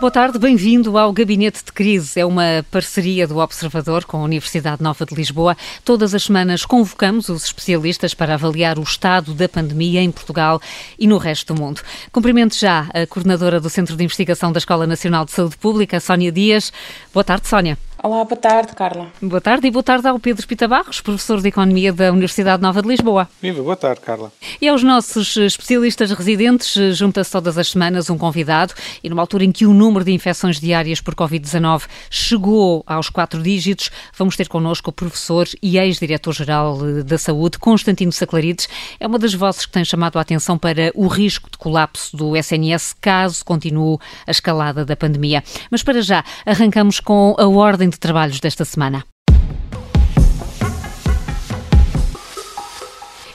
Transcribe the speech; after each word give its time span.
Boa 0.00 0.10
tarde, 0.10 0.38
bem-vindo 0.38 0.96
ao 0.96 1.12
Gabinete 1.12 1.62
de 1.62 1.70
Crise. 1.72 2.18
É 2.18 2.24
uma 2.24 2.64
parceria 2.70 3.28
do 3.28 3.36
Observador 3.36 4.06
com 4.06 4.16
a 4.16 4.22
Universidade 4.22 4.82
Nova 4.82 5.04
de 5.04 5.14
Lisboa. 5.14 5.54
Todas 5.84 6.14
as 6.14 6.22
semanas 6.22 6.64
convocamos 6.64 7.28
os 7.28 7.44
especialistas 7.44 8.14
para 8.14 8.32
avaliar 8.32 8.78
o 8.78 8.82
estado 8.82 9.34
da 9.34 9.46
pandemia 9.46 10.00
em 10.00 10.10
Portugal 10.10 10.58
e 10.98 11.06
no 11.06 11.18
resto 11.18 11.52
do 11.52 11.60
mundo. 11.60 11.82
Cumprimento 12.10 12.58
já 12.58 12.88
a 12.94 13.06
coordenadora 13.06 13.60
do 13.60 13.68
Centro 13.68 13.94
de 13.94 14.02
Investigação 14.02 14.50
da 14.50 14.58
Escola 14.58 14.86
Nacional 14.86 15.26
de 15.26 15.32
Saúde 15.32 15.58
Pública, 15.58 16.00
Sónia 16.00 16.32
Dias. 16.32 16.72
Boa 17.12 17.22
tarde, 17.22 17.46
Sónia. 17.46 17.76
Olá, 18.02 18.24
boa 18.24 18.36
tarde, 18.36 18.74
Carla. 18.74 19.08
Boa 19.20 19.42
tarde 19.42 19.66
e 19.66 19.70
boa 19.70 19.82
tarde 19.82 20.08
ao 20.08 20.18
Pedro 20.18 20.46
Pita 20.46 20.66
Barros, 20.66 21.02
professor 21.02 21.42
de 21.42 21.48
Economia 21.48 21.92
da 21.92 22.10
Universidade 22.10 22.62
Nova 22.62 22.80
de 22.80 22.88
Lisboa. 22.88 23.28
Viva, 23.42 23.62
boa 23.62 23.76
tarde, 23.76 24.00
Carla. 24.00 24.32
E 24.58 24.66
aos 24.66 24.82
nossos 24.82 25.36
especialistas 25.36 26.10
residentes, 26.10 26.96
junta-se 26.96 27.30
todas 27.30 27.58
as 27.58 27.68
semanas 27.68 28.08
um 28.08 28.16
convidado 28.16 28.72
e 29.04 29.10
numa 29.10 29.20
altura 29.20 29.44
em 29.44 29.52
que 29.52 29.66
o 29.66 29.74
número 29.74 30.02
de 30.02 30.12
infecções 30.12 30.58
diárias 30.58 31.02
por 31.02 31.14
Covid-19 31.14 31.82
chegou 32.08 32.82
aos 32.86 33.10
quatro 33.10 33.42
dígitos, 33.42 33.90
vamos 34.16 34.34
ter 34.34 34.48
connosco 34.48 34.88
o 34.88 34.92
professor 34.94 35.46
e 35.62 35.76
ex-diretor-geral 35.76 36.78
da 37.04 37.18
Saúde, 37.18 37.58
Constantino 37.58 38.12
Saclarides. 38.12 38.66
É 38.98 39.06
uma 39.06 39.18
das 39.18 39.34
vozes 39.34 39.66
que 39.66 39.72
tem 39.72 39.84
chamado 39.84 40.18
a 40.18 40.22
atenção 40.22 40.56
para 40.56 40.90
o 40.94 41.06
risco 41.06 41.50
de 41.50 41.58
colapso 41.58 42.16
do 42.16 42.34
SNS 42.34 42.96
caso 42.98 43.44
continue 43.44 43.98
a 44.26 44.30
escalada 44.30 44.86
da 44.86 44.96
pandemia. 44.96 45.44
Mas 45.70 45.82
para 45.82 46.00
já, 46.00 46.24
arrancamos 46.46 46.98
com 46.98 47.36
a 47.38 47.46
ordem 47.46 47.89
de 47.90 47.98
trabalhos 47.98 48.40
desta 48.40 48.64
semana. 48.64 49.04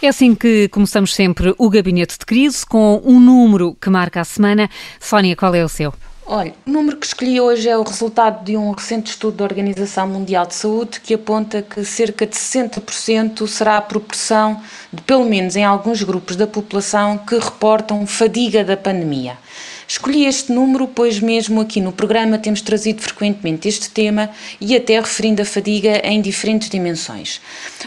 É 0.01 0.07
assim 0.07 0.35
que 0.35 0.67
começamos 0.69 1.15
sempre 1.15 1.55
o 1.57 1.69
gabinete 1.69 2.17
de 2.19 2.25
crise 2.25 2.65
com 2.65 3.01
um 3.03 3.19
número 3.19 3.75
que 3.81 3.89
marca 3.89 4.21
a 4.21 4.23
semana. 4.23 4.69
Sónia, 4.99 5.35
qual 5.35 5.55
é 5.55 5.63
o 5.63 5.69
seu? 5.69 5.93
Olha, 6.27 6.55
o 6.65 6.71
número 6.71 6.97
que 6.97 7.05
escolhi 7.05 7.39
hoje 7.39 7.69
é 7.69 7.77
o 7.77 7.83
resultado 7.83 8.43
de 8.43 8.57
um 8.57 8.71
recente 8.71 9.11
estudo 9.11 9.37
da 9.37 9.43
Organização 9.43 10.07
Mundial 10.07 10.47
de 10.47 10.55
Saúde 10.55 10.99
que 10.99 11.13
aponta 11.13 11.61
que 11.61 11.85
cerca 11.85 12.25
de 12.25 12.35
60% 12.35 13.47
será 13.47 13.77
a 13.77 13.81
proporção 13.81 14.59
de, 14.91 15.03
pelo 15.03 15.23
menos 15.23 15.55
em 15.55 15.63
alguns 15.63 16.01
grupos 16.01 16.35
da 16.35 16.47
população, 16.47 17.19
que 17.19 17.37
reportam 17.37 18.07
fadiga 18.07 18.63
da 18.63 18.75
pandemia. 18.75 19.37
Escolhi 19.87 20.25
este 20.25 20.51
número, 20.51 20.87
pois 20.87 21.19
mesmo 21.19 21.61
aqui 21.61 21.79
no 21.79 21.91
programa 21.91 22.39
temos 22.39 22.61
trazido 22.61 23.01
frequentemente 23.01 23.67
este 23.67 23.89
tema 23.89 24.29
e 24.59 24.75
até 24.75 24.99
referindo 24.99 25.41
a 25.41 25.45
fadiga 25.45 26.01
em 26.03 26.21
diferentes 26.21 26.69
dimensões. 26.69 27.39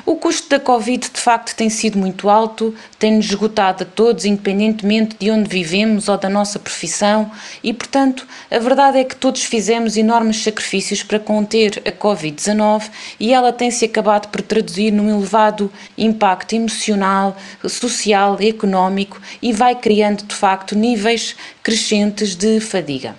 O 0.07 0.15
custo 0.15 0.49
da 0.49 0.61
Covid 0.61 1.11
de 1.13 1.21
facto 1.21 1.57
tem 1.57 1.69
sido 1.69 1.99
muito 1.99 2.29
alto, 2.29 2.75
tem-nos 2.99 3.27
esgotado 3.27 3.85
a 3.85 3.87
todos, 3.87 4.25
independentemente 4.25 5.17
de 5.19 5.31
onde 5.31 5.49
vivemos 5.49 6.09
ou 6.09 6.19
da 6.19 6.29
nossa 6.29 6.59
profissão, 6.59 7.31
e 7.63 7.73
portanto 7.73 8.27
a 8.51 8.59
verdade 8.59 8.99
é 8.99 9.05
que 9.05 9.15
todos 9.17 9.45
fizemos 9.45 9.97
enormes 9.97 10.43
sacrifícios 10.43 11.03
para 11.03 11.19
conter 11.19 11.83
a 11.87 11.93
Covid-19 11.93 12.91
e 13.21 13.33
ela 13.33 13.53
tem-se 13.53 13.85
acabado 13.85 14.29
por 14.29 14.43
traduzir 14.43 14.91
num 14.91 15.09
elevado 15.09 15.71
impacto 15.97 16.55
emocional, 16.55 17.37
social, 17.69 18.37
económico 18.41 19.21
e 19.41 19.53
vai 19.53 19.75
criando 19.75 20.25
de 20.25 20.35
facto 20.35 20.77
níveis 20.77 21.37
crescentes 21.62 22.35
de 22.35 22.61
fadiga. 22.61 23.15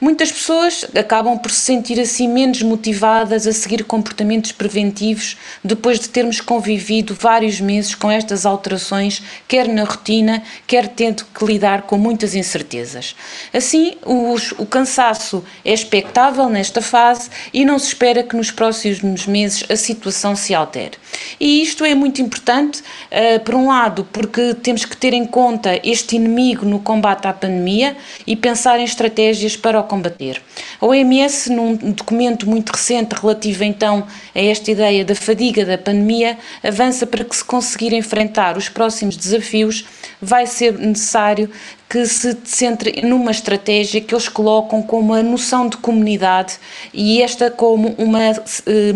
Muitas 0.00 0.30
pessoas 0.30 0.86
acabam 0.96 1.36
por 1.36 1.50
se 1.50 1.60
sentir 1.60 1.98
assim 1.98 2.28
menos 2.28 2.62
motivadas 2.62 3.48
a 3.48 3.52
seguir 3.52 3.82
comportamentos 3.82 4.52
preventivos 4.52 5.36
depois 5.62 5.98
de 5.98 6.08
termos 6.08 6.40
convivido 6.40 7.16
vários 7.18 7.60
meses 7.60 7.96
com 7.96 8.08
estas 8.08 8.46
alterações, 8.46 9.20
quer 9.48 9.66
na 9.66 9.82
rotina, 9.82 10.44
quer 10.68 10.86
tendo 10.86 11.24
que 11.24 11.44
lidar 11.44 11.82
com 11.82 11.98
muitas 11.98 12.36
incertezas. 12.36 13.16
Assim, 13.52 13.96
os, 14.06 14.52
o 14.52 14.64
cansaço 14.64 15.44
é 15.64 15.72
expectável 15.72 16.48
nesta 16.48 16.80
fase 16.80 17.28
e 17.52 17.64
não 17.64 17.76
se 17.76 17.88
espera 17.88 18.22
que 18.22 18.36
nos 18.36 18.52
próximos 18.52 19.26
meses 19.26 19.64
a 19.68 19.74
situação 19.74 20.36
se 20.36 20.54
altere. 20.54 20.96
E 21.40 21.60
isto 21.60 21.84
é 21.84 21.96
muito 21.96 22.22
importante, 22.22 22.80
uh, 22.80 23.40
por 23.40 23.56
um 23.56 23.66
lado, 23.66 24.06
porque 24.12 24.54
temos 24.54 24.84
que 24.84 24.96
ter 24.96 25.12
em 25.12 25.26
conta 25.26 25.80
este 25.82 26.14
inimigo 26.14 26.64
no 26.64 26.78
combate 26.78 27.26
à 27.26 27.32
pandemia 27.32 27.96
e 28.24 28.36
pensar 28.36 28.78
em 28.78 28.84
estratégias 28.84 29.56
para 29.56 29.80
o 29.80 29.87
combater. 29.88 30.40
A 30.80 30.86
OMS, 30.86 31.50
num 31.50 31.74
documento 31.74 32.48
muito 32.48 32.70
recente 32.70 33.14
relativo 33.14 33.64
então 33.64 34.06
a 34.34 34.40
esta 34.40 34.70
ideia 34.70 35.04
da 35.04 35.14
fadiga 35.14 35.64
da 35.64 35.76
pandemia, 35.76 36.38
avança 36.62 37.06
para 37.06 37.24
que 37.24 37.34
se 37.34 37.44
conseguir 37.44 37.92
enfrentar 37.92 38.56
os 38.56 38.68
próximos 38.68 39.16
desafios, 39.16 39.84
vai 40.20 40.46
ser 40.46 40.78
necessário 40.78 41.50
que 41.88 42.06
se 42.06 42.36
centre 42.44 43.00
numa 43.02 43.30
estratégia 43.30 44.00
que 44.00 44.14
eles 44.14 44.28
colocam 44.28 44.82
como 44.82 45.14
a 45.14 45.22
noção 45.22 45.68
de 45.68 45.78
comunidade 45.78 46.58
e 46.92 47.22
esta 47.22 47.50
como 47.50 47.94
uma 47.96 48.20
eh, 48.22 48.94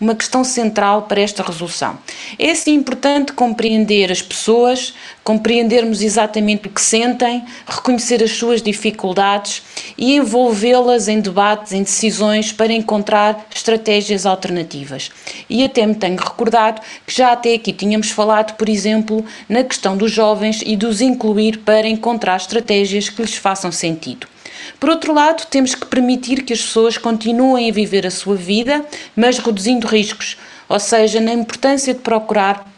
uma 0.00 0.14
questão 0.14 0.42
central 0.44 1.02
para 1.02 1.20
esta 1.20 1.42
resolução. 1.42 1.98
É 2.38 2.50
assim 2.50 2.74
importante 2.74 3.32
compreender 3.32 4.10
as 4.10 4.20
pessoas, 4.20 4.94
compreendermos 5.22 6.02
exatamente 6.02 6.68
o 6.68 6.70
que 6.70 6.80
sentem, 6.80 7.44
reconhecer 7.66 8.22
as 8.22 8.32
suas 8.32 8.60
dificuldades 8.60 9.62
e 9.96 10.16
envolvê-las 10.16 11.08
em 11.08 11.20
debates, 11.20 11.72
em 11.72 11.82
decisões 11.82 12.52
para 12.52 12.72
encontrar 12.72 13.46
estratégias 13.54 14.26
alternativas. 14.26 15.10
E 15.48 15.64
até 15.64 15.86
me 15.86 15.94
tenho 15.94 16.16
recordado 16.16 16.80
que 17.06 17.14
já 17.14 17.32
até 17.32 17.54
aqui 17.54 17.72
tínhamos 17.72 18.10
falado, 18.10 18.56
por 18.56 18.68
exemplo, 18.68 19.24
na 19.48 19.62
questão 19.62 19.96
dos 19.96 20.10
jovens 20.10 20.60
e 20.64 20.76
dos 20.76 21.00
incluir 21.00 21.58
para 21.58 21.88
encontrar 21.88 22.36
estratégias 22.36 23.08
que 23.08 23.22
lhes 23.22 23.36
façam 23.36 23.70
sentido. 23.70 24.33
Por 24.78 24.90
outro 24.90 25.12
lado, 25.12 25.46
temos 25.46 25.74
que 25.74 25.86
permitir 25.86 26.42
que 26.42 26.52
as 26.52 26.60
pessoas 26.60 26.98
continuem 26.98 27.70
a 27.70 27.72
viver 27.72 28.06
a 28.06 28.10
sua 28.10 28.36
vida, 28.36 28.84
mas 29.16 29.38
reduzindo 29.38 29.86
riscos, 29.86 30.36
ou 30.68 30.78
seja, 30.80 31.20
na 31.20 31.32
importância 31.32 31.94
de 31.94 32.00
procurar 32.00 32.73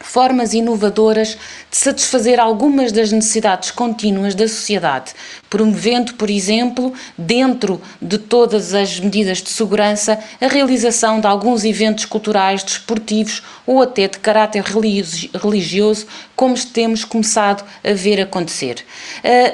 formas 0.00 0.54
inovadoras 0.54 1.36
de 1.70 1.76
satisfazer 1.76 2.40
algumas 2.40 2.90
das 2.90 3.12
necessidades 3.12 3.70
contínuas 3.70 4.34
da 4.34 4.48
sociedade, 4.48 5.12
promovendo, 5.48 6.14
por 6.14 6.30
exemplo, 6.30 6.92
dentro 7.16 7.80
de 8.00 8.18
todas 8.18 8.74
as 8.74 8.98
medidas 8.98 9.38
de 9.38 9.50
segurança, 9.50 10.18
a 10.40 10.48
realização 10.48 11.20
de 11.20 11.26
alguns 11.26 11.64
eventos 11.64 12.06
culturais, 12.06 12.64
desportivos 12.64 13.42
ou 13.66 13.82
até 13.82 14.08
de 14.08 14.18
caráter 14.18 14.64
religioso, 14.64 16.06
como 16.34 16.54
temos 16.58 17.04
começado 17.04 17.64
a 17.84 17.92
ver 17.92 18.20
acontecer. 18.20 18.84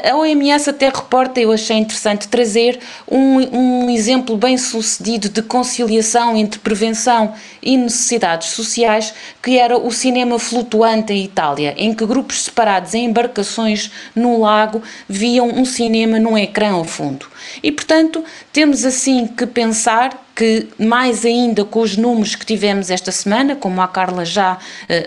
A 0.08 0.16
OMS 0.16 0.70
até 0.70 0.88
reporta, 0.88 1.40
eu 1.40 1.50
achei 1.50 1.76
interessante 1.76 2.28
trazer 2.28 2.78
um, 3.10 3.84
um 3.86 3.90
exemplo 3.90 4.36
bem 4.36 4.56
sucedido 4.56 5.28
de 5.28 5.42
conciliação 5.42 6.36
entre 6.36 6.60
prevenção 6.60 7.34
e 7.62 7.76
necessidades 7.76 8.50
sociais, 8.50 9.12
que 9.42 9.58
era 9.58 9.76
o 9.76 9.90
cinema 9.90 10.35
flutuante 10.38 11.12
em 11.12 11.24
Itália, 11.24 11.74
em 11.76 11.94
que 11.94 12.06
grupos 12.06 12.42
separados 12.42 12.94
em 12.94 13.06
embarcações 13.06 13.90
no 14.14 14.40
lago 14.40 14.82
viam 15.08 15.48
um 15.48 15.64
cinema 15.64 16.18
num 16.18 16.36
ecrã 16.36 16.72
ao 16.72 16.84
fundo. 16.84 17.26
E, 17.62 17.70
portanto, 17.72 18.24
temos 18.52 18.84
assim 18.84 19.26
que 19.26 19.46
pensar 19.46 20.26
que, 20.36 20.68
mais 20.78 21.24
ainda 21.24 21.64
com 21.64 21.80
os 21.80 21.96
números 21.96 22.34
que 22.34 22.44
tivemos 22.44 22.90
esta 22.90 23.10
semana, 23.10 23.56
como 23.56 23.80
a 23.80 23.88
Carla 23.88 24.22
já 24.22 24.52
uh, 24.54 24.58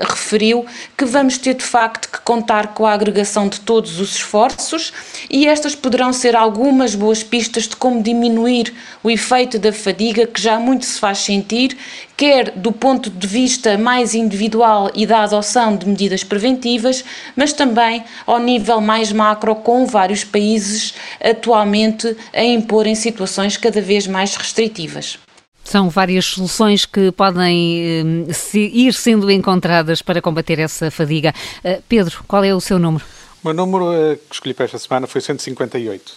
referiu, 0.09 0.66
que 0.97 1.06
vamos 1.06 1.38
ter 1.38 1.53
de 1.53 1.63
facto 1.63 2.09
que 2.12 2.19
contar 2.22 2.73
com 2.73 2.84
a 2.88 2.94
agregação 2.94 3.47
de 3.47 3.59
todos 3.59 4.00
os 4.00 4.16
esforços 4.16 4.91
e 5.29 5.45
estas 5.45 5.75
poderão 5.75 6.12
ser 6.12 6.35
algumas 6.35 6.95
boas 6.95 7.22
pistas 7.22 7.68
de 7.68 7.75
como 7.75 8.01
diminuir 8.01 8.73
o 9.03 9.12
efeito 9.12 9.59
da 9.59 9.72
fadiga 9.72 10.25
que 10.25 10.41
já 10.41 10.57
muito 10.57 10.85
se 10.85 11.00
faz 11.00 11.19
sentir, 11.19 11.77
quer 12.19 12.51
do 12.51 12.74
ponto 12.74 13.10
de 13.10 13.25
vista 13.25 13.77
mais 13.77 14.13
individual 14.13 14.92
e 14.94 15.06
da 15.06 15.24
adoção 15.24 15.77
de 15.77 15.88
medidas 15.88 16.21
preventivas, 16.21 17.01
mas 17.33 17.54
também 17.54 18.04
ao 18.27 18.38
nível 18.39 18.81
mais 18.81 19.10
macro, 19.10 19.56
com 19.56 19.86
vários 19.86 20.25
países 20.25 20.94
atualmente 21.24 22.13
a 22.33 22.44
imporem 22.44 22.94
situações 22.94 23.56
cada 23.56 23.80
vez 23.80 24.06
mais 24.06 24.36
restritivas. 24.36 25.18
São 25.63 25.89
várias 25.89 26.25
soluções 26.25 26.86
que 26.86 27.10
podem 27.13 28.27
eh, 28.30 28.33
se, 28.33 28.60
ir 28.60 28.94
sendo 28.94 29.31
encontradas 29.31 30.01
para 30.01 30.21
combater 30.21 30.60
essa 30.60 30.92
fadiga. 30.92 31.33
Uh, 31.63 31.81
Pedro, 31.88 32.21
qual 32.27 32.44
é 32.44 32.54
o 32.54 32.60
seu 32.60 32.77
número? 32.77 33.06
O 33.42 33.48
meu 33.48 33.54
número 33.54 33.86
uh, 33.86 34.18
que 34.18 34.33
escolhi 34.33 34.54
para 34.54 34.66
esta 34.66 34.80
semana 34.80 35.07
foi 35.07 35.21
158, 35.21 36.10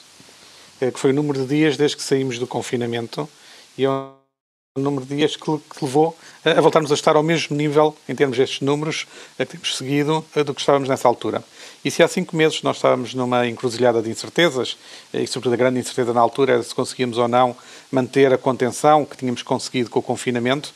uh, 0.81 0.91
que 0.91 0.99
foi 0.99 1.11
o 1.11 1.15
número 1.15 1.39
de 1.43 1.47
dias 1.47 1.77
desde 1.77 1.97
que 1.97 2.03
saímos 2.03 2.41
do 2.41 2.47
confinamento 2.47 3.29
e 3.79 3.85
é 3.85 3.89
o 4.75 4.81
número 4.81 5.05
de 5.05 5.17
dias 5.17 5.37
que, 5.37 5.45
que 5.45 5.85
levou 5.85 6.17
a 6.43 6.59
voltarmos 6.59 6.91
a 6.91 6.95
estar 6.95 7.15
ao 7.15 7.23
mesmo 7.23 7.55
nível, 7.55 7.95
em 8.09 8.15
termos 8.15 8.39
destes 8.39 8.63
números, 8.63 9.07
que 9.37 9.45
temos 9.45 9.77
seguido, 9.77 10.25
do 10.47 10.55
que 10.55 10.63
estávamos 10.63 10.89
nessa 10.89 11.07
altura. 11.07 11.45
E 11.85 11.91
se 11.91 12.03
há 12.03 12.09
cinco 12.09 12.35
meses 12.35 12.63
nós 12.63 12.77
estávamos 12.77 13.13
numa 13.13 13.47
encruzilhada 13.47 14.01
de 14.01 14.09
incertezas, 14.09 14.79
e 15.13 15.27
sobretudo 15.27 15.53
a 15.53 15.57
grande 15.57 15.79
incerteza 15.79 16.15
na 16.15 16.23
altura 16.23 16.55
era 16.55 16.63
se 16.63 16.75
conseguíamos 16.75 17.19
ou 17.19 17.29
não 17.29 17.55
manter 17.91 18.33
a 18.33 18.39
contenção 18.39 19.05
que 19.05 19.15
tínhamos 19.15 19.43
conseguido 19.43 19.91
com 19.91 19.99
o 19.99 20.03
confinamento, 20.03 20.73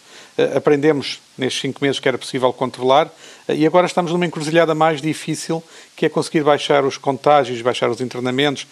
aprendemos 0.54 1.20
nestes 1.38 1.62
cinco 1.62 1.82
meses 1.82 1.98
que 1.98 2.06
era 2.06 2.18
possível 2.18 2.52
controlar 2.52 3.10
e 3.48 3.66
agora 3.66 3.86
estamos 3.86 4.12
numa 4.12 4.26
encruzilhada 4.26 4.74
mais 4.74 5.00
difícil, 5.00 5.62
que 5.94 6.04
é 6.04 6.08
conseguir 6.08 6.42
baixar 6.42 6.84
os 6.84 6.98
contágios, 6.98 7.62
baixar 7.62 7.88
os 7.88 8.00
internamentos, 8.00 8.66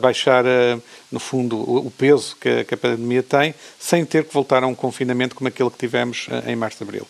baixar, 0.00 0.44
no 1.10 1.20
fundo, 1.20 1.56
o 1.56 1.90
peso 1.90 2.36
que 2.36 2.74
a 2.74 2.76
pandemia 2.76 3.22
tem, 3.22 3.54
sem 3.78 4.04
ter 4.04 4.24
que 4.24 4.34
voltar 4.34 4.62
a 4.62 4.66
um 4.66 4.74
confinamento 4.74 5.34
como 5.34 5.48
aquele 5.48 5.70
que 5.70 5.78
tivemos 5.78 6.26
em 6.46 6.56
março 6.56 6.82
e 6.82 6.84
abril. 6.84 7.06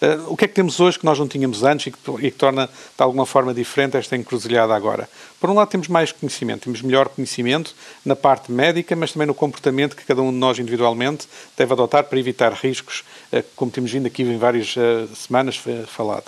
Uh, 0.00 0.32
o 0.32 0.36
que 0.36 0.44
é 0.44 0.48
que 0.48 0.54
temos 0.54 0.78
hoje 0.78 0.96
que 0.96 1.04
nós 1.04 1.18
não 1.18 1.26
tínhamos 1.26 1.64
antes 1.64 1.88
e 1.88 1.90
que, 1.90 1.98
e 2.20 2.30
que, 2.30 2.36
torna 2.36 2.66
de 2.66 3.02
alguma 3.02 3.26
forma 3.26 3.52
diferente 3.52 3.96
esta 3.96 4.16
encruzilhada 4.16 4.74
agora? 4.74 5.08
Por 5.40 5.50
um 5.50 5.54
lado, 5.54 5.68
temos 5.68 5.88
mais 5.88 6.12
conhecimento, 6.12 6.64
temos 6.64 6.82
melhor 6.82 7.08
conhecimento 7.08 7.74
na 8.04 8.14
parte 8.14 8.52
médica, 8.52 8.94
mas 8.94 9.12
também 9.12 9.26
no 9.26 9.34
comportamento 9.34 9.96
que 9.96 10.04
cada 10.04 10.22
um 10.22 10.30
de 10.30 10.38
nós 10.38 10.58
individualmente 10.58 11.28
deve 11.56 11.72
adotar 11.72 12.04
para 12.04 12.18
evitar 12.18 12.52
riscos, 12.52 13.02
uh, 13.32 13.42
como 13.56 13.72
temos 13.72 13.90
vindo 13.90 14.06
aqui 14.06 14.22
em 14.22 14.38
várias 14.38 14.76
uh, 14.76 15.08
semanas 15.16 15.60
falado. 15.88 16.26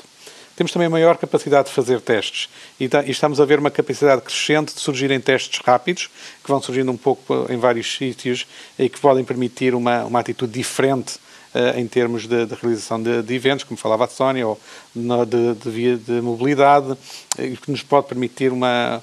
Temos 0.60 0.72
também 0.72 0.90
maior 0.90 1.16
capacidade 1.16 1.68
de 1.68 1.74
fazer 1.74 2.02
testes 2.02 2.50
e, 2.78 2.84
e 2.84 3.10
estamos 3.10 3.40
a 3.40 3.46
ver 3.46 3.58
uma 3.58 3.70
capacidade 3.70 4.20
crescente 4.20 4.74
de 4.74 4.80
surgirem 4.82 5.18
testes 5.18 5.58
rápidos, 5.64 6.10
que 6.44 6.50
vão 6.50 6.60
surgindo 6.60 6.92
um 6.92 6.98
pouco 6.98 7.46
em 7.48 7.56
vários 7.56 7.90
sítios 7.96 8.46
e 8.78 8.86
que 8.86 9.00
podem 9.00 9.24
permitir 9.24 9.74
uma, 9.74 10.04
uma 10.04 10.20
atitude 10.20 10.52
diferente 10.52 11.14
eh, 11.54 11.80
em 11.80 11.88
termos 11.88 12.26
de, 12.26 12.44
de 12.44 12.54
realização 12.56 13.02
de, 13.02 13.22
de, 13.22 13.34
eventos, 13.34 13.64
como 13.64 13.78
falava 13.78 14.04
a 14.04 14.08
Sónia, 14.08 14.46
ou 14.46 14.60
de, 14.94 15.54
de, 15.54 15.96
de 15.96 16.20
mobilidade, 16.20 16.94
eh, 17.38 17.56
que 17.56 17.70
nos 17.70 17.82
pode 17.82 18.08
permitir 18.08 18.52
uma, 18.52 19.02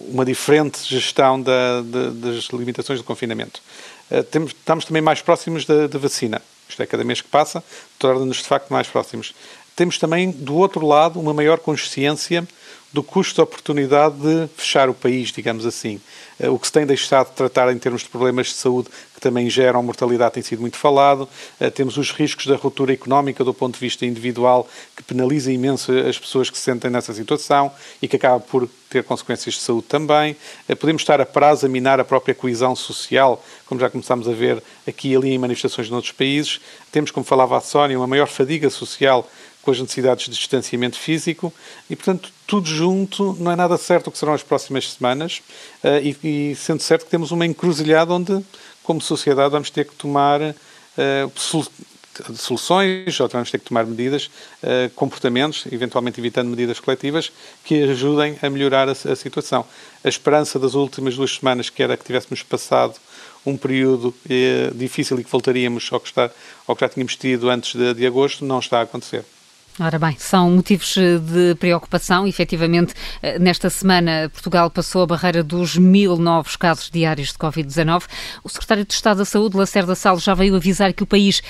uma 0.00 0.24
diferente 0.24 0.78
gestão 0.88 1.38
da, 1.38 1.82
das 1.82 2.44
limitações 2.44 2.98
do 2.98 3.04
confinamento. 3.04 3.60
Eh, 4.10 4.22
temos, 4.22 4.52
estamos 4.52 4.86
também 4.86 5.02
mais 5.02 5.20
próximos 5.20 5.66
da 5.66 5.98
vacina. 5.98 6.40
Isto 6.66 6.82
é, 6.82 6.86
cada 6.86 7.04
mês 7.04 7.20
que 7.20 7.28
passa, 7.28 7.62
torna-nos 7.98 8.38
de 8.38 8.44
facto 8.44 8.70
mais 8.70 8.88
próximos. 8.88 9.34
Temos 9.76 9.98
também, 9.98 10.30
do 10.30 10.54
outro 10.54 10.86
lado, 10.86 11.18
uma 11.18 11.34
maior 11.34 11.58
consciência 11.58 12.46
do 12.94 13.02
custo 13.02 13.34
de 13.34 13.40
oportunidade 13.40 14.14
de 14.14 14.48
fechar 14.56 14.88
o 14.88 14.94
país, 14.94 15.32
digamos 15.32 15.66
assim. 15.66 16.00
Eh, 16.38 16.48
o 16.48 16.56
que 16.56 16.68
se 16.68 16.72
tem 16.72 16.86
deixado 16.86 17.30
de 17.30 17.34
tratar 17.34 17.72
em 17.72 17.76
termos 17.76 18.02
de 18.02 18.08
problemas 18.08 18.46
de 18.46 18.54
saúde 18.54 18.88
que 19.12 19.20
também 19.20 19.50
geram 19.50 19.82
mortalidade 19.82 20.34
tem 20.34 20.42
sido 20.44 20.60
muito 20.60 20.76
falado. 20.76 21.28
Eh, 21.58 21.70
temos 21.70 21.96
os 21.96 22.12
riscos 22.12 22.46
da 22.46 22.54
ruptura 22.54 22.92
económica 22.92 23.42
do 23.42 23.52
ponto 23.52 23.74
de 23.74 23.80
vista 23.80 24.06
individual, 24.06 24.68
que 24.94 25.02
penaliza 25.02 25.50
imenso 25.50 25.90
as 25.90 26.16
pessoas 26.16 26.48
que 26.48 26.56
se 26.56 26.62
sentem 26.62 26.88
nessa 26.88 27.12
situação 27.12 27.72
e 28.00 28.06
que 28.06 28.14
acaba 28.14 28.38
por 28.38 28.68
ter 28.88 29.02
consequências 29.02 29.56
de 29.56 29.60
saúde 29.60 29.86
também. 29.88 30.36
Eh, 30.68 30.76
podemos 30.76 31.02
estar 31.02 31.20
a 31.20 31.26
prazo 31.26 31.66
a 31.66 31.68
minar 31.68 31.98
a 31.98 32.04
própria 32.04 32.32
coesão 32.32 32.76
social, 32.76 33.44
como 33.66 33.80
já 33.80 33.90
começamos 33.90 34.28
a 34.28 34.32
ver 34.32 34.62
aqui 34.86 35.08
e 35.08 35.16
ali 35.16 35.32
em 35.32 35.38
manifestações 35.38 35.90
noutros 35.90 36.12
países. 36.12 36.60
Temos, 36.92 37.10
como 37.10 37.26
falava 37.26 37.56
a 37.56 37.60
Sónia, 37.60 37.98
uma 37.98 38.06
maior 38.06 38.28
fadiga 38.28 38.70
social 38.70 39.28
com 39.64 39.70
as 39.70 39.80
necessidades 39.80 40.26
de 40.26 40.36
distanciamento 40.36 40.98
físico 40.98 41.52
e, 41.88 41.96
portanto, 41.96 42.30
tudo 42.46 42.68
junto 42.68 43.34
não 43.40 43.50
é 43.50 43.56
nada 43.56 43.78
certo 43.78 44.08
o 44.08 44.12
que 44.12 44.18
serão 44.18 44.34
as 44.34 44.42
próximas 44.42 44.92
semanas 44.92 45.42
uh, 45.82 45.98
e, 46.22 46.50
e, 46.50 46.54
sendo 46.54 46.82
certo 46.82 47.06
que 47.06 47.10
temos 47.10 47.30
uma 47.30 47.46
encruzilhada 47.46 48.12
onde, 48.12 48.44
como 48.82 49.00
sociedade, 49.00 49.50
vamos 49.50 49.70
ter 49.70 49.86
que 49.86 49.94
tomar 49.94 50.40
uh, 50.42 51.64
soluções 52.36 53.18
ou 53.18 53.26
vamos 53.26 53.50
ter 53.50 53.58
que 53.58 53.64
tomar 53.64 53.86
medidas, 53.86 54.26
uh, 54.62 54.90
comportamentos, 54.94 55.64
eventualmente 55.72 56.20
evitando 56.20 56.50
medidas 56.50 56.78
coletivas, 56.78 57.32
que 57.64 57.82
ajudem 57.84 58.38
a 58.42 58.50
melhorar 58.50 58.86
a, 58.88 58.92
a, 58.92 59.16
situação. 59.16 59.64
A 60.04 60.08
esperança 60.08 60.58
das 60.58 60.74
últimas 60.74 61.16
duas 61.16 61.34
semanas, 61.34 61.70
que 61.70 61.82
era 61.82 61.96
que 61.96 62.04
tivéssemos 62.04 62.42
passado 62.42 62.96
um 63.46 63.58
período 63.58 64.14
difícil 64.74 65.20
e 65.20 65.24
que 65.24 65.30
voltaríamos 65.30 65.90
ao 65.92 66.00
que, 66.00 66.08
está, 66.08 66.30
ao 66.66 66.74
que 66.74 66.80
já 66.80 66.88
tínhamos 66.88 67.14
tido 67.14 67.50
antes 67.50 67.74
de, 67.74 67.92
de 67.92 68.06
agosto, 68.06 68.42
não 68.42 68.58
está 68.58 68.78
a 68.78 68.82
acontecer. 68.82 69.22
Ora 69.78 69.98
bem, 69.98 70.16
são 70.20 70.52
motivos 70.52 70.96
eh, 70.96 71.18
de 71.18 71.56
preocupação. 71.56 72.28
Efetivamente, 72.28 72.94
eh, 73.20 73.40
nesta 73.40 73.68
semana, 73.68 74.30
Portugal 74.32 74.70
passou 74.70 75.02
a 75.02 75.06
barreira 75.06 75.42
dos 75.42 75.76
mil 75.76 76.16
novos 76.16 76.54
casos 76.54 76.88
diários 76.88 77.32
de 77.32 77.38
Covid-19. 77.38 78.04
O 78.44 78.48
secretário 78.48 78.84
de 78.84 78.94
Estado 78.94 79.18
da 79.18 79.24
Saúde, 79.24 79.56
Lacerda 79.56 79.96
Salles, 79.96 80.22
já 80.22 80.32
veio 80.32 80.54
avisar 80.54 80.92
que 80.92 81.02
o 81.02 81.06
país 81.06 81.42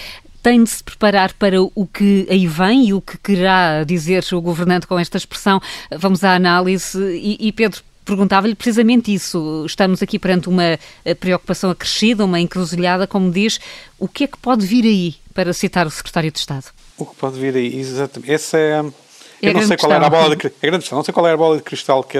tem 0.43 0.65
de 0.65 0.71
se 0.71 0.83
preparar 0.83 1.35
para 1.35 1.63
o 1.63 1.87
que 1.87 2.27
aí 2.31 2.47
vem 2.47 2.89
e 2.89 2.95
o 2.95 3.03
que 3.03 3.19
querá 3.19 3.85
dizer 3.85 4.25
o 4.33 4.41
governante 4.41 4.87
com 4.87 4.99
esta 4.99 5.19
expressão. 5.19 5.61
Vamos 5.95 6.25
à 6.25 6.35
análise. 6.35 6.99
E, 6.99 7.49
e 7.49 7.53
Pedro, 7.53 7.83
perguntava-lhe 8.07 8.55
precisamente 8.55 9.13
isso. 9.13 9.65
Estamos 9.67 10.03
aqui 10.03 10.19
perante 10.19 10.49
uma 10.49 10.79
eh, 11.05 11.15
preocupação 11.15 11.69
acrescida, 11.69 12.25
uma 12.25 12.41
encruzilhada, 12.41 13.07
como 13.07 13.31
diz. 13.31 13.61
O 13.99 14.09
que 14.09 14.25
é 14.25 14.27
que 14.27 14.39
pode 14.39 14.65
vir 14.65 14.85
aí, 14.85 15.15
para 15.35 15.53
citar 15.53 15.87
o 15.87 15.91
secretário 15.91 16.33
de 16.33 16.39
Estado? 16.39 16.73
O 16.97 17.05
que 17.05 17.15
pode 17.17 17.39
vir 17.39 17.57
aí, 17.57 17.79
exatamente. 17.79 18.33
Essa 18.33 18.59
é. 18.59 18.85
é 19.43 19.49
eu 19.49 19.55
não 19.55 19.67
sei 19.67 19.77
qual 19.77 19.93
era 19.93 20.07
a 20.07 20.11
bola 20.11 20.37
de, 20.37 20.47
é 20.47 20.51
grande 20.63 20.83
questão, 20.83 20.97
não 20.97 21.05
sei 21.05 21.13
qual 21.13 21.27
é 21.27 21.33
a 21.33 21.37
bola 21.37 21.57
de 21.57 21.63
cristal 21.63 22.03
que, 22.05 22.19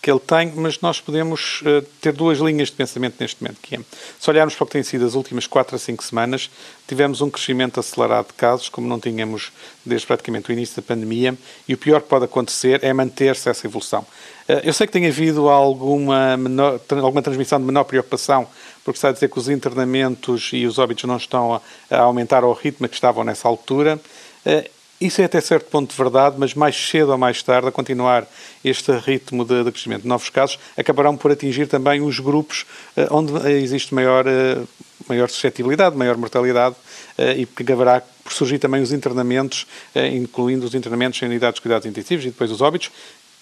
que 0.00 0.10
ele 0.10 0.20
tem, 0.20 0.52
mas 0.56 0.80
nós 0.80 1.00
podemos 1.00 1.62
uh, 1.62 1.82
ter 2.00 2.12
duas 2.12 2.38
linhas 2.38 2.68
de 2.68 2.74
pensamento 2.74 3.16
neste 3.20 3.42
momento, 3.42 3.58
que 3.60 3.76
é, 3.76 3.80
se 4.18 4.30
olharmos 4.30 4.54
para 4.54 4.64
o 4.64 4.66
que 4.66 4.72
tem 4.72 4.82
sido 4.82 5.04
as 5.04 5.14
últimas 5.14 5.46
4 5.46 5.76
a 5.76 5.78
5 5.78 6.02
semanas, 6.02 6.50
tivemos 6.88 7.20
um 7.20 7.30
crescimento 7.30 7.78
acelerado 7.78 8.28
de 8.28 8.34
casos, 8.34 8.68
como 8.68 8.86
não 8.86 8.98
tínhamos 8.98 9.52
desde 9.84 10.06
praticamente 10.06 10.50
o 10.50 10.52
início 10.52 10.76
da 10.76 10.82
pandemia, 10.82 11.36
e 11.68 11.74
o 11.74 11.78
pior 11.78 12.00
que 12.00 12.08
pode 12.08 12.24
acontecer 12.24 12.82
é 12.82 12.92
manter-se 12.92 13.48
essa 13.48 13.66
evolução. 13.66 14.06
Uh, 14.48 14.60
eu 14.64 14.72
sei 14.72 14.86
que 14.86 14.92
tem 14.92 15.06
havido 15.06 15.48
alguma, 15.48 16.36
menor, 16.36 16.80
alguma 16.90 17.22
transmissão 17.22 17.60
de 17.60 17.64
menor 17.64 17.84
preocupação 17.84 18.48
porque 18.84 18.98
está 18.98 19.08
a 19.08 19.12
dizer 19.12 19.28
que 19.28 19.38
os 19.38 19.48
internamentos 19.48 20.50
e 20.52 20.66
os 20.66 20.78
óbitos 20.78 21.04
não 21.04 21.16
estão 21.16 21.60
a, 21.90 21.98
aumentar 21.98 22.42
ao 22.42 22.52
ritmo 22.52 22.88
que 22.88 22.94
estavam 22.94 23.24
nessa 23.24 23.48
altura. 23.48 24.00
Uh, 24.44 24.68
isso 25.00 25.20
é 25.20 25.24
até 25.24 25.40
certo 25.40 25.68
ponto 25.68 25.90
de 25.90 25.96
verdade, 25.96 26.36
mas 26.38 26.54
mais 26.54 26.76
cedo 26.76 27.10
ou 27.10 27.18
mais 27.18 27.42
tarde, 27.42 27.66
a 27.68 27.72
continuar 27.72 28.26
este 28.64 28.92
ritmo 28.92 29.44
de, 29.44 29.64
de 29.64 29.72
crescimento 29.72 30.02
de 30.02 30.08
novos 30.08 30.30
casos, 30.30 30.58
acabarão 30.76 31.16
por 31.16 31.32
atingir 31.32 31.66
também 31.66 32.00
os 32.00 32.20
grupos 32.20 32.64
uh, 32.96 33.06
onde 33.10 33.32
existe 33.50 33.94
maior, 33.94 34.24
maior 35.08 35.28
suscetibilidade, 35.28 35.96
maior 35.96 36.16
mortalidade, 36.16 36.76
e 37.36 37.44
que 37.44 37.62
acabará 37.62 38.02
por 38.24 38.32
surgir 38.32 38.58
também 38.58 38.80
os 38.80 38.90
internamentos, 38.90 39.66
incluindo 40.12 40.64
os 40.64 40.74
internamentos 40.74 41.20
em 41.20 41.26
unidades 41.26 41.56
de 41.56 41.60
cuidados 41.60 41.86
intensivos 41.86 42.24
e 42.24 42.28
depois 42.28 42.50
os 42.50 42.60
óbitos, 42.60 42.90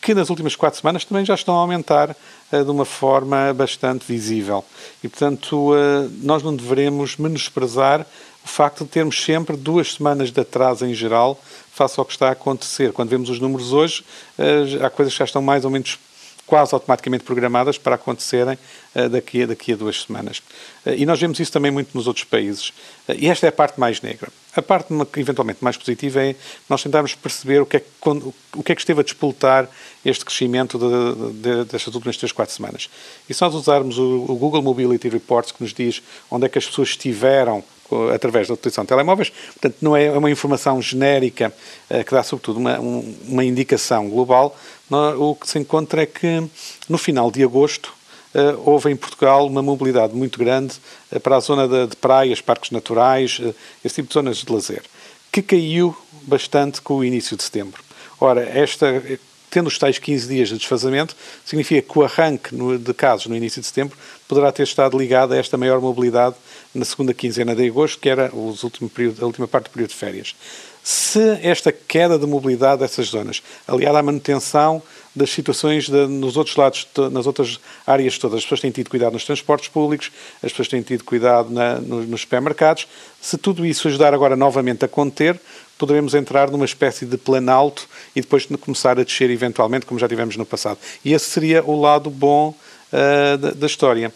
que 0.01 0.15
nas 0.15 0.31
últimas 0.31 0.57
quatro 0.57 0.81
semanas 0.81 1.05
também 1.05 1.25
já 1.25 1.35
estão 1.35 1.55
a 1.55 1.59
aumentar 1.59 2.11
uh, 2.11 2.65
de 2.65 2.71
uma 2.71 2.85
forma 2.85 3.53
bastante 3.53 4.05
visível. 4.07 4.65
E, 5.05 5.09
portanto, 5.09 5.73
uh, 5.73 6.11
nós 6.23 6.43
não 6.43 6.57
devemos 6.57 7.17
menosprezar 7.17 8.07
o 8.43 8.49
facto 8.49 8.85
de 8.85 8.91
termos 8.91 9.23
sempre 9.23 9.57
duas 9.57 9.93
semanas 9.93 10.31
de 10.33 10.41
atraso 10.41 10.87
em 10.87 10.95
geral 10.95 11.39
face 11.73 12.01
ao 12.01 12.07
que 12.07 12.13
está 12.13 12.29
a 12.29 12.33
acontecer. 12.33 12.93
Quando 12.93 13.11
vemos 13.11 13.29
os 13.29 13.39
números 13.39 13.73
hoje, 13.73 14.03
uh, 14.39 14.85
há 14.85 14.89
coisas 14.89 15.13
que 15.13 15.19
já 15.19 15.27
estão 15.27 15.43
mais 15.43 15.65
ou 15.65 15.71
menos 15.71 15.99
quase 16.47 16.75
automaticamente 16.75 17.23
programadas 17.23 17.79
para 17.79 17.95
acontecerem 17.95 18.59
daqui, 19.09 19.45
a, 19.45 19.47
daqui 19.47 19.73
a 19.73 19.77
duas 19.77 20.03
semanas. 20.03 20.43
E 20.85 21.07
nós 21.07 21.21
vemos 21.21 21.39
isso 21.39 21.53
também 21.53 21.71
muito 21.71 21.97
nos 21.97 22.09
outros 22.09 22.25
países. 22.25 22.73
E 23.09 23.29
esta 23.29 23.47
é 23.47 23.51
a 23.51 23.53
parte 23.53 23.79
mais 23.79 24.03
negra. 24.03 24.33
A 24.57 24.63
parte 24.63 24.93
eventualmente 25.17 25.63
mais 25.63 25.77
positiva 25.77 26.23
é 26.25 26.35
nós 26.69 26.83
tentarmos 26.83 27.15
perceber 27.15 27.61
o 27.61 27.67
que 27.67 27.77
é, 27.77 27.85
quando, 28.01 28.35
o 28.55 28.63
que, 28.63 28.73
é 28.73 28.75
que 28.75 28.81
esteve 28.81 29.01
a 29.01 29.05
despoltar 29.05 29.69
este 30.05 30.25
crescimento 30.25 30.79
de, 30.79 31.33
de, 31.35 31.65
destas 31.65 31.95
últimas 31.95 32.17
3, 32.17 32.33
4 32.33 32.55
semanas. 32.55 32.91
E 33.29 33.35
se 33.35 33.41
nós 33.43 33.55
usarmos 33.55 33.97
o, 33.99 34.25
o 34.29 34.35
Google 34.37 34.63
Mobility 34.63 35.09
Reports, 35.09 35.53
que 35.53 35.63
nos 35.63 35.73
diz 35.73 36.03
onde 36.31 36.47
é 36.47 36.49
que 36.49 36.59
as 36.59 36.67
pessoas 36.67 36.89
estiveram 36.89 37.63
através 38.15 38.49
da 38.49 38.55
utilização 38.55 38.85
de 38.85 38.89
telemóveis. 38.89 39.31
Portanto, 39.31 39.77
não 39.81 39.97
é 39.97 40.11
uma 40.17 40.31
informação 40.31 40.81
genérica 40.81 41.53
que 42.07 42.13
dá, 42.13 42.23
sobretudo, 42.23 42.59
uma, 42.59 42.79
uma 42.79 43.45
indicação 43.45 44.09
global, 44.09 44.57
o 45.19 45.35
que 45.35 45.49
se 45.49 45.59
encontra 45.59 46.03
é 46.03 46.07
que 46.07 46.49
no 46.89 46.99
final 46.99 47.31
de 47.31 47.43
agosto 47.43 47.93
houve 48.65 48.91
em 48.91 48.97
Portugal 48.97 49.47
uma 49.47 49.63
mobilidade 49.63 50.15
muito 50.15 50.39
grande 50.39 50.77
uh, 51.11 51.21
para 51.21 51.37
a 51.37 51.41
zona 51.41 51.67
de, 51.67 51.89
de, 51.89 51.97
praias, 51.97 52.41
parques 52.41 52.71
naturais, 52.71 53.39
uh, 53.41 53.55
esse 53.85 53.97
tipo 53.97 54.09
de 54.09 54.15
zonas 54.15 54.39
de 54.39 54.53
lazer, 54.53 54.83
que 55.33 55.43
caiu 55.43 55.97
bastante 56.23 56.81
com 56.81 56.95
o 56.97 57.05
início 57.05 57.37
de 57.37 57.43
setembro. 57.43 57.83
Ora, 58.21 58.43
esta, 58.43 59.03
tendo 59.51 59.67
os 59.67 59.79
tais 59.79 59.99
15 59.99 60.29
dias 60.29 60.49
de 60.49 60.57
desfazamento, 60.57 61.17
significa 61.45 61.83
que 61.83 61.99
o 61.99 62.05
arranque 62.05 62.55
no, 62.55 62.79
de 62.79 62.95
casos 62.95 63.27
no 63.27 63.37
início 63.37 63.61
de 63.61 63.67
setembro 63.67 63.97
poderá 64.29 64.53
ter 64.53 64.63
estado 64.63 64.97
ligado 64.97 65.33
a 65.33 65.37
esta 65.37 65.57
maior 65.57 65.81
mobilidade 65.81 66.37
na 66.75 66.85
segunda 66.85 67.13
quinzena 67.13 67.55
de 67.55 67.67
agosto, 67.67 67.99
que 67.99 68.09
era 68.09 68.31
os 68.35 68.63
último 68.63 68.89
período, 68.89 69.23
a 69.23 69.27
última 69.27 69.49
parte 69.49 69.65
do 69.65 69.71
período 69.71 69.91
de 69.91 69.97
férias. 69.97 70.37
Se 70.83 71.39
esta 71.43 71.73
queda 71.73 72.19
de 72.19 72.27
mobilidade 72.27 72.81
dessas 72.81 73.09
zonas, 73.09 73.43
aliada 73.67 73.99
à 73.99 74.03
manutenção 74.03 74.83
das 75.15 75.31
situações 75.31 75.89
de, 75.89 76.07
nos 76.07 76.37
outros 76.37 76.57
lados, 76.57 76.87
nas 77.11 77.27
outras 77.27 77.59
áreas 77.87 78.19
todas, 78.19 78.39
as 78.39 78.45
pessoas 78.45 78.61
têm 78.61 78.71
tido 78.71 78.89
cuidado 78.89 79.13
nos 79.13 79.25
transportes 79.25 79.69
públicos, 79.69 80.11
as 80.43 80.53
pessoas 80.53 80.69
têm 80.69 80.83
tido 80.83 81.05
cuidado 81.05 81.51
na, 81.51 81.81
nos, 81.81 82.09
nos 82.09 82.21
supermercados, 82.21 82.87
se 83.21 83.37
tudo 83.37 83.67
isso 83.67 83.89
ajudar 83.89 84.15
agora 84.15 84.37
novamente 84.37 84.85
a 84.85 84.89
conter, 84.89 85.41
poderemos 85.77 86.15
entrar 86.15 86.51
numa 86.51 86.65
espécie 86.65 87.07
de 87.07 87.17
planalto 87.17 87.89
e 88.15 88.21
depois 88.21 88.47
começar 88.61 88.99
a 89.01 89.03
descer 89.03 89.31
eventualmente, 89.31 89.87
como 89.87 89.99
já 89.99 90.07
tivemos 90.07 90.37
no 90.37 90.45
passado. 90.45 90.79
E 91.05 91.13
esse 91.13 91.25
seria 91.25 91.65
o 91.65 91.81
lado 91.81 92.11
bom 92.11 92.55
uh, 92.93 93.39
da, 93.39 93.51
da 93.53 93.67
história 93.67 94.13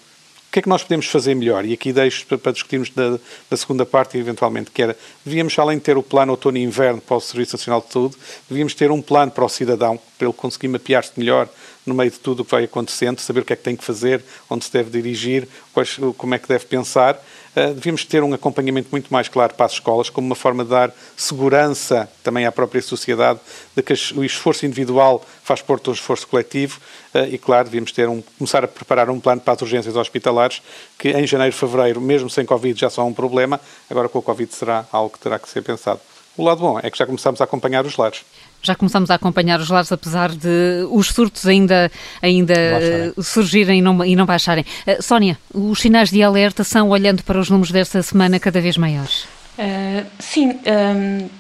que 0.55 0.61
é 0.61 0.63
que 0.63 0.69
nós 0.69 0.85
podemos 0.85 1.07
fazer 1.07 1.35
melhor? 1.35 1.65
E 1.65 1.73
aqui 1.73 1.93
deixo 1.93 2.25
para, 2.27 2.53
discutirmos 2.53 2.89
da, 2.91 3.19
da, 3.51 3.57
segunda 3.57 3.85
parte, 3.85 4.17
eventualmente, 4.17 4.71
que 4.71 4.83
era, 4.83 4.97
devíamos, 5.25 5.59
além 5.59 5.79
de 5.79 5.83
ter 5.83 5.97
o 5.97 6.03
plano 6.03 6.31
outono 6.31 6.57
e 6.57 6.63
inverno 6.63 7.01
para 7.01 7.17
o 7.17 7.21
Serviço 7.21 7.57
Nacional 7.57 7.81
de 7.85 7.93
Saúde, 7.93 8.15
devíamos 8.49 8.73
ter 8.73 8.89
um 8.93 9.03
plano 9.03 9.33
para 9.33 9.45
o 9.45 9.49
cidadão, 9.49 9.99
para 10.17 10.29
ele 10.29 10.37
conseguir 10.37 10.69
mapear-se 10.69 11.11
melhor 11.17 11.49
no 11.87 11.95
meio 11.95 12.11
de 12.11 12.19
tudo 12.19 12.41
o 12.41 12.45
que 12.45 12.51
vai 12.51 12.65
acontecendo, 12.65 13.21
saber 13.21 13.41
o 13.41 13.45
que 13.45 13.53
é 13.53 13.57
que 13.57 13.63
tem 13.63 13.77
que 13.77 13.85
fazer, 13.85 14.23
onde 14.49 14.65
se 14.65 14.73
deve 14.73 14.91
dirigir, 14.91 15.47
quais, 15.73 15.99
como 16.17 16.35
é 16.35 16.39
que 16.39 16.49
deve 16.49 16.65
pensar. 16.67 17.15
Uh, 17.57 17.73
devíamos 17.73 18.05
ter 18.05 18.23
um 18.23 18.35
acompanhamento 18.35 18.89
muito 18.91 19.13
mais 19.13 19.29
claro 19.29 19.55
para 19.55 19.67
as 19.67 19.73
escolas, 19.73 20.11
como 20.11 20.27
uma 20.27 20.35
forma 20.35 20.65
de 20.65 20.71
dar 20.71 20.93
segurança 21.17 22.11
também 22.23 22.47
à 22.47 22.53
própria 22.53 22.83
sociedade, 22.83 23.39
de 23.77 23.83
que 23.83 23.93
o 24.17 24.25
esforço 24.25 24.67
individual 24.67 25.25
faz 25.45 25.63
parte 25.63 25.85
do 25.85 25.93
esforço 25.93 26.27
coletivo 26.27 26.81
uh, 27.15 27.25
e, 27.31 27.39
claro, 27.39 27.65
devíamos 27.65 27.93
ter 27.93 28.09
um, 28.09 28.23
começar 28.39 28.65
a 28.65 28.69
preparar 28.69 29.09
um 29.11 29.21
plano 29.21 29.41
para 29.41 29.55
as 29.55 29.63
urgências 29.63 29.95
hospitalares, 29.95 30.63
que 30.99 31.11
em 31.11 31.27
janeiro, 31.27 31.55
fevereiro, 31.55 32.01
mesmo 32.01 32.29
sem 32.29 32.45
Covid, 32.45 32.81
já 32.81 32.91
são 32.91 33.09
um 33.09 33.15
problema, 33.15 33.61
agora 33.89 34.09
com 34.09 34.19
a 34.19 34.23
Covid 34.23 34.53
será 34.53 34.87
algo 34.91 35.11
que 35.11 35.21
terá 35.21 35.39
que 35.39 35.49
ser 35.49 35.63
pensado. 35.63 36.01
O 36.37 36.45
lado 36.45 36.61
bom 36.61 36.79
é 36.83 36.91
que 36.91 36.99
já 36.99 37.07
começamos 37.07 37.41
a 37.41 37.45
acompanhar 37.45 37.87
os 37.87 37.97
lares. 37.97 38.23
Já 38.61 38.75
começamos 38.75 39.11
a 39.11 39.15
acompanhar 39.15 39.61
os 39.61 39.69
lares, 39.69 39.93
apesar 39.93 40.31
de 40.31 40.87
os 40.91 41.09
surtos 41.09 41.47
ainda, 41.47 41.91
ainda 42.21 42.55
surgirem 43.23 43.79
e 43.79 43.83
não, 43.83 44.05
e 44.05 44.17
não 44.17 44.27
baixarem. 44.27 44.65
Uh, 44.87 45.03
Sónia, 45.03 45.39
os 45.53 45.81
sinais 45.81 46.11
de 46.11 46.23
alerta 46.23 46.65
são, 46.65 46.89
olhando 46.89 47.23
para 47.23 47.39
os 47.39 47.51
números 47.51 47.71
desta 47.71 48.03
semana, 48.03 48.41
cada 48.41 48.61
vez 48.61 48.77
maiores? 48.77 49.27
Uh, 49.57 50.05
sim, 50.19 50.49
um, 50.49 50.59
ehm, 50.65 51.31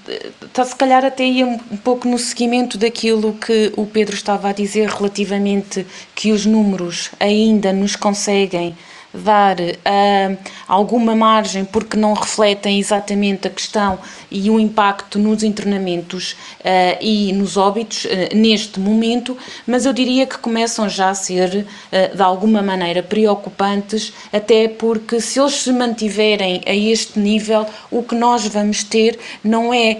está 0.45 0.65
se 0.65 0.77
calhar 0.77 1.05
até 1.05 1.25
ia 1.25 1.45
um 1.45 1.59
pouco 1.79 2.07
no 2.07 2.17
seguimento 2.17 2.79
daquilo 2.79 3.33
que 3.33 3.73
o 3.77 3.87
Pedro 3.87 4.15
estava 4.15 4.51
a 4.51 4.53
dizer 4.53 4.89
relativamente 4.89 5.85
que 6.15 6.31
os 6.31 6.47
números 6.47 7.11
ainda 7.19 7.73
nos 7.73 7.97
conseguem 7.97 8.77
dar 9.15 9.57
uh, 9.61 10.39
alguma 10.67 11.15
margem 11.15 11.65
porque 11.65 11.97
não 11.97 12.13
refletem 12.15 12.79
exatamente 12.79 13.47
a 13.47 13.51
questão 13.51 13.99
e 14.31 14.51
o 14.51 14.59
impacto 14.59 15.19
nos 15.19 15.43
internamentos 15.43 16.33
uh, 16.33 16.99
e 17.01 17.33
nos 17.33 17.57
óbitos 17.57 18.05
uh, 18.05 18.09
neste 18.35 18.81
momento, 18.81 19.37
mas 19.67 19.87
eu 19.87 19.93
diria 19.93 20.27
que 20.27 20.39
começam 20.39 20.89
já 20.89 21.11
a 21.11 21.15
ser 21.15 21.67
de 22.15 22.23
alguma 22.23 22.63
maneira 22.63 23.03
preocupantes, 23.03 24.13
até 24.33 24.69
porque 24.69 25.21
se 25.21 25.39
eles 25.39 25.55
se 25.55 25.73
mantiverem 25.73 26.61
a 26.67 26.75
este 26.75 27.19
nível, 27.19 27.67
o 27.91 28.03
que 28.03 28.15
nós 28.15 28.47
vamos 28.47 28.83
ter 28.83 29.19
não 29.43 29.73
é 29.73 29.99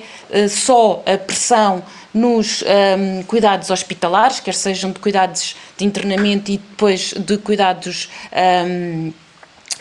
só 0.49 1.03
a 1.07 1.17
pressão 1.17 1.83
nos 2.15 2.63
um, 2.63 3.25
cuidados 3.25 3.71
hospitalares, 3.71 4.39
quer 4.39 4.55
sejam 4.55 4.93
de 4.93 5.01
cuidados 5.01 5.57
de 5.77 5.85
internamento 5.85 6.51
e 6.51 6.59
depois 6.59 7.13
de 7.13 7.39
cuidados 7.39 8.09
um, 8.33 9.13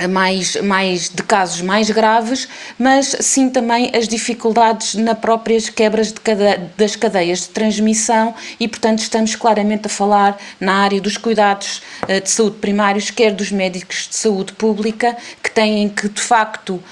mais, 0.09 0.55
mais 0.55 1.09
de 1.09 1.21
casos 1.21 1.61
mais 1.61 1.89
graves, 1.89 2.47
mas 2.79 3.15
sim 3.19 3.49
também 3.49 3.91
as 3.95 4.07
dificuldades 4.07 4.95
na 4.95 5.13
próprias 5.13 5.69
quebras 5.69 6.11
cade 6.11 6.61
das 6.75 6.95
cadeias 6.95 7.41
de 7.41 7.49
transmissão 7.49 8.33
e, 8.59 8.67
portanto, 8.67 8.99
estamos 8.99 9.35
claramente 9.35 9.85
a 9.85 9.89
falar 9.89 10.37
na 10.59 10.83
área 10.83 10.99
dos 10.99 11.17
cuidados 11.17 11.81
uh, 12.03 12.19
de 12.19 12.29
saúde 12.29 12.57
primários, 12.57 13.11
quer 13.11 13.33
dos 13.33 13.51
médicos 13.51 14.07
de 14.09 14.15
saúde 14.15 14.53
pública, 14.53 15.15
que 15.41 15.51
têm 15.51 15.87
que, 15.89 16.09
de 16.09 16.21
facto, 16.21 16.73
uh, 16.73 16.83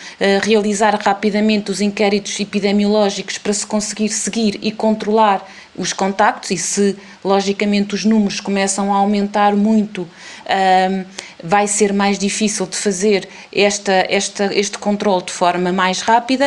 realizar 0.43 0.95
rapidamente 1.03 1.71
os 1.71 1.81
inquéritos 1.81 2.39
epidemiológicos 2.39 3.37
para 3.37 3.53
se 3.53 3.65
conseguir 3.65 4.09
seguir 4.09 4.59
e 4.61 4.71
controlar 4.71 5.45
os 5.75 5.93
contactos 5.93 6.51
e 6.51 6.57
se, 6.57 6.97
logicamente, 7.23 7.95
os 7.95 8.05
números 8.05 8.39
começam 8.39 8.93
a 8.93 8.97
aumentar 8.97 9.55
muito, 9.55 10.01
um, 10.01 11.05
vai 11.43 11.67
ser 11.67 11.93
mais 11.93 12.19
difícil 12.19 12.65
de 12.65 12.75
fazer 12.75 13.27
esta, 13.53 14.05
esta, 14.09 14.53
este 14.53 14.77
controle 14.77 15.23
de 15.23 15.31
forma 15.31 15.71
mais 15.71 16.01
rápida, 16.01 16.45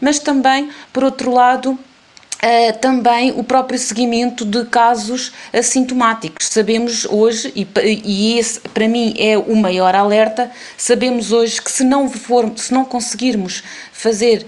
mas 0.00 0.18
também, 0.18 0.70
por 0.92 1.04
outro 1.04 1.30
lado, 1.32 1.78
Uh, 2.36 2.78
também 2.80 3.32
o 3.34 3.42
próprio 3.42 3.78
seguimento 3.78 4.44
de 4.44 4.66
casos 4.66 5.32
assintomáticos. 5.54 6.46
Sabemos 6.48 7.06
hoje, 7.06 7.50
e, 7.56 7.66
e, 8.04 8.38
esse 8.38 8.60
para 8.60 8.86
mim 8.86 9.14
é 9.18 9.38
o 9.38 9.56
maior 9.56 9.94
alerta, 9.94 10.50
sabemos 10.76 11.32
hoje 11.32 11.62
que 11.62 11.72
se 11.72 11.82
não, 11.82 12.10
for, 12.10 12.52
se 12.56 12.74
não 12.74 12.84
conseguirmos 12.84 13.64
fazer 13.96 14.42
uh, 14.42 14.46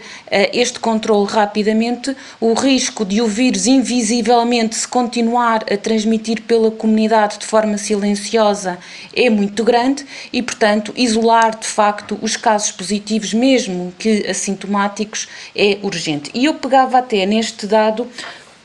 este 0.53 0.79
controle 0.79 1.27
rapidamente, 1.27 2.15
o 2.39 2.53
risco 2.53 3.05
de 3.05 3.23
o 3.23 3.27
vírus 3.27 3.67
invisivelmente 3.67 4.77
se 4.77 4.87
continuar 4.87 5.65
a 5.73 5.77
transmitir 5.77 6.43
pela 6.43 6.71
comunidade 6.71 7.39
de 7.39 7.47
forma 7.47 7.79
silenciosa 7.79 8.79
é 9.15 9.31
muito 9.31 9.65
grande 9.65 10.05
e, 10.33 10.43
portanto, 10.43 10.93
isolar 10.97 11.59
de 11.59 11.67
facto 11.67 12.19
os 12.21 12.37
casos 12.37 12.71
positivos, 12.71 13.33
mesmo 13.33 13.93
que 13.99 14.27
assintomáticos, 14.29 15.27
é 15.57 15.79
urgente. 15.83 16.31
E 16.35 16.45
eu 16.45 16.55
pegava 16.55 16.99
até 16.99 17.25
neste 17.25 17.67
dado 17.67 18.07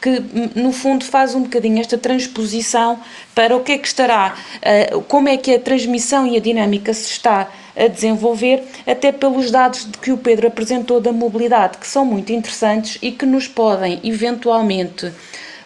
que 0.02 0.22
no 0.54 0.74
fundo 0.74 1.06
faz 1.06 1.34
um 1.34 1.44
bocadinho 1.44 1.80
esta 1.80 1.98
transposição 1.98 3.00
para 3.34 3.56
o 3.56 3.62
que 3.62 3.72
é 3.72 3.78
que 3.78 3.88
estará, 3.88 4.36
uh, 4.94 5.02
como 5.04 5.30
é 5.30 5.38
que 5.38 5.56
a 5.56 5.60
transmissão 5.60 6.28
e 6.28 6.36
a 6.36 6.42
dinâmica 6.42 6.94
se 6.94 7.10
está 7.10 7.50
a 7.76 7.88
desenvolver, 7.88 8.64
até 8.86 9.12
pelos 9.12 9.50
dados 9.50 9.88
que 10.02 10.12
o 10.12 10.18
Pedro 10.18 10.48
apresentou 10.48 11.02
da 11.02 11.12
mobilidade, 11.12 11.78
que 11.78 11.88
são 11.88 12.06
muito 12.06 12.32
interessantes 12.32 12.98
e 13.02 13.12
que 13.12 13.26
nos 13.26 13.48
podem 13.48 14.00
eventualmente 14.04 15.12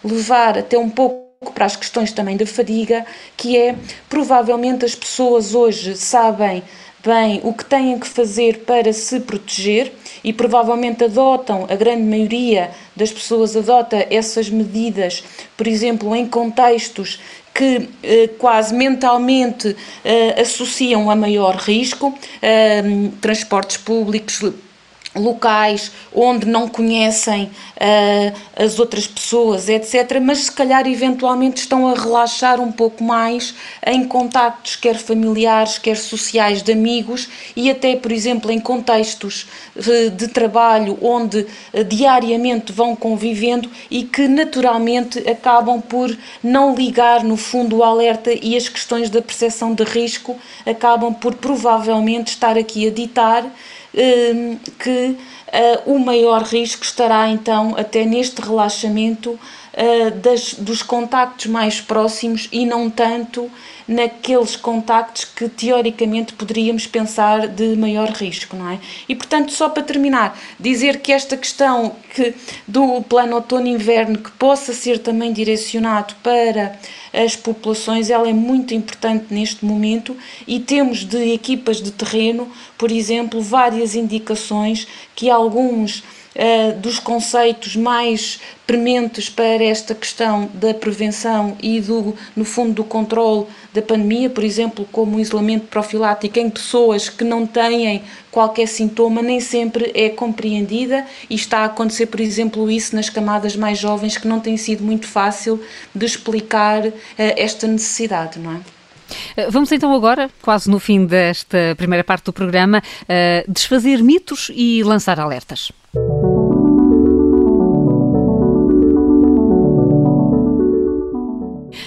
levar 0.02 0.58
até 0.58 0.78
um 0.78 0.88
pouco 0.88 1.52
para 1.54 1.66
as 1.66 1.76
questões 1.76 2.12
também 2.12 2.36
da 2.36 2.46
fadiga, 2.46 3.04
que 3.36 3.56
é 3.56 3.74
provavelmente 4.08 4.84
as 4.84 4.94
pessoas 4.94 5.54
hoje 5.54 5.96
sabem 5.96 6.62
bem 7.04 7.40
o 7.44 7.52
que 7.52 7.64
têm 7.64 7.98
que 7.98 8.08
fazer 8.08 8.64
para 8.64 8.92
se 8.92 9.20
proteger 9.20 9.92
e 10.22 10.32
provavelmente 10.32 11.04
adotam, 11.04 11.66
a 11.68 11.74
grande 11.74 12.02
maioria 12.02 12.70
das 12.94 13.12
pessoas 13.12 13.56
adota 13.56 14.06
essas 14.10 14.50
medidas, 14.50 15.24
por 15.56 15.66
exemplo, 15.66 16.14
em 16.14 16.26
contextos 16.26 17.20
que 17.54 17.88
eh, 18.02 18.28
quase 18.38 18.72
mentalmente 18.72 19.76
eh, 20.04 20.40
associam 20.40 21.10
a 21.10 21.16
maior 21.16 21.56
risco, 21.56 22.16
eh, 22.40 22.82
transportes 23.20 23.76
públicos, 23.76 24.40
locais 25.18 25.92
onde 26.14 26.46
não 26.46 26.68
conhecem 26.68 27.44
uh, 27.44 28.38
as 28.56 28.78
outras 28.78 29.06
pessoas, 29.06 29.68
etc., 29.68 30.20
mas 30.20 30.38
se 30.38 30.52
calhar 30.52 30.86
eventualmente 30.86 31.60
estão 31.60 31.88
a 31.88 31.94
relaxar 31.94 32.60
um 32.60 32.72
pouco 32.72 33.04
mais 33.04 33.54
em 33.86 34.04
contactos, 34.04 34.76
quer 34.76 34.96
familiares, 34.96 35.78
quer 35.78 35.96
sociais, 35.96 36.62
de 36.62 36.72
amigos 36.72 37.28
e 37.54 37.70
até, 37.70 37.96
por 37.96 38.12
exemplo, 38.12 38.50
em 38.50 38.58
contextos 38.58 39.46
uh, 39.76 40.10
de 40.10 40.28
trabalho 40.28 40.98
onde 41.02 41.40
uh, 41.40 41.84
diariamente 41.84 42.72
vão 42.72 42.96
convivendo 42.96 43.70
e 43.90 44.04
que 44.04 44.26
naturalmente 44.28 45.18
acabam 45.28 45.80
por 45.80 46.16
não 46.42 46.74
ligar, 46.74 47.22
no 47.22 47.36
fundo, 47.36 47.78
o 47.78 47.84
alerta 47.84 48.30
e 48.32 48.56
as 48.56 48.68
questões 48.68 49.10
da 49.10 49.22
percepção 49.22 49.74
de 49.74 49.84
risco 49.84 50.36
acabam 50.66 51.12
por 51.12 51.34
provavelmente 51.34 52.28
estar 52.28 52.56
aqui 52.56 52.86
a 52.86 52.90
ditar 52.90 53.44
que 54.78 55.16
uh, 55.48 55.92
o 55.92 55.98
maior 55.98 56.42
risco 56.42 56.84
estará 56.84 57.28
então 57.28 57.74
até 57.76 58.04
neste 58.04 58.40
relaxamento 58.40 59.30
uh, 59.30 60.10
das, 60.16 60.54
dos 60.54 60.82
contactos 60.82 61.46
mais 61.46 61.80
próximos 61.80 62.48
e 62.52 62.66
não 62.66 62.90
tanto 62.90 63.50
naqueles 63.86 64.54
contactos 64.54 65.24
que 65.24 65.48
teoricamente 65.48 66.34
poderíamos 66.34 66.86
pensar 66.86 67.48
de 67.48 67.74
maior 67.74 68.10
risco, 68.10 68.54
não 68.54 68.68
é? 68.68 68.78
E 69.08 69.14
portanto, 69.14 69.50
só 69.50 69.70
para 69.70 69.82
terminar, 69.82 70.38
dizer 70.60 71.00
que 71.00 71.10
esta 71.10 71.38
questão 71.38 71.96
que 72.14 72.34
do 72.66 73.00
plano 73.02 73.36
outono-inverno 73.36 74.18
que 74.18 74.30
possa 74.32 74.74
ser 74.74 74.98
também 74.98 75.32
direcionado 75.32 76.14
para 76.22 76.78
as 77.18 77.34
populações, 77.34 78.10
ela 78.10 78.28
é 78.28 78.32
muito 78.32 78.72
importante 78.72 79.26
neste 79.34 79.64
momento 79.64 80.16
e 80.46 80.60
temos 80.60 81.04
de 81.04 81.32
equipas 81.32 81.82
de 81.82 81.90
terreno, 81.90 82.48
por 82.76 82.92
exemplo, 82.92 83.42
várias 83.42 83.96
indicações 83.96 84.86
que 85.16 85.28
alguns 85.28 86.04
uh, 86.38 86.78
dos 86.78 87.00
conceitos 87.00 87.74
mais 87.74 88.40
prementes 88.66 89.28
para 89.28 89.64
esta 89.64 89.94
questão 89.94 90.48
da 90.54 90.72
prevenção 90.72 91.56
e 91.60 91.80
do, 91.80 92.14
no 92.36 92.44
fundo, 92.44 92.74
do 92.74 92.84
controle 92.84 93.46
da 93.74 93.82
pandemia, 93.82 94.30
por 94.30 94.44
exemplo, 94.44 94.86
como 94.92 95.16
o 95.16 95.20
isolamento 95.20 95.66
profilático 95.66 96.38
em 96.38 96.48
pessoas 96.48 97.08
que 97.08 97.24
não 97.24 97.46
têm 97.46 98.02
qualquer 98.30 98.68
sintoma, 98.68 99.20
nem 99.22 99.40
sempre 99.40 99.90
é 99.94 100.08
compreendida 100.10 101.04
e 101.28 101.34
está 101.34 101.60
a 101.60 101.64
acontecer, 101.64 102.06
por 102.06 102.20
exemplo, 102.20 102.70
isso 102.70 102.94
nas 102.94 103.10
camadas 103.10 103.56
mais 103.56 103.78
jovens 103.78 104.16
que 104.16 104.28
não 104.28 104.38
tem 104.38 104.56
sido 104.56 104.84
muito 104.84 105.06
fácil 105.06 105.60
de 105.94 106.06
explicar 106.06 106.86
uh, 106.86 106.92
esta 107.16 107.66
necessidade, 107.66 108.38
não 108.38 108.52
é? 108.52 108.60
Eh, 109.38 109.50
vamos 109.50 109.72
então 109.72 109.94
agora, 109.94 110.30
quase 110.42 110.70
no 110.70 110.78
fim 110.78 111.06
desta 111.06 111.74
primeira 111.78 112.04
parte 112.04 112.26
do 112.26 112.32
programa, 112.32 112.82
desfazer 113.48 114.02
mitos 114.02 114.50
e 114.54 114.82
lançar 114.82 115.18
alertas. 115.18 115.72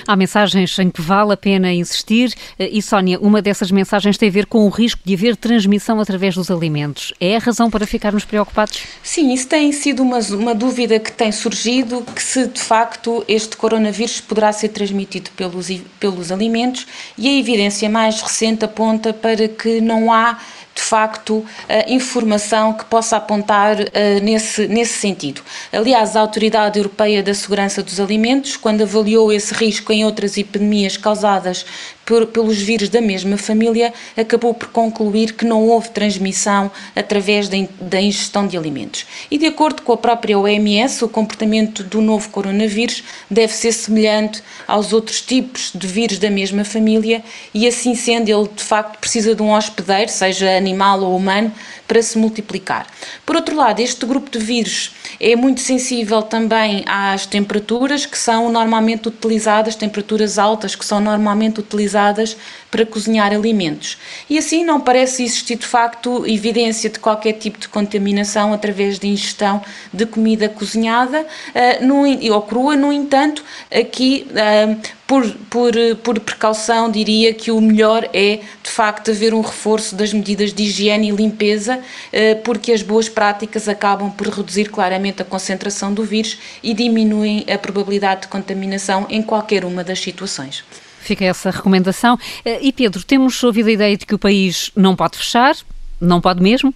Há 0.07 0.15
mensagens 0.15 0.77
em 0.79 0.89
que 0.89 1.01
vale 1.01 1.33
a 1.33 1.37
pena 1.37 1.71
insistir 1.71 2.33
e, 2.59 2.81
Sónia, 2.81 3.19
uma 3.19 3.41
dessas 3.41 3.71
mensagens 3.71 4.17
tem 4.17 4.29
a 4.29 4.31
ver 4.31 4.45
com 4.45 4.65
o 4.65 4.69
risco 4.69 5.01
de 5.03 5.13
haver 5.13 5.35
transmissão 5.35 5.99
através 5.99 6.35
dos 6.35 6.49
alimentos. 6.51 7.13
É 7.19 7.35
a 7.35 7.39
razão 7.39 7.69
para 7.69 7.85
ficarmos 7.85 8.25
preocupados? 8.25 8.83
Sim, 9.03 9.33
isso 9.33 9.47
tem 9.47 9.71
sido 9.71 10.03
uma, 10.03 10.19
uma 10.19 10.55
dúvida 10.55 10.99
que 10.99 11.11
tem 11.11 11.31
surgido, 11.31 12.03
que 12.15 12.21
se 12.21 12.47
de 12.47 12.61
facto 12.61 13.23
este 13.27 13.57
coronavírus 13.57 14.21
poderá 14.21 14.51
ser 14.51 14.69
transmitido 14.69 15.29
pelos, 15.35 15.67
pelos 15.99 16.31
alimentos 16.31 16.87
e 17.17 17.27
a 17.27 17.33
evidência 17.39 17.89
mais 17.89 18.21
recente 18.21 18.65
aponta 18.65 19.13
para 19.13 19.47
que 19.47 19.81
não 19.81 20.11
há 20.11 20.37
de 20.73 20.81
facto, 20.81 21.45
informação 21.87 22.73
que 22.73 22.85
possa 22.85 23.17
apontar 23.17 23.77
nesse, 24.21 24.67
nesse 24.67 24.93
sentido. 24.99 25.41
Aliás, 25.71 26.15
a 26.15 26.21
Autoridade 26.21 26.79
Europeia 26.79 27.21
da 27.21 27.33
Segurança 27.33 27.83
dos 27.83 27.99
Alimentos, 27.99 28.57
quando 28.57 28.81
avaliou 28.81 29.31
esse 29.31 29.53
risco 29.53 29.91
em 29.91 30.05
outras 30.05 30.37
epidemias 30.37 30.97
causadas 30.97 31.65
por, 32.05 32.27
pelos 32.27 32.57
vírus 32.57 32.89
da 32.89 33.01
mesma 33.01 33.37
família, 33.37 33.93
acabou 34.17 34.53
por 34.53 34.69
concluir 34.69 35.33
que 35.33 35.45
não 35.45 35.67
houve 35.67 35.89
transmissão 35.89 36.71
através 36.95 37.47
da, 37.47 37.57
da 37.79 38.01
ingestão 38.01 38.47
de 38.47 38.57
alimentos. 38.57 39.05
E 39.29 39.37
de 39.37 39.45
acordo 39.45 39.81
com 39.81 39.93
a 39.93 39.97
própria 39.97 40.37
OMS, 40.37 41.03
o 41.03 41.09
comportamento 41.09 41.83
do 41.83 42.01
novo 42.01 42.29
coronavírus 42.29 43.03
deve 43.29 43.53
ser 43.53 43.71
semelhante 43.71 44.41
aos 44.67 44.93
outros 44.93 45.21
tipos 45.21 45.71
de 45.73 45.87
vírus 45.87 46.19
da 46.19 46.29
mesma 46.29 46.63
família 46.63 47.23
e 47.53 47.67
assim 47.67 47.95
sendo 47.95 48.29
ele 48.29 48.49
de 48.55 48.63
facto 48.63 48.99
precisa 48.99 49.35
de 49.35 49.41
um 49.41 49.51
hospedeiro, 49.51 50.11
seja 50.11 50.55
animal 50.55 51.01
ou 51.01 51.15
humano, 51.15 51.51
para 51.91 52.01
se 52.01 52.17
multiplicar. 52.17 52.87
Por 53.25 53.35
outro 53.35 53.53
lado, 53.53 53.81
este 53.81 54.05
grupo 54.05 54.31
de 54.31 54.39
vírus 54.39 54.95
é 55.19 55.35
muito 55.35 55.59
sensível 55.59 56.21
também 56.21 56.85
às 56.87 57.25
temperaturas 57.25 58.05
que 58.05 58.17
são 58.17 58.49
normalmente 58.49 59.09
utilizadas, 59.09 59.75
temperaturas 59.75 60.39
altas 60.39 60.73
que 60.73 60.85
são 60.85 61.01
normalmente 61.01 61.59
utilizadas 61.59 62.37
para 62.71 62.85
cozinhar 62.85 63.33
alimentos. 63.33 63.97
E 64.29 64.37
assim 64.37 64.63
não 64.63 64.79
parece 64.79 65.23
existir 65.23 65.57
de 65.57 65.67
facto 65.67 66.25
evidência 66.25 66.89
de 66.89 66.97
qualquer 66.97 67.33
tipo 67.33 67.59
de 67.59 67.67
contaminação 67.67 68.53
através 68.53 68.97
de 68.97 69.07
ingestão 69.07 69.61
de 69.93 70.05
comida 70.05 70.47
cozinhada 70.47 71.21
uh, 71.21 71.85
no, 71.85 72.33
ou 72.33 72.41
crua, 72.41 72.77
no 72.77 72.93
entanto, 72.93 73.43
aqui 73.69 74.25
uh, 74.31 75.01
por, 75.11 75.29
por, 75.49 75.73
por 76.01 76.19
precaução, 76.21 76.89
diria 76.89 77.33
que 77.33 77.51
o 77.51 77.59
melhor 77.59 78.07
é, 78.13 78.39
de 78.63 78.69
facto, 78.69 79.11
haver 79.11 79.33
um 79.33 79.41
reforço 79.41 79.93
das 79.93 80.13
medidas 80.13 80.53
de 80.53 80.63
higiene 80.63 81.09
e 81.09 81.11
limpeza, 81.11 81.81
eh, 82.13 82.35
porque 82.35 82.71
as 82.71 82.81
boas 82.81 83.09
práticas 83.09 83.67
acabam 83.67 84.09
por 84.09 84.27
reduzir 84.27 84.69
claramente 84.69 85.21
a 85.21 85.25
concentração 85.25 85.93
do 85.93 86.05
vírus 86.05 86.37
e 86.63 86.73
diminuem 86.73 87.45
a 87.53 87.57
probabilidade 87.57 88.21
de 88.21 88.27
contaminação 88.29 89.05
em 89.09 89.21
qualquer 89.21 89.65
uma 89.65 89.83
das 89.83 89.99
situações. 89.99 90.63
Fica 91.11 91.25
essa 91.25 91.51
recomendação. 91.51 92.17
Eh, 92.45 92.59
e 92.61 92.71
Pedro, 92.71 93.03
temos 93.03 93.43
ouvido 93.43 93.67
a 93.67 93.71
ideia 93.73 93.97
de 93.97 94.05
que 94.05 94.15
o 94.15 94.17
país 94.17 94.71
não 94.73 94.95
pode 94.95 95.17
fechar, 95.17 95.57
não 95.99 96.21
pode 96.21 96.41
mesmo? 96.41 96.73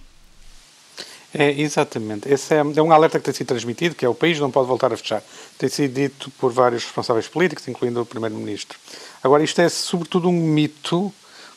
É, 1.32 1.58
exatamente. 1.58 2.30
Esse 2.30 2.52
é, 2.52 2.58
é, 2.58 2.82
um 2.82 2.92
alerta 2.92 3.18
que 3.18 3.24
tem 3.24 3.32
sido 3.32 3.46
transmitido, 3.46 3.94
que 3.94 4.04
é 4.04 4.08
o 4.10 4.14
país 4.14 4.38
não 4.38 4.50
pode 4.50 4.68
voltar 4.68 4.92
a 4.92 4.96
fechar. 4.98 5.22
Tem 5.56 5.70
sido 5.70 5.94
dito 5.94 6.30
por 6.32 6.52
vários 6.52 6.84
responsáveis 6.84 7.26
políticos, 7.26 7.66
incluindo 7.66 7.98
o 8.02 8.04
Primeiro-Ministro. 8.04 8.78
Agora, 9.24 9.42
isto 9.42 9.58
é 9.62 9.70
sobretudo 9.70 10.28
um 10.28 10.32
mito, 10.34 11.10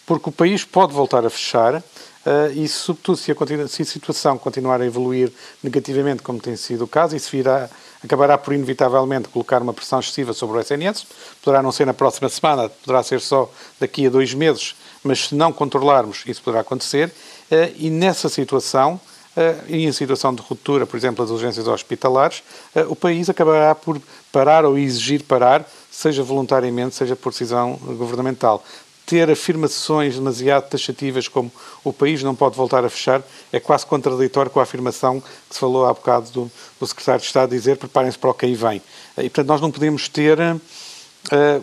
porque 0.06 0.30
o 0.30 0.32
país 0.32 0.64
pode 0.64 0.94
voltar 0.94 1.26
a 1.26 1.30
fechar 1.30 1.84
uh, 2.26 2.52
e, 2.54 2.68
sobretudo, 2.68 3.18
se 3.18 3.32
a, 3.32 3.68
se 3.68 3.82
a, 3.82 3.86
situação 3.86 4.38
continuar 4.38 4.82
a 4.82 4.86
evoluir 4.86 5.32
negativamente, 5.64 6.22
como 6.22 6.40
tem 6.40 6.56
sido 6.56 6.84
o 6.84 6.88
caso, 6.88 7.16
isso 7.16 7.30
virá, 7.32 7.70
acabará 8.04 8.38
por, 8.38 8.54
inevitavelmente, 8.54 9.30
colocar 9.30 9.62
uma 9.62 9.74
pressão 9.74 10.00
excessiva 10.00 10.34
sobre 10.34 10.58
o 10.58 10.62
SNS. 10.62 11.06
Poderá 11.44 11.62
não 11.62 11.72
ser 11.72 11.86
na 11.86 11.94
próxima 11.94 12.30
semana, 12.30 12.70
poderá 12.70 13.04
ser 13.04 13.22
só 13.22 13.52
daqui 13.80 14.08
a 14.08 14.10
dois 14.10 14.34
meses, 14.34 14.76
mas 15.04 15.28
se 15.28 15.36
não 15.36 15.52
controlarmos, 15.54 16.24
isso 16.26 16.42
poderá 16.42 16.62
acontecer. 16.62 17.08
Uh, 17.52 17.74
e 17.78 17.90
nessa 17.90 18.30
situação, 18.30 19.00
eh, 19.38 19.56
e 19.68 19.86
em 19.86 19.92
situação 19.92 20.34
de 20.34 20.42
ruptura, 20.42 20.86
por 20.86 20.98
exemplo, 20.98 21.24
das 21.24 21.32
urgências 21.32 21.68
hospitalares, 21.68 22.44
o 22.90 22.96
país 22.96 23.30
acabará 23.30 23.74
por 23.76 24.02
parar 24.32 24.66
ou 24.66 24.78
exigir 24.78 25.24
parar, 25.24 25.66
seja 25.90 26.24
voluntariamente, 26.24 26.96
seja 26.96 27.16
por 27.16 27.32
decisão 27.32 27.78
governamental. 27.78 28.64
Ter 29.10 29.28
afirmações 29.28 30.14
demasiado 30.14 30.70
taxativas 30.70 31.28
como 31.28 31.52
o 31.84 31.92
país 31.92 32.22
não 32.22 32.36
pode 32.36 32.56
voltar 32.56 32.86
a 32.86 32.90
fechar 32.90 33.24
é 33.52 33.60
quase 33.60 33.84
contraditório 33.84 34.52
com 34.52 34.60
a 34.60 34.64
afirmação 34.64 35.20
que 35.20 35.56
se 35.56 35.60
falou 35.60 35.88
há 35.88 35.94
bocado 35.96 36.30
do, 36.30 36.52
do 36.80 36.86
secretário 36.86 37.20
de 37.20 37.26
Estado 37.26 37.50
dizer 37.50 37.78
preparem-se 37.78 38.20
para 38.20 38.30
o 38.30 38.36
que 38.36 38.46
aí 38.46 38.54
vem. 38.54 38.80
Eh, 39.18 39.24
e, 39.24 39.30
portanto, 39.32 39.48
nós 39.48 39.62
não 39.62 39.72
podemos 39.72 40.08
ter 40.08 40.38
uh, 40.40 40.62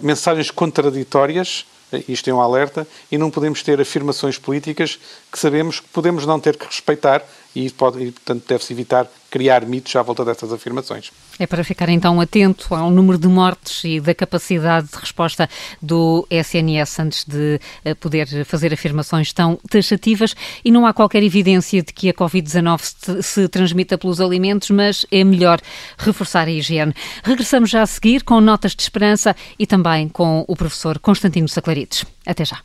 mensagens 0.03 0.51
contraditórias 0.51 1.65
isto 2.09 2.29
é 2.29 2.35
um 2.35 2.41
alerta, 2.41 2.87
e 3.13 3.17
não 3.17 3.31
podemos 3.31 3.63
ter 3.63 3.81
afirmações 3.81 4.37
políticas 4.37 4.99
que 5.31 5.39
sabemos 5.39 5.79
que 5.79 5.89
podemos 5.89 6.27
não 6.27 6.41
ter 6.41 6.57
que 6.57 6.67
respeitar 6.67 7.25
e, 7.57 7.71
pode, 7.71 8.05
e 8.05 8.13
portanto, 8.13 8.45
deve-se 8.47 8.71
evitar 8.75 9.11
criar 9.31 9.65
mitos 9.65 9.97
à 9.97 10.03
volta 10.03 10.23
destas 10.27 10.53
afirmações. 10.53 11.11
É 11.39 11.47
para 11.47 11.65
ficar 11.65 11.89
então 11.89 12.21
atento 12.21 12.75
ao 12.75 12.91
número 12.91 13.17
de 13.17 13.27
mortes 13.27 13.83
e 13.83 13.99
da 13.99 14.15
capacidade 14.15 14.89
de 14.89 14.97
resposta 14.97 15.49
do 15.81 16.27
SNS 16.31 17.01
antes 17.01 17.25
de 17.25 17.59
eh, 17.83 17.95
poder 17.95 18.45
fazer 18.45 18.75
afirmações 18.75 19.33
tão 19.33 19.59
taxativas 19.71 20.35
e 20.63 20.71
não 20.71 20.85
há 20.87 20.93
qualquer 20.93 21.23
evidência 21.23 21.83
de 21.83 21.95
que 21.95 22.11
a 22.11 22.15
Covid-19 22.15 22.81
se, 22.83 23.23
se 23.23 23.49
transmita 23.49 23.97
pelos 23.97 24.21
alimentos, 24.21 24.69
mas 24.69 25.07
é 25.11 25.25
melhor 25.25 25.59
reforçar 25.97 26.47
a 26.47 26.51
higiene. 26.51 26.95
Regressamos 27.25 27.71
já 27.71 27.83
a 27.83 27.87
seguir 27.87 28.23
com 28.23 28.39
notas 28.39 28.75
de 28.75 28.83
esperança 28.83 29.35
e 29.59 29.67
também 29.67 30.11
com 30.11 30.45
o 30.47 30.55
professor 30.55 30.99
Constantino 30.99 31.49
Saclarides. 31.49 32.05
Até 32.27 32.45
já. 32.45 32.61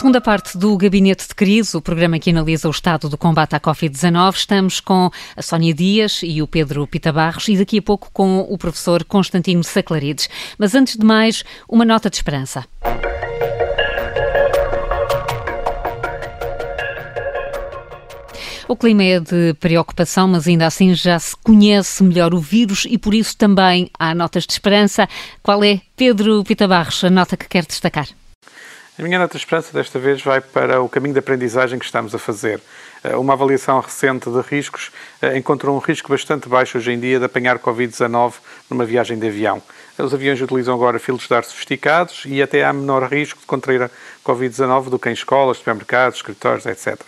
Segunda 0.00 0.18
parte 0.18 0.56
do 0.56 0.78
Gabinete 0.78 1.28
de 1.28 1.34
Crise, 1.34 1.76
o 1.76 1.80
programa 1.82 2.18
que 2.18 2.30
analisa 2.30 2.66
o 2.66 2.70
estado 2.70 3.06
do 3.06 3.18
combate 3.18 3.54
à 3.54 3.60
Covid-19. 3.60 4.34
Estamos 4.34 4.80
com 4.80 5.10
a 5.36 5.42
Sónia 5.42 5.74
Dias 5.74 6.22
e 6.22 6.40
o 6.40 6.46
Pedro 6.46 6.86
Pita 6.86 7.12
Barros 7.12 7.48
e 7.48 7.58
daqui 7.58 7.80
a 7.80 7.82
pouco 7.82 8.08
com 8.10 8.40
o 8.48 8.56
professor 8.56 9.04
Constantino 9.04 9.62
Saclarides. 9.62 10.30
Mas 10.56 10.74
antes 10.74 10.96
de 10.96 11.04
mais, 11.04 11.44
uma 11.68 11.84
nota 11.84 12.08
de 12.08 12.16
esperança. 12.16 12.64
O 18.66 18.74
clima 18.74 19.02
é 19.02 19.20
de 19.20 19.52
preocupação, 19.60 20.28
mas 20.28 20.48
ainda 20.48 20.64
assim 20.66 20.94
já 20.94 21.18
se 21.18 21.36
conhece 21.36 22.02
melhor 22.02 22.32
o 22.32 22.40
vírus 22.40 22.86
e 22.88 22.96
por 22.96 23.12
isso 23.12 23.36
também 23.36 23.90
há 23.98 24.14
notas 24.14 24.46
de 24.46 24.54
esperança. 24.54 25.06
Qual 25.42 25.62
é, 25.62 25.82
Pedro 25.94 26.42
Pita 26.42 26.66
Barros, 26.66 27.04
a 27.04 27.10
nota 27.10 27.36
que 27.36 27.46
quer 27.46 27.66
destacar? 27.66 28.08
A 29.00 29.02
minha 29.02 29.18
nota 29.18 29.38
de 29.38 29.42
esperança 29.42 29.72
desta 29.72 29.98
vez 29.98 30.20
vai 30.20 30.42
para 30.42 30.82
o 30.82 30.86
caminho 30.86 31.14
de 31.14 31.20
aprendizagem 31.20 31.78
que 31.78 31.86
estamos 31.86 32.14
a 32.14 32.18
fazer. 32.18 32.60
Eh, 33.02 33.16
uma 33.16 33.32
avaliação 33.32 33.80
recente 33.80 34.28
de 34.28 34.40
riscos 34.42 34.90
eh, 35.22 35.38
encontrou 35.38 35.74
um 35.74 35.78
risco 35.78 36.10
bastante 36.10 36.50
baixo 36.50 36.76
hoje 36.76 36.92
em 36.92 37.00
dia 37.00 37.18
de 37.18 37.24
apanhar 37.24 37.58
Covid-19 37.58 38.34
numa 38.68 38.84
viagem 38.84 39.18
de 39.18 39.26
avião. 39.26 39.62
Os 39.96 40.12
aviões 40.12 40.38
utilizam 40.42 40.74
agora 40.74 40.98
filtros 40.98 41.26
de 41.26 41.34
ar 41.34 41.44
sofisticados 41.44 42.24
e 42.26 42.42
até 42.42 42.62
há 42.62 42.74
menor 42.74 43.02
risco 43.04 43.40
de 43.40 43.46
contrair 43.46 43.84
a 43.84 43.90
Covid-19 44.22 44.90
do 44.90 44.98
que 44.98 45.08
em 45.08 45.14
escolas, 45.14 45.56
supermercados, 45.56 46.18
escritórios, 46.18 46.66
etc. 46.66 47.00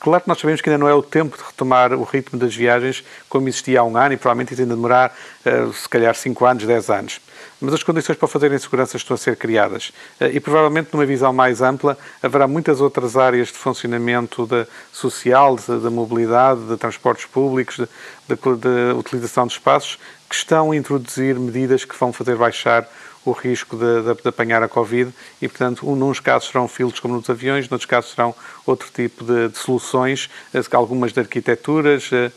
Claro 0.00 0.24
que 0.24 0.28
nós 0.28 0.40
sabemos 0.40 0.60
que 0.60 0.68
ainda 0.68 0.78
não 0.78 0.88
é 0.88 0.94
o 0.94 1.04
tempo 1.04 1.36
de 1.38 1.44
retomar 1.44 1.92
o 1.92 2.02
ritmo 2.02 2.36
das 2.36 2.54
viagens 2.56 3.04
como 3.28 3.46
existia 3.46 3.78
há 3.78 3.84
um 3.84 3.96
ano 3.96 4.14
e 4.14 4.16
provavelmente 4.16 4.60
ainda 4.60 4.74
demorar, 4.74 5.16
uh, 5.46 5.72
se 5.72 5.88
calhar, 5.88 6.16
5 6.16 6.44
anos, 6.44 6.64
10 6.64 6.90
anos 6.90 7.20
mas 7.60 7.74
as 7.74 7.82
condições 7.82 8.16
para 8.16 8.28
fazer 8.28 8.52
em 8.52 8.58
segurança 8.58 8.96
estão 8.96 9.14
a 9.14 9.18
ser 9.18 9.36
criadas. 9.36 9.92
Eh, 10.20 10.32
e 10.34 10.40
provavelmente, 10.40 10.90
numa 10.92 11.06
visão 11.06 11.32
mais 11.32 11.60
ampla, 11.60 11.98
haverá 12.22 12.46
muitas 12.46 12.80
outras 12.80 13.16
áreas 13.16 13.48
de 13.48 13.54
funcionamento 13.54 14.46
de, 14.46 14.66
social, 14.92 15.56
da 15.56 15.90
mobilidade, 15.90 16.60
de 16.66 16.76
transportes 16.76 17.26
públicos, 17.26 17.78
de 17.78 18.92
utilização 18.96 19.46
de 19.46 19.54
espaços, 19.54 19.98
que 20.28 20.34
estão 20.34 20.70
a 20.70 20.76
introduzir 20.76 21.38
medidas 21.38 21.84
que 21.84 21.96
vão 21.98 22.12
fazer 22.12 22.36
baixar 22.36 22.88
o 23.24 23.32
risco 23.32 23.76
de, 23.76 24.02
de, 24.02 24.22
de, 24.22 24.28
apanhar 24.28 24.62
a 24.62 24.68
Covid 24.68 25.12
e, 25.40 25.48
portanto, 25.48 25.88
um, 25.88 25.94
nos 25.94 26.20
casos 26.20 26.48
serão 26.48 26.68
filtros 26.68 27.00
como 27.00 27.14
nos 27.14 27.28
aviões, 27.28 27.68
noutros 27.68 27.86
casos 27.86 28.12
serão 28.12 28.34
outro 28.64 28.88
tipo 28.92 29.24
de, 29.24 29.48
de 29.48 29.58
soluções, 29.58 30.30
eh, 30.54 30.60
algumas 30.72 31.12
de 31.12 31.20
arquiteturas, 31.20 32.10
eh, 32.12 32.30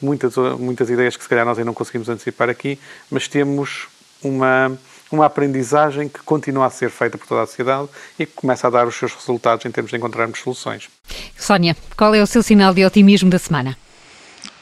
muitas, 0.00 0.36
muitas 0.58 0.88
ideias 0.90 1.16
que 1.16 1.22
se 1.22 1.28
calhar 1.28 1.44
nós 1.44 1.58
ainda 1.58 1.66
não 1.66 1.74
conseguimos 1.74 2.08
antecipar 2.08 2.48
aqui, 2.48 2.78
mas 3.10 3.28
temos 3.28 3.88
uma, 4.22 4.78
uma 5.10 5.26
aprendizagem 5.26 6.08
que 6.08 6.20
continua 6.20 6.66
a 6.66 6.70
ser 6.70 6.90
feita 6.90 7.18
por 7.18 7.26
toda 7.26 7.42
a 7.42 7.46
sociedade 7.46 7.88
e 8.18 8.26
que 8.26 8.32
começa 8.32 8.66
a 8.66 8.70
dar 8.70 8.86
os 8.86 8.94
seus 8.94 9.14
resultados 9.14 9.64
em 9.66 9.70
termos 9.70 9.90
de 9.90 9.96
encontrarmos 9.96 10.38
soluções. 10.38 10.88
Sónia, 11.36 11.76
qual 11.96 12.14
é 12.14 12.22
o 12.22 12.26
seu 12.26 12.42
sinal 12.42 12.74
de 12.74 12.84
otimismo 12.84 13.30
da 13.30 13.38
semana? 13.38 13.76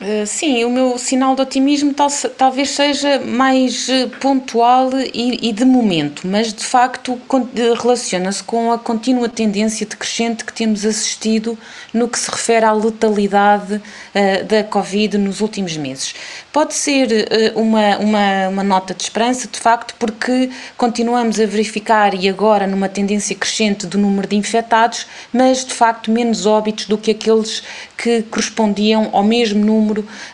Uh, 0.01 0.25
sim, 0.25 0.65
o 0.65 0.71
meu 0.71 0.97
sinal 0.97 1.35
de 1.35 1.43
otimismo 1.43 1.93
tal, 1.93 2.07
talvez 2.37 2.71
seja 2.71 3.19
mais 3.19 3.89
uh, 3.89 4.09
pontual 4.21 4.91
e, 5.13 5.49
e, 5.49 5.53
de 5.53 5.65
momento, 5.65 6.25
mas 6.25 6.53
de 6.53 6.65
facto 6.65 7.21
relaciona-se 7.83 8.41
com 8.45 8.71
a 8.71 8.79
contínua 8.79 9.29
tendência 9.29 9.85
decrescente 9.85 10.45
que 10.45 10.53
temos 10.53 10.87
assistido 10.87 11.59
no 11.93 12.07
que 12.07 12.17
se 12.17 12.31
refere 12.31 12.65
à 12.65 12.73
letalidade 12.73 13.75
uh, 13.75 14.45
da 14.45 14.63
Covid 14.63 15.19
nos 15.19 15.41
últimos 15.41 15.77
meses. 15.77 16.15
Pode 16.53 16.75
ser 16.75 17.53
uma, 17.57 17.99
uma, 17.99 18.49
uma 18.49 18.65
nota 18.65 18.95
de 18.95 19.03
esperança, 19.03 19.49
de 19.49 19.59
facto, 19.59 19.95
porque 19.99 20.51
continuamos 20.77 21.41
a 21.41 21.47
verificar 21.47 22.15
e 22.15 22.29
agora 22.29 22.67
numa 22.67 22.89
tendência 22.89 23.35
crescente 23.35 23.87
do 23.87 23.99
número 23.99 24.29
de 24.29 24.37
infectados, 24.37 25.07
mas 25.33 25.65
de 25.65 25.75
facto 25.75 26.11
menos 26.11 26.47
óbitos 26.47 26.87
do 26.87 26.97
que 26.97 27.11
aqueles 27.11 27.63
que 27.97 28.23
correspondiam 28.23 29.11
ao 29.13 29.23
mesmo 29.25 29.65
número 29.65 29.88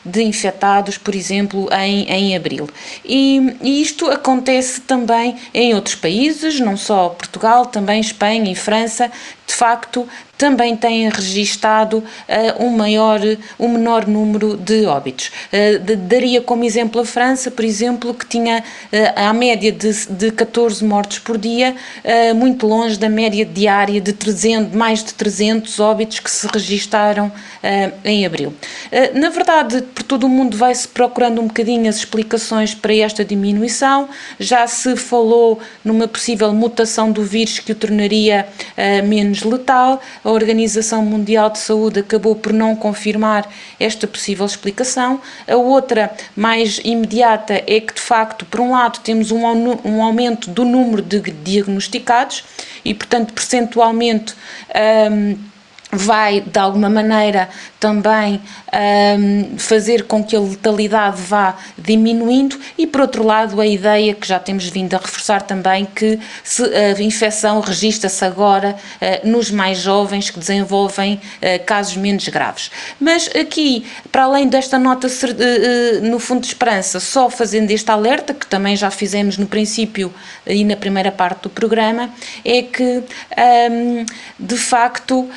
de 0.04 0.22
infectados, 0.22 0.98
por 0.98 1.14
exemplo, 1.14 1.68
em, 1.72 2.04
em 2.10 2.36
abril. 2.36 2.68
E, 3.04 3.56
e 3.62 3.82
isto 3.82 4.08
acontece 4.10 4.80
também 4.80 5.36
em 5.52 5.74
outros 5.74 5.94
países, 5.94 6.60
não 6.60 6.76
só 6.76 7.10
Portugal, 7.10 7.66
também 7.66 8.00
Espanha 8.00 8.50
e 8.50 8.54
França, 8.54 9.10
de 9.46 9.54
facto 9.54 10.08
também 10.36 10.76
têm 10.76 11.08
registado 11.08 11.98
uh, 11.98 12.64
um 12.64 12.70
maior, 12.70 13.20
um 13.58 13.68
menor 13.68 14.06
número 14.06 14.56
de 14.56 14.84
óbitos. 14.86 15.30
Uh, 15.52 15.96
daria 15.96 16.40
como 16.40 16.64
exemplo 16.64 17.00
a 17.00 17.04
França, 17.04 17.50
por 17.50 17.64
exemplo, 17.64 18.12
que 18.12 18.26
tinha 18.26 18.58
uh, 18.58 19.28
a 19.28 19.32
média 19.32 19.70
de, 19.70 20.06
de 20.10 20.30
14 20.32 20.84
mortes 20.84 21.18
por 21.18 21.38
dia, 21.38 21.74
muito 22.36 22.66
longe 22.66 22.98
da 22.98 23.08
média 23.08 23.44
diária 23.44 24.00
de 24.00 24.12
300, 24.12 24.74
mais 24.74 25.02
de 25.02 25.14
300 25.14 25.80
óbitos 25.80 26.18
que 26.18 26.30
se 26.30 26.46
registaram 26.46 27.30
em 28.04 28.26
abril. 28.26 28.52
na 29.14 29.30
verdade, 29.30 29.82
por 29.82 30.02
todo 30.02 30.24
o 30.24 30.28
mundo 30.28 30.56
vai-se 30.56 30.86
procurando 30.86 31.40
um 31.40 31.46
bocadinho 31.46 31.88
as 31.88 31.96
explicações 31.96 32.74
para 32.74 32.94
esta 32.94 33.24
diminuição. 33.24 34.08
Já 34.38 34.66
se 34.66 34.96
falou 34.96 35.60
numa 35.84 36.06
possível 36.06 36.52
mutação 36.52 37.10
do 37.10 37.22
vírus 37.22 37.58
que 37.58 37.72
o 37.72 37.74
tornaria 37.74 38.46
menos 39.04 39.42
letal. 39.42 40.00
Organização 40.34 41.04
Mundial 41.04 41.50
de 41.50 41.58
Saúde 41.58 42.00
acabou 42.00 42.34
por 42.34 42.52
não 42.52 42.76
confirmar 42.76 43.48
esta 43.78 44.06
possível 44.06 44.44
explicação. 44.44 45.20
A 45.48 45.56
outra, 45.56 46.12
mais 46.36 46.80
imediata, 46.84 47.54
é 47.66 47.80
que 47.80 47.94
de 47.94 48.00
facto, 48.00 48.44
por 48.44 48.60
um 48.60 48.72
lado, 48.72 49.00
temos 49.00 49.30
um, 49.30 49.42
um 49.84 50.02
aumento 50.02 50.50
do 50.50 50.64
número 50.64 51.02
de 51.02 51.20
diagnosticados 51.20 52.44
e, 52.84 52.92
portanto, 52.92 53.32
percentualmente. 53.32 54.34
Um, 55.10 55.53
vai 55.94 56.40
de 56.40 56.58
alguma 56.58 56.88
maneira 56.90 57.48
também 57.78 58.40
um, 59.18 59.58
fazer 59.58 60.04
com 60.04 60.24
que 60.24 60.34
a 60.34 60.40
letalidade 60.40 61.20
vá 61.20 61.56
diminuindo 61.76 62.58
e 62.78 62.86
por 62.86 63.02
outro 63.02 63.24
lado 63.24 63.60
a 63.60 63.66
ideia 63.66 64.14
que 64.14 64.26
já 64.26 64.38
temos 64.38 64.66
vindo 64.68 64.94
a 64.94 64.98
reforçar 64.98 65.42
também 65.42 65.84
que 65.84 66.18
a 66.98 67.02
infecção 67.02 67.60
registra-se 67.60 68.24
agora 68.24 68.74
uh, 68.74 69.28
nos 69.28 69.50
mais 69.50 69.78
jovens 69.78 70.30
que 70.30 70.38
desenvolvem 70.38 71.14
uh, 71.14 71.64
casos 71.64 71.96
menos 71.96 72.26
graves. 72.28 72.70
Mas 72.98 73.28
aqui, 73.28 73.86
para 74.10 74.24
além 74.24 74.48
desta 74.48 74.78
nota 74.78 75.06
uh, 75.06 76.06
no 76.06 76.18
fundo 76.18 76.40
de 76.40 76.48
esperança, 76.48 77.00
só 77.00 77.28
fazendo 77.30 77.70
este 77.70 77.90
alerta, 77.90 78.32
que 78.34 78.46
também 78.46 78.76
já 78.76 78.90
fizemos 78.90 79.36
no 79.36 79.46
princípio 79.46 80.12
e 80.46 80.64
na 80.64 80.76
primeira 80.76 81.12
parte 81.12 81.42
do 81.42 81.50
programa, 81.50 82.10
é 82.44 82.62
que 82.62 83.02
um, 83.70 84.06
de 84.38 84.56
facto 84.56 85.28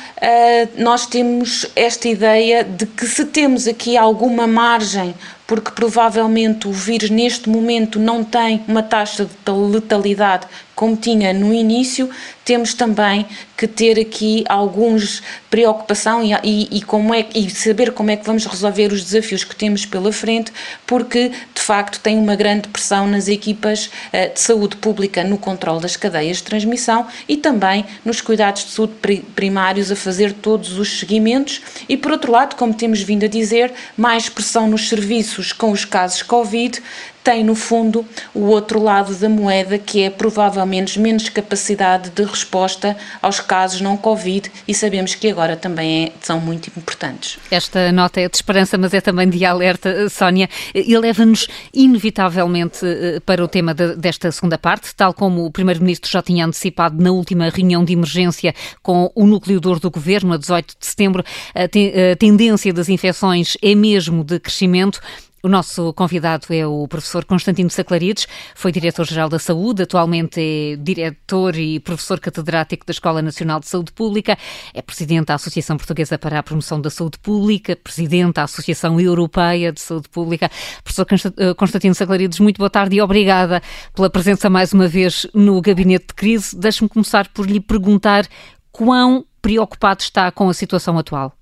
nós 0.76 1.06
temos 1.06 1.66
esta 1.74 2.08
ideia 2.08 2.64
de 2.64 2.86
que 2.86 3.06
se 3.06 3.24
temos 3.24 3.66
aqui 3.66 3.96
alguma 3.96 4.46
margem 4.46 5.14
porque 5.48 5.70
provavelmente 5.70 6.68
o 6.68 6.72
vírus 6.72 7.08
neste 7.08 7.48
momento 7.48 7.98
não 7.98 8.22
tem 8.22 8.62
uma 8.68 8.82
taxa 8.82 9.24
de 9.24 9.50
letalidade 9.50 10.46
como 10.78 10.96
tinha 10.96 11.32
no 11.32 11.52
início, 11.52 12.08
temos 12.44 12.72
também 12.72 13.26
que 13.56 13.66
ter 13.66 13.98
aqui 13.98 14.44
alguns 14.48 15.20
preocupação 15.50 16.22
e, 16.22 16.32
e, 16.44 16.78
e, 16.78 16.82
como 16.82 17.12
é, 17.12 17.26
e 17.34 17.50
saber 17.50 17.90
como 17.90 18.12
é 18.12 18.16
que 18.16 18.24
vamos 18.24 18.46
resolver 18.46 18.92
os 18.92 19.02
desafios 19.02 19.42
que 19.42 19.56
temos 19.56 19.84
pela 19.84 20.12
frente, 20.12 20.52
porque 20.86 21.30
de 21.52 21.60
facto 21.60 21.98
tem 21.98 22.16
uma 22.16 22.36
grande 22.36 22.68
pressão 22.68 23.08
nas 23.08 23.26
equipas 23.26 23.86
uh, 23.86 24.32
de 24.32 24.40
saúde 24.40 24.76
pública 24.76 25.24
no 25.24 25.36
controle 25.36 25.80
das 25.80 25.96
cadeias 25.96 26.36
de 26.36 26.44
transmissão 26.44 27.08
e 27.28 27.36
também 27.36 27.84
nos 28.04 28.20
cuidados 28.20 28.64
de 28.64 28.70
saúde 28.70 28.94
primários 29.34 29.90
a 29.90 29.96
fazer 29.96 30.32
todos 30.32 30.78
os 30.78 31.00
seguimentos. 31.00 31.60
E 31.88 31.96
por 31.96 32.12
outro 32.12 32.30
lado, 32.30 32.54
como 32.54 32.72
temos 32.72 33.02
vindo 33.02 33.24
a 33.24 33.28
dizer, 33.28 33.72
mais 33.96 34.28
pressão 34.28 34.68
nos 34.68 34.88
serviços 34.88 35.37
com 35.52 35.70
os 35.70 35.84
casos 35.84 36.22
Covid, 36.22 36.82
tem 37.28 37.44
no 37.44 37.54
fundo 37.54 38.06
o 38.32 38.46
outro 38.46 38.82
lado 38.82 39.14
da 39.14 39.28
moeda, 39.28 39.78
que 39.78 40.02
é 40.02 40.08
provavelmente 40.08 40.98
menos 40.98 41.28
capacidade 41.28 42.08
de 42.08 42.22
resposta 42.24 42.96
aos 43.20 43.38
casos 43.38 43.82
não 43.82 43.98
Covid 43.98 44.50
e 44.66 44.74
sabemos 44.74 45.14
que 45.14 45.28
agora 45.28 45.54
também 45.54 46.06
é, 46.06 46.12
são 46.22 46.40
muito 46.40 46.68
importantes. 46.68 47.38
Esta 47.50 47.92
nota 47.92 48.18
é 48.18 48.28
de 48.30 48.36
esperança, 48.36 48.78
mas 48.78 48.94
é 48.94 49.02
também 49.02 49.28
de 49.28 49.44
alerta, 49.44 50.08
Sónia, 50.08 50.48
e 50.74 50.96
leva-nos 50.96 51.48
inevitavelmente 51.74 52.80
eh, 52.82 53.20
para 53.26 53.44
o 53.44 53.48
tema 53.48 53.74
de, 53.74 53.94
desta 53.96 54.32
segunda 54.32 54.56
parte, 54.56 54.94
tal 54.94 55.12
como 55.12 55.44
o 55.44 55.50
Primeiro-Ministro 55.50 56.10
já 56.10 56.22
tinha 56.22 56.46
antecipado 56.46 57.02
na 57.02 57.10
última 57.10 57.50
reunião 57.50 57.84
de 57.84 57.92
emergência 57.92 58.54
com 58.82 59.12
o 59.14 59.26
núcleo 59.26 59.60
duro 59.60 59.80
do 59.80 59.90
Governo, 59.90 60.32
a 60.32 60.38
18 60.38 60.76
de 60.80 60.86
setembro, 60.86 61.22
a 61.54 62.16
tendência 62.16 62.72
das 62.72 62.88
infecções 62.88 63.58
é 63.60 63.74
mesmo 63.74 64.24
de 64.24 64.40
crescimento. 64.40 64.98
O 65.40 65.48
nosso 65.48 65.92
convidado 65.92 66.46
é 66.50 66.66
o 66.66 66.88
professor 66.88 67.24
Constantino 67.24 67.70
Saclarides, 67.70 68.26
foi 68.56 68.72
diretor-geral 68.72 69.28
da 69.28 69.38
Saúde, 69.38 69.84
atualmente 69.84 70.40
é 70.40 70.76
diretor 70.76 71.54
e 71.56 71.78
professor 71.78 72.18
catedrático 72.18 72.84
da 72.84 72.90
Escola 72.90 73.22
Nacional 73.22 73.60
de 73.60 73.68
Saúde 73.68 73.92
Pública, 73.92 74.36
é 74.74 74.82
presidente 74.82 75.26
da 75.26 75.34
Associação 75.34 75.76
Portuguesa 75.76 76.18
para 76.18 76.40
a 76.40 76.42
Promoção 76.42 76.80
da 76.80 76.90
Saúde 76.90 77.20
Pública, 77.20 77.76
presidente 77.76 78.34
da 78.34 78.42
Associação 78.42 79.00
Europeia 79.00 79.72
de 79.72 79.80
Saúde 79.80 80.08
Pública. 80.08 80.50
Professor 80.82 81.06
eh, 81.36 81.54
Constantino 81.54 81.94
Saclarides, 81.94 82.40
muito 82.40 82.58
boa 82.58 82.70
tarde 82.70 82.96
e 82.96 83.00
obrigada 83.00 83.62
pela 83.94 84.10
presença 84.10 84.50
mais 84.50 84.72
uma 84.72 84.88
vez 84.88 85.24
no 85.32 85.60
Gabinete 85.60 86.08
de 86.08 86.14
Crise. 86.14 86.58
Deixe-me 86.58 86.88
começar 86.88 87.28
por 87.28 87.48
lhe 87.48 87.60
perguntar 87.60 88.26
quão 88.72 89.24
preocupado 89.40 90.02
está 90.02 90.32
com 90.32 90.48
a 90.48 90.54
situação 90.54 90.98
atual. 90.98 91.37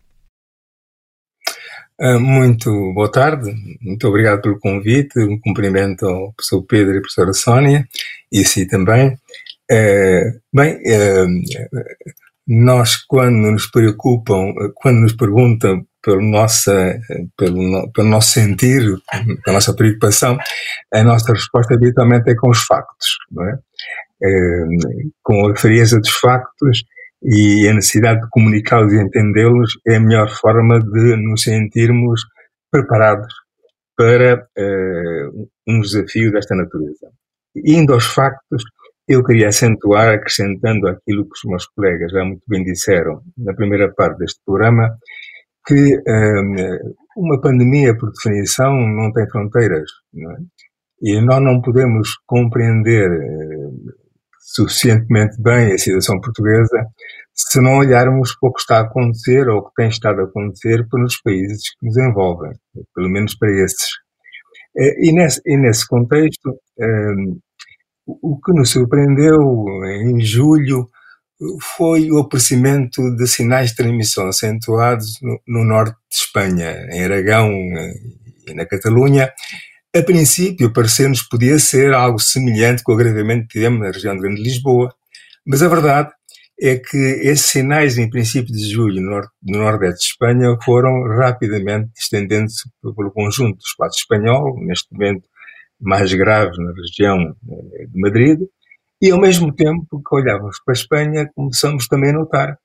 Ah, 1.98 2.18
muito 2.18 2.92
boa 2.92 3.10
tarde, 3.10 3.54
muito 3.80 4.06
obrigado 4.06 4.42
pelo 4.42 4.60
convite, 4.60 5.18
um 5.18 5.40
cumprimento 5.40 6.06
ao 6.06 6.32
professor 6.34 6.62
Pedro 6.62 6.94
e 6.94 6.98
à 6.98 7.00
professora 7.00 7.32
Sónia, 7.32 7.88
e 8.30 8.44
si 8.44 8.66
também. 8.68 9.16
Ah, 9.70 10.22
bem, 10.52 10.78
ah, 10.92 11.26
nós 12.46 12.96
quando 12.96 13.50
nos 13.50 13.66
preocupam, 13.66 14.52
quando 14.74 15.00
nos 15.00 15.14
perguntam 15.14 15.86
pelo, 16.02 16.20
nossa, 16.20 17.00
pelo, 17.36 17.90
pelo 17.92 18.08
nosso 18.08 18.32
sentir, 18.32 18.82
pela 19.44 19.54
nossa 19.54 19.74
preocupação, 19.74 20.38
a 20.92 21.02
nossa 21.02 21.32
resposta 21.32 21.74
habitualmente 21.74 22.30
é 22.30 22.34
com 22.34 22.50
os 22.50 22.62
factos, 22.62 23.08
é? 23.40 23.58
com 25.22 25.48
a 25.48 25.56
frieza 25.56 25.98
dos 25.98 26.10
factos 26.10 26.84
e 27.26 27.68
a 27.68 27.74
necessidade 27.74 28.20
de 28.20 28.28
comunicá-los 28.30 28.92
e 28.92 29.00
entendê-los 29.00 29.78
é 29.84 29.96
a 29.96 30.00
melhor 30.00 30.28
forma 30.30 30.78
de 30.78 31.16
nos 31.16 31.42
sentirmos 31.42 32.22
preparados 32.70 33.34
para 33.96 34.36
uh, 34.36 35.48
um 35.66 35.80
desafio 35.80 36.30
desta 36.30 36.54
natureza. 36.54 37.10
Indo 37.56 37.94
aos 37.94 38.06
factos, 38.06 38.62
eu 39.08 39.24
queria 39.24 39.48
acentuar, 39.48 40.14
acrescentando 40.14 40.86
aquilo 40.86 41.24
que 41.24 41.32
os 41.32 41.44
meus 41.50 41.66
colegas 41.66 42.12
já 42.12 42.24
muito 42.24 42.42
bem 42.46 42.62
disseram 42.62 43.22
na 43.36 43.54
primeira 43.54 43.92
parte 43.92 44.18
deste 44.18 44.40
programa, 44.46 44.96
que 45.66 45.96
uh, 45.96 46.94
uma 47.16 47.40
pandemia, 47.40 47.96
por 47.96 48.12
definição, 48.12 48.72
não 48.72 49.10
tem 49.12 49.28
fronteiras. 49.28 49.90
Não 50.12 50.30
é? 50.30 50.36
E 51.02 51.20
nós 51.20 51.42
não 51.42 51.60
podemos 51.60 52.08
compreender 52.24 53.10
uh, 53.10 53.55
suficientemente 54.46 55.40
bem 55.42 55.72
a 55.72 55.78
situação 55.78 56.20
portuguesa 56.20 56.86
se 57.34 57.60
não 57.60 57.78
olharmos 57.78 58.34
para 58.38 58.48
o 58.48 58.52
que 58.52 58.60
está 58.60 58.78
a 58.78 58.82
acontecer 58.82 59.48
ou 59.48 59.58
o 59.58 59.68
que 59.68 59.74
tem 59.74 59.88
estado 59.88 60.20
a 60.20 60.24
acontecer 60.24 60.88
pelos 60.88 61.20
países 61.20 61.70
que 61.70 61.86
nos 61.86 61.96
envolvem, 61.98 62.52
pelo 62.94 63.10
menos 63.10 63.36
para 63.36 63.50
esses. 63.50 63.90
Eh, 64.78 65.08
e 65.08 65.12
nesse, 65.12 65.42
e 65.44 65.56
nesse 65.56 65.86
contexto, 65.86 66.48
um, 66.78 66.84
ehm, 66.84 67.38
o 68.06 68.40
que 68.40 68.52
nos 68.52 68.70
surpreendeu 68.70 69.36
em 69.84 70.20
julho 70.20 70.88
foi 71.60 72.10
o 72.10 72.20
aparecimento 72.20 73.02
de 73.16 73.26
sinais 73.26 73.70
de 73.70 73.76
transmissão 73.76 74.28
acentuados 74.28 75.18
no, 75.20 75.38
no 75.46 75.64
norte 75.64 75.96
de 76.08 76.16
Espanha, 76.16 76.88
em 76.90 77.04
Aragão 77.04 77.50
eh, 77.50 77.94
e 78.48 78.54
na 78.54 78.64
Catalunha, 78.64 79.30
a 79.98 80.02
princípio, 80.02 80.72
parecer-nos 80.72 81.22
podia 81.22 81.58
ser 81.58 81.94
algo 81.94 82.18
semelhante 82.18 82.82
com 82.82 82.92
o 82.92 82.94
agravamento 82.94 83.46
que 83.46 83.54
tivemos 83.54 83.80
na 83.80 83.90
região 83.90 84.14
de 84.14 84.22
Grande 84.22 84.42
Lisboa, 84.42 84.94
mas 85.46 85.62
a 85.62 85.68
verdade 85.68 86.10
é 86.60 86.76
que 86.76 86.96
esses 86.96 87.46
sinais, 87.46 87.98
em 87.98 88.08
princípio 88.08 88.52
de 88.52 88.70
julho, 88.70 89.00
no, 89.00 89.20
no 89.42 89.58
Nordeste 89.58 90.00
de 90.00 90.06
Espanha, 90.06 90.56
foram 90.64 91.02
rapidamente 91.18 91.90
estendendo-se 91.96 92.68
pelo 92.82 93.10
conjunto 93.10 93.56
do 93.56 93.64
espaço 93.64 93.98
espanhol, 93.98 94.58
neste 94.64 94.92
momento 94.92 95.28
mais 95.80 96.12
grave 96.14 96.56
na 96.56 96.72
região 96.72 97.18
eh, 97.20 97.86
de 97.86 98.00
Madrid, 98.00 98.40
e 99.00 99.10
ao 99.10 99.20
mesmo 99.20 99.52
tempo 99.52 100.02
que 100.02 100.14
olhávamos 100.14 100.58
para 100.64 100.72
a 100.72 100.78
Espanha, 100.78 101.30
começamos 101.34 101.86
também 101.86 102.10
a 102.10 102.14
notar 102.14 102.58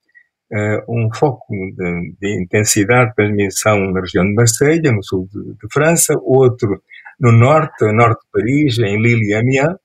uh, 0.51 0.83
um 0.87 1.13
foco 1.13 1.45
de, 1.49 2.15
de, 2.21 2.41
intensidade 2.41 3.09
de 3.09 3.15
transmissão 3.15 3.91
na 3.91 3.99
região 3.99 4.25
de 4.25 4.33
Marselha, 4.33 4.91
no 4.93 5.03
sul 5.03 5.27
de, 5.31 5.53
de, 5.53 5.73
França, 5.73 6.13
outro 6.21 6.81
no 7.21 7.31
norte, 7.31 7.85
norte 7.93 8.21
de 8.25 8.31
Paris, 8.31 8.79
em 8.79 8.99
Lille 9.01 9.29
e 9.29 9.33
Amiens, 9.35 9.77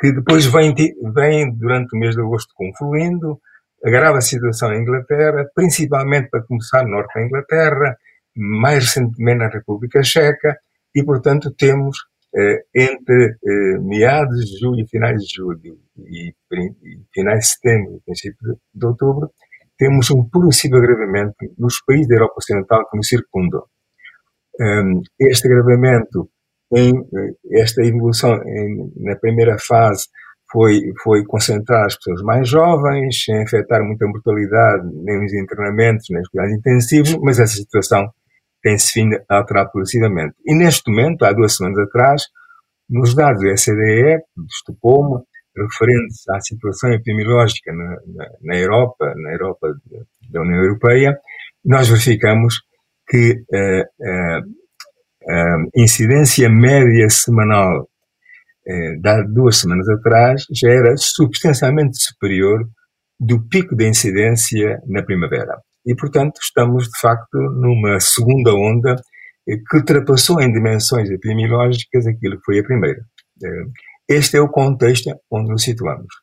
que 0.00 0.12
depois 0.12 0.46
vem, 0.46 0.74
vem 1.14 1.54
durante 1.54 1.94
o 1.94 1.98
mês 1.98 2.14
de 2.14 2.22
agosto 2.22 2.52
confluindo, 2.56 3.38
agrava 3.84 4.18
a 4.18 4.22
situação 4.22 4.70
na 4.70 4.78
Inglaterra, 4.78 5.44
principalmente 5.54 6.30
para 6.30 6.42
começar 6.42 6.82
no 6.84 6.90
norte 6.90 7.14
da 7.14 7.24
Inglaterra, 7.24 7.96
mais 8.34 8.84
recentemente 8.84 9.38
na 9.38 9.48
República 9.48 10.02
Checa, 10.02 10.56
e 10.94 11.04
portanto 11.04 11.54
temos 11.56 11.98
eh, 12.34 12.64
entre 12.74 13.36
eh, 13.44 13.78
meados 13.80 14.40
de 14.46 14.58
julho 14.58 14.80
e 14.80 14.88
finais 14.88 15.20
de 15.20 15.36
julho 15.36 15.78
e, 15.98 16.30
e 16.30 17.00
finais 17.12 17.40
de 17.40 17.46
setembro 17.48 17.96
e 17.96 18.00
princípio 18.00 18.58
de, 18.74 18.86
outubro, 18.86 19.30
temos 19.76 20.10
um 20.10 20.26
progressivo 20.28 20.76
agravamento 20.76 21.36
nos 21.58 21.82
países 21.84 22.08
da 22.08 22.14
Europa 22.14 22.34
Ocidental 22.38 22.88
que 22.88 22.96
nos 22.96 23.06
circundam. 23.06 23.62
Um, 24.58 25.02
este 25.18 25.46
agravamento 25.46 26.30
em 26.74 26.92
eh, 26.96 27.60
esta 27.60 27.84
evolução 27.84 28.34
em, 28.34 28.92
na 28.96 29.16
primeira 29.16 29.56
fase 29.58 30.06
foi, 30.50 30.80
foi 31.02 31.24
concentrar 31.24 31.86
as 31.86 31.96
pessoas 31.96 32.22
mais 32.22 32.48
jovens, 32.48 33.24
sem 33.24 33.42
afetar 33.42 33.82
muita 33.82 34.06
mortalidade, 34.06 34.86
nem 35.04 35.24
os 35.24 35.32
internamentos, 35.32 36.06
nem 36.10 36.20
os 36.20 36.28
cuidados 36.28 36.56
intensivos, 36.56 37.16
mas 37.22 37.38
essa 37.38 37.54
situação 37.54 38.10
tem-se 38.62 39.00
vindo 39.00 39.16
a 39.28 39.38
alterar 39.38 39.70
progressivamente. 39.70 40.34
E 40.46 40.54
neste 40.54 40.90
momento, 40.90 41.24
há 41.24 41.32
duas 41.32 41.56
semanas 41.56 41.78
atrás, 41.78 42.22
nos 42.88 43.14
dados 43.14 43.40
do 43.40 43.48
SDE, 43.48 44.18
do 44.36 44.44
Estocolmo, 44.44 45.24
referentes 45.56 46.28
à 46.28 46.40
situação 46.40 46.92
epidemiológica 46.92 47.72
na, 47.72 47.96
na, 48.06 48.28
na 48.42 48.56
Europa, 48.56 49.14
na 49.16 49.32
Europa 49.32 49.68
da 50.30 50.40
União 50.40 50.62
Europeia, 50.62 51.18
nós 51.64 51.88
verificamos 51.88 52.60
que 53.08 53.32
uh, 53.32 53.82
uh, 53.82 54.61
a 55.28 55.56
incidência 55.76 56.48
média 56.48 57.08
semanal 57.08 57.88
eh, 58.64 58.96
de 58.96 59.24
duas 59.34 59.56
semanas 59.56 59.88
atrás 59.88 60.44
já 60.52 60.70
era 60.70 60.96
substancialmente 60.96 62.00
superior 62.00 62.64
do 63.18 63.40
pico 63.48 63.74
da 63.74 63.84
incidência 63.84 64.80
na 64.86 65.02
primavera. 65.02 65.60
E, 65.84 65.96
portanto, 65.96 66.38
estamos, 66.40 66.84
de 66.84 67.00
facto, 67.00 67.38
numa 67.38 67.98
segunda 67.98 68.54
onda 68.54 68.94
eh, 69.48 69.56
que 69.56 69.76
ultrapassou 69.76 70.40
em 70.40 70.52
dimensões 70.52 71.10
epidemiológicas 71.10 72.06
aquilo 72.06 72.36
que 72.36 72.44
foi 72.44 72.60
a 72.60 72.64
primeira. 72.64 73.00
Este 74.08 74.36
é 74.36 74.40
o 74.40 74.48
contexto 74.48 75.10
onde 75.30 75.50
nos 75.50 75.64
situamos. 75.64 76.14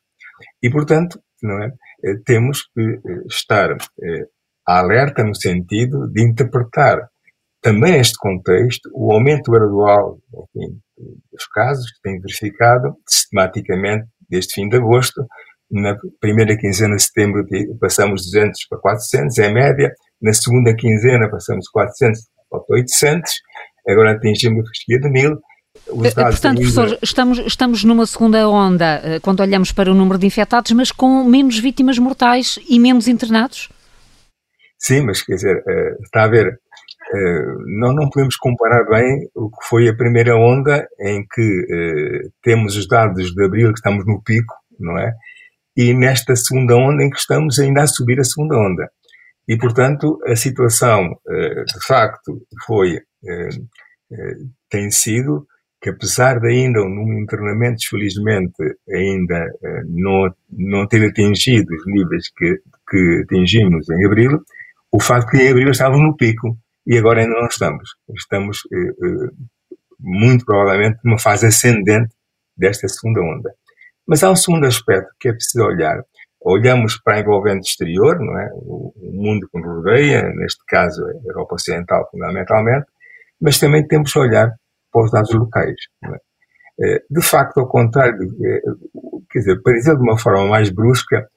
E, 0.62 0.70
portanto, 0.70 1.20
não 1.42 1.62
é, 1.62 1.72
eh, 2.04 2.16
temos 2.24 2.62
que 2.74 3.00
estar 3.28 3.76
alerta 4.66 5.22
no 5.22 5.34
sentido 5.34 6.08
de 6.10 6.22
interpretar 6.22 7.06
também 7.60 7.98
este 7.98 8.16
contexto, 8.18 8.90
o 8.94 9.12
aumento 9.12 9.50
gradual 9.50 10.18
enfim, 10.32 10.78
dos 11.32 11.46
casos 11.52 11.90
que 11.92 12.00
tem 12.02 12.20
verificado 12.20 12.94
sistematicamente 13.06 14.06
desde 14.28 14.54
fim 14.54 14.68
de 14.68 14.76
agosto. 14.76 15.26
Na 15.70 15.96
primeira 16.20 16.56
quinzena 16.56 16.96
de 16.96 17.02
setembro 17.02 17.44
passamos 17.80 18.24
200 18.26 18.66
para 18.68 18.78
400, 18.78 19.38
é 19.38 19.52
média. 19.52 19.92
Na 20.20 20.32
segunda 20.32 20.74
quinzena 20.74 21.30
passamos 21.30 21.68
400 21.68 22.20
para 22.50 22.60
800. 22.70 23.32
Agora 23.88 24.12
atingimos 24.12 24.64
a 24.64 24.68
fasquia 24.68 25.00
de 25.00 25.10
1000. 25.10 25.32
Eh, 25.32 26.10
portanto, 26.14 26.56
professor, 26.56 26.98
estamos, 27.00 27.38
estamos 27.38 27.84
numa 27.84 28.04
segunda 28.06 28.48
onda 28.48 29.00
eh, 29.04 29.20
quando 29.20 29.40
olhamos 29.40 29.70
para 29.70 29.90
o 29.90 29.94
número 29.94 30.18
de 30.18 30.26
infectados, 30.26 30.72
mas 30.72 30.90
com 30.90 31.22
menos 31.24 31.58
vítimas 31.58 31.98
mortais 31.98 32.58
e 32.68 32.78
menos 32.78 33.06
internados? 33.06 33.68
Sim, 34.78 35.02
mas 35.02 35.22
quer 35.22 35.34
dizer, 35.34 35.62
eh, 35.68 35.96
está 36.02 36.24
a 36.24 36.28
ver, 36.28 36.58
nós 37.78 37.94
não 37.94 38.08
podemos 38.08 38.36
comparar 38.36 38.84
bem 38.84 39.28
o 39.34 39.50
que 39.50 39.68
foi 39.68 39.88
a 39.88 39.96
primeira 39.96 40.36
onda 40.36 40.86
em 41.00 41.26
que 41.26 41.66
eh, 41.70 42.28
temos 42.42 42.76
os 42.76 42.86
dados 42.86 43.34
de 43.34 43.44
abril 43.44 43.72
que 43.72 43.78
estamos 43.78 44.06
no 44.06 44.22
pico, 44.22 44.54
não 44.78 44.96
é? 44.96 45.12
E 45.76 45.92
nesta 45.92 46.36
segunda 46.36 46.76
onda 46.76 47.02
em 47.02 47.10
que 47.10 47.18
estamos 47.18 47.58
ainda 47.58 47.82
a 47.82 47.86
subir 47.86 48.20
a 48.20 48.24
segunda 48.24 48.56
onda. 48.56 48.90
E, 49.48 49.56
portanto, 49.56 50.20
a 50.26 50.36
situação, 50.36 51.18
eh, 51.28 51.64
de 51.64 51.86
facto, 51.86 52.40
foi, 52.66 53.00
tem 54.70 54.90
sido 54.90 55.46
que 55.82 55.90
apesar 55.90 56.40
de 56.40 56.48
ainda 56.48 56.80
o 56.80 56.88
número 56.88 57.16
de 57.16 57.22
internamentos, 57.22 57.84
felizmente, 57.86 58.62
ainda 58.92 59.46
não, 59.88 60.34
não 60.50 60.86
ter 60.86 61.06
atingido 61.08 61.74
os 61.74 61.86
níveis 61.86 62.30
que, 62.36 62.60
que 62.88 63.22
atingimos 63.24 63.88
em 63.90 64.06
abril, 64.06 64.40
o 64.92 65.00
facto 65.00 65.30
que 65.30 65.38
em 65.38 65.50
abril 65.50 65.70
estávamos 65.70 66.02
no 66.02 66.16
pico 66.16 66.56
e 66.86 66.96
agora 66.98 67.20
ainda 67.20 67.34
não 67.34 67.46
estamos. 67.46 67.90
Estamos 68.16 68.60
eh, 68.72 68.76
eh, 68.76 69.74
muito 69.98 70.44
provavelmente 70.44 70.98
numa 71.04 71.18
fase 71.18 71.46
ascendente 71.46 72.14
desta 72.56 72.88
segunda 72.88 73.20
onda. 73.20 73.52
Mas 74.06 74.22
há 74.22 74.30
um 74.30 74.36
segundo 74.36 74.66
aspecto 74.66 75.10
que 75.18 75.28
é 75.28 75.32
preciso 75.32 75.64
olhar. 75.64 76.02
Olhamos 76.40 76.98
para 77.02 77.16
a 77.16 77.20
envolvente 77.20 77.68
exterior, 77.68 78.18
não 78.18 78.38
é? 78.38 78.48
o, 78.54 78.92
mundo 79.12 79.46
que 79.52 79.58
nos 79.58 79.66
rodeia, 79.66 80.22
neste 80.34 80.64
caso 80.66 81.04
a 81.04 81.28
Europa 81.28 81.56
Ocidental 81.56 82.08
fundamentalmente, 82.10 82.86
mas 83.38 83.58
também 83.58 83.86
temos 83.86 84.12
que 84.12 84.18
olhar 84.18 84.50
para 84.90 85.04
os 85.04 85.10
dados 85.10 85.32
locais. 85.34 85.76
É? 86.04 86.16
Eh, 86.82 87.02
de 87.10 87.20
facto, 87.20 87.60
ao 87.60 87.68
contrário, 87.68 88.16
quer 89.30 89.38
dizer, 89.40 89.62
para 89.62 89.74
dizer 89.74 89.94
de 89.94 90.02
uma 90.02 90.18
forma 90.18 90.46
mais 90.46 90.70
brusca, 90.70 91.28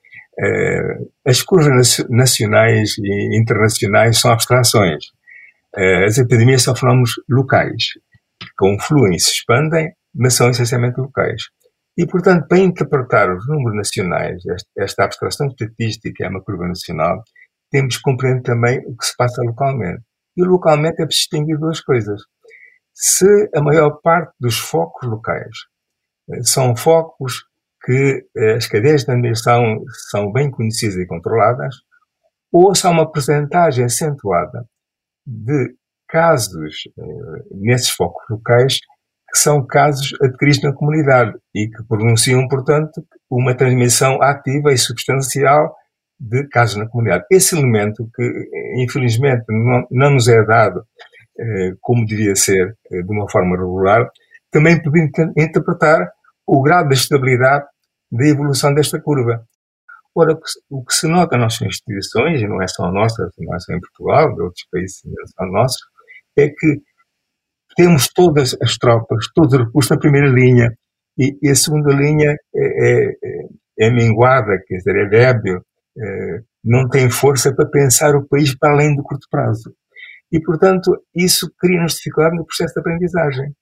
as 1.28 1.44
curvas 1.44 2.04
nacionais 2.10 2.98
e 2.98 3.38
internacionais 3.38 4.20
são 4.20 4.32
abstrações. 4.32 5.04
Eh, 5.76 6.06
as 6.06 6.18
epidemias 6.18 6.62
são 6.62 6.76
fenómenos 6.76 7.12
locais, 7.28 7.84
confluem 8.58 9.16
e 9.16 9.20
se 9.20 9.32
expandem, 9.32 9.92
mas 10.14 10.36
são 10.36 10.50
essencialmente 10.50 11.00
locais. 11.00 11.44
E, 11.98 12.06
portanto, 12.06 12.48
para 12.48 12.60
interpretar 12.60 13.36
os 13.36 13.48
números 13.48 13.76
nacionais, 13.78 14.42
esta 14.78 15.04
abstração 15.04 15.48
estatística 15.48 16.26
é 16.26 16.30
uma 16.30 16.44
curva 16.44 16.68
nacional, 16.68 17.24
temos 17.72 17.98
que 17.98 18.04
compreender 18.04 18.44
também 18.44 18.80
o 18.86 18.96
que 18.96 19.06
se 19.06 19.16
passa 19.16 19.42
localmente. 19.42 20.04
E 20.38 20.44
localmente 20.44 21.02
é 21.02 21.06
preciso 21.06 21.30
distinguir 21.30 21.58
duas 21.60 21.82
coisas. 21.82 22.22
Se 22.94 23.50
a 23.56 23.62
maior 23.62 24.00
parte 24.02 24.34
dos 24.40 24.58
focos 24.60 25.08
locais 25.10 25.56
eh, 26.32 26.44
são 26.44 26.76
focos 26.76 27.46
que 27.84 28.26
eh, 28.38 28.56
as 28.56 28.68
cadeias 28.68 29.02
de 29.02 29.08
transmissão 29.08 29.84
são 30.10 30.32
bem 30.32 30.52
conhecidas 30.52 30.98
e 30.98 31.08
controladas, 31.08 31.76
ou 32.52 32.74
se 32.76 32.86
há 32.86 32.92
uma 32.92 33.12
percentagem 33.12 33.86
acentuada 33.86 34.68
de 35.26 35.76
casos 36.08 36.76
eh, 36.98 37.04
nesses 37.52 37.90
focos 37.90 38.24
locais 38.30 38.78
que 39.32 39.40
são 39.40 39.66
casos 39.66 40.14
adquiridos 40.22 40.62
na 40.62 40.74
comunidade 40.74 41.34
e 41.56 41.68
que 41.68 41.84
pronunciam, 41.88 42.48
portanto, 42.48 43.04
uma 43.30 43.56
transmissão 43.56 44.22
ativa 44.22 44.72
e 44.72 44.78
substancial 44.78 45.76
de 46.20 46.48
casos 46.50 46.76
na 46.76 46.88
comunidade. 46.88 47.26
Esse 47.32 47.58
elemento 47.58 48.08
que, 48.16 48.50
infelizmente, 48.78 49.44
não, 49.50 49.88
não 49.90 50.12
nos 50.12 50.28
é 50.28 50.44
dado 50.46 50.86
eh, 51.40 51.74
como 51.82 52.06
devia 52.06 52.36
ser, 52.36 52.78
eh, 52.92 53.02
de 53.02 53.12
uma 53.12 53.28
forma 53.30 53.58
regular, 53.58 54.08
também 54.52 54.82
pode 54.82 55.10
interpretar 55.36 56.12
o 56.46 56.62
grau 56.62 56.88
de 56.88 56.94
estabilidade 56.94 57.66
da 58.12 58.28
evolução 58.28 58.74
desta 58.74 59.02
curva. 59.02 59.44
Ora, 60.16 60.38
o 60.70 60.86
que 60.86 60.94
se 60.94 61.08
nota 61.08 61.38
nas 61.38 61.60
nossas 61.60 61.68
instituições, 61.68 62.42
e 62.42 62.48
não 62.48 62.62
é 62.62 62.68
só 62.68 62.86
a 62.86 62.92
nossa, 62.92 63.30
não 63.40 63.56
é 63.56 63.60
só 63.60 63.74
em 63.74 63.80
Portugal, 63.80 64.36
de 64.36 64.42
outros 64.42 64.66
países 64.72 65.02
não 65.06 65.28
são 65.28 65.52
nossos, 65.52 65.82
é 66.38 66.50
que 66.50 66.82
temos 67.76 68.08
todas 68.14 68.56
as 68.62 68.78
tropas, 68.78 69.28
todos 69.34 69.54
os 69.54 69.66
recursos 69.66 69.90
na 69.90 70.00
primeira 70.00 70.28
linha, 70.28 70.72
e, 71.18 71.38
e 71.42 71.50
a 71.50 71.56
segunda 71.56 71.94
linha 71.94 72.36
é, 72.56 73.10
é, 73.10 73.88
é 73.88 73.92
minguada, 73.92 74.62
quer 74.68 74.78
dizer, 74.78 74.96
é 74.96 75.10
débil, 75.10 75.62
é, 75.98 76.40
não 76.64 76.88
tem 76.88 77.10
força 77.10 77.54
para 77.54 77.70
pensar 77.70 78.16
o 78.16 78.28
país 78.28 78.56
para 78.58 78.74
além 78.74 78.96
do 78.96 79.04
curto 79.04 79.28
prazo. 79.30 79.74
E, 80.32 80.40
portanto, 80.42 80.92
isso 81.16 81.52
cria-nos 81.60 81.96
dificuldade 81.96 82.36
no 82.36 82.46
processo 82.46 82.74
de 82.74 82.80
aprendizagem. 82.80 83.54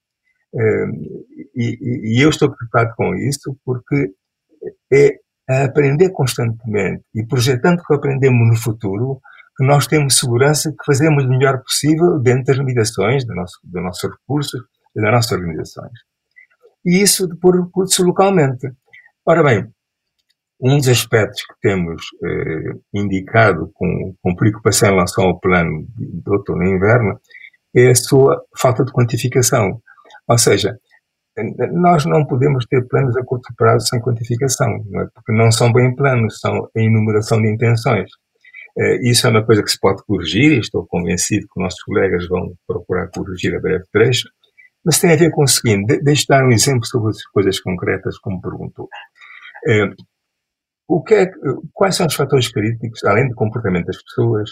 É, 0.54 0.86
e, 1.56 2.18
e, 2.18 2.24
eu 2.24 2.30
estou 2.30 2.50
preocupado 2.50 2.94
com 2.98 3.16
isso 3.16 3.58
porque 3.66 4.14
é 4.92 5.16
a 5.50 5.66
aprender 5.66 6.10
constantemente 6.12 7.04
e 7.14 7.26
projetando 7.26 7.82
que 7.84 7.94
aprendemos 7.94 8.48
no 8.48 8.56
futuro, 8.56 9.20
que 9.58 9.66
nós 9.66 9.88
temos 9.88 10.18
segurança 10.18 10.72
que 10.72 10.86
fazemos 10.86 11.26
o 11.26 11.30
melhor 11.30 11.62
possível 11.62 12.20
dentro 12.20 12.46
das 12.46 12.58
limitações 12.58 13.26
do 13.26 13.36
nosso, 13.36 13.60
do 13.64 13.82
nosso 13.82 14.08
recursos 14.08 14.62
e 14.96 15.02
das 15.02 15.12
nossas 15.12 15.32
organizações. 15.34 15.92
E 16.86 17.02
isso 17.02 17.28
depois 17.28 17.58
repercute 17.58 18.02
localmente. 18.02 18.68
Ora 19.26 19.44
bem, 19.44 19.68
um 20.60 20.78
dos 20.78 20.88
aspectos 20.88 21.42
que 21.42 21.56
temos 21.62 22.02
eh, 22.24 22.74
indicado 22.94 23.72
com, 23.74 24.16
com, 24.22 24.36
preocupação 24.36 24.90
em 24.90 24.92
relação 24.94 25.26
ao 25.26 25.40
plano 25.40 25.86
de 25.98 26.30
outono 26.30 26.64
e 26.64 26.76
inverno 26.76 27.20
é 27.76 27.90
a 27.90 27.96
sua 27.96 28.44
falta 28.58 28.84
de 28.84 28.92
quantificação. 28.92 29.82
Ou 30.28 30.38
seja, 30.38 30.78
nós 31.72 32.06
não 32.06 32.26
podemos 32.26 32.66
ter 32.66 32.86
planos 32.88 33.16
a 33.16 33.24
curto 33.24 33.54
prazo 33.56 33.88
sem 33.88 34.02
quantificação, 34.02 34.84
não 34.90 35.02
é? 35.02 35.08
porque 35.14 35.32
não 35.32 35.52
são 35.52 35.72
bem 35.72 35.96
planos, 35.96 36.40
são 36.40 36.70
a 36.76 36.80
enumeração 36.80 37.42
de 37.42 37.50
intenções. 37.50 38.10
Eh, 38.78 39.10
isso 39.10 39.28
é 39.28 39.30
uma 39.30 39.46
coisa 39.46 39.64
que 39.64 39.72
se 39.72 39.80
pode 39.80 40.04
corrigir, 40.06 40.60
estou 40.60 40.86
convencido 40.88 41.48
que 41.54 41.62
nossos 41.62 41.82
colegas 41.84 42.28
vão 42.28 42.54
procurar 42.68 43.10
corrigir 43.10 43.56
a 43.56 43.60
breve 43.60 43.86
trecho, 43.92 44.30
mas 44.84 45.00
tem 45.00 45.14
a 45.14 45.16
ver 45.16 45.32
com 45.32 45.44
o 45.44 45.48
seguinte, 45.48 46.02
deixe 46.02 46.26
dar 46.28 46.44
um 46.46 46.52
exemplo 46.52 46.86
sobre 46.86 47.10
as 47.12 47.24
coisas 47.28 47.60
concretas, 47.60 48.18
como 48.20 48.42
perguntou. 48.42 48.90
Eh, 49.68 49.90
o 50.88 51.02
que 51.04 51.16
é, 51.16 51.32
quais 51.74 51.96
são 51.96 52.08
os 52.08 52.16
fatores 52.16 52.52
críticos, 52.52 53.04
além 53.06 53.30
do 53.30 53.36
comportamento 53.36 53.86
das 53.86 54.04
pessoas, 54.04 54.50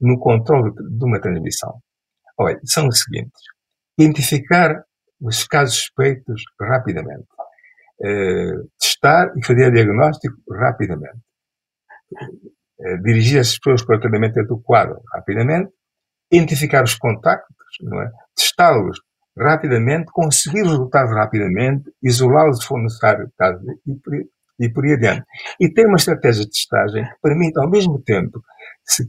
no 0.00 0.18
controle 0.18 0.72
de 0.72 1.04
uma 1.04 1.20
transmissão? 1.20 1.80
Olha, 2.38 2.60
são 2.64 2.88
os 2.88 3.00
seguintes. 3.00 3.40
Identificar 3.98 4.84
os 5.22 5.44
casos 5.44 5.76
suspeitos 5.76 6.42
rapidamente. 6.60 7.26
Uh, 8.00 8.68
testar 8.78 9.32
e 9.36 9.46
fazer 9.46 9.70
diagnóstico 9.70 10.36
rapidamente. 10.52 11.20
Uh, 12.80 13.02
dirigir 13.02 13.40
as 13.40 13.56
pessoas 13.58 13.84
para 13.84 13.96
o 13.96 14.00
tratamento 14.00 14.40
adequado 14.40 15.00
rapidamente. 15.14 15.70
Identificar 16.30 16.82
os 16.82 16.94
contactos, 16.94 17.56
não 17.82 18.02
é? 18.02 18.10
testá-los 18.34 18.98
rapidamente, 19.38 20.10
conseguir 20.12 20.62
resultados 20.62 21.14
rapidamente, 21.14 21.90
isolá-los 22.02 22.58
se 22.58 22.66
for 22.66 22.82
necessário, 22.82 23.30
caso, 23.38 23.60
e, 23.86 23.94
por, 23.94 24.14
e 24.60 24.68
por 24.70 24.84
aí 24.84 24.92
adiante. 24.92 25.24
E 25.60 25.72
ter 25.72 25.86
uma 25.86 25.96
estratégia 25.96 26.44
de 26.44 26.50
testagem 26.50 27.04
que 27.04 27.20
permita, 27.22 27.60
ao 27.62 27.70
mesmo 27.70 28.00
tempo, 28.02 28.42
se, 28.84 29.04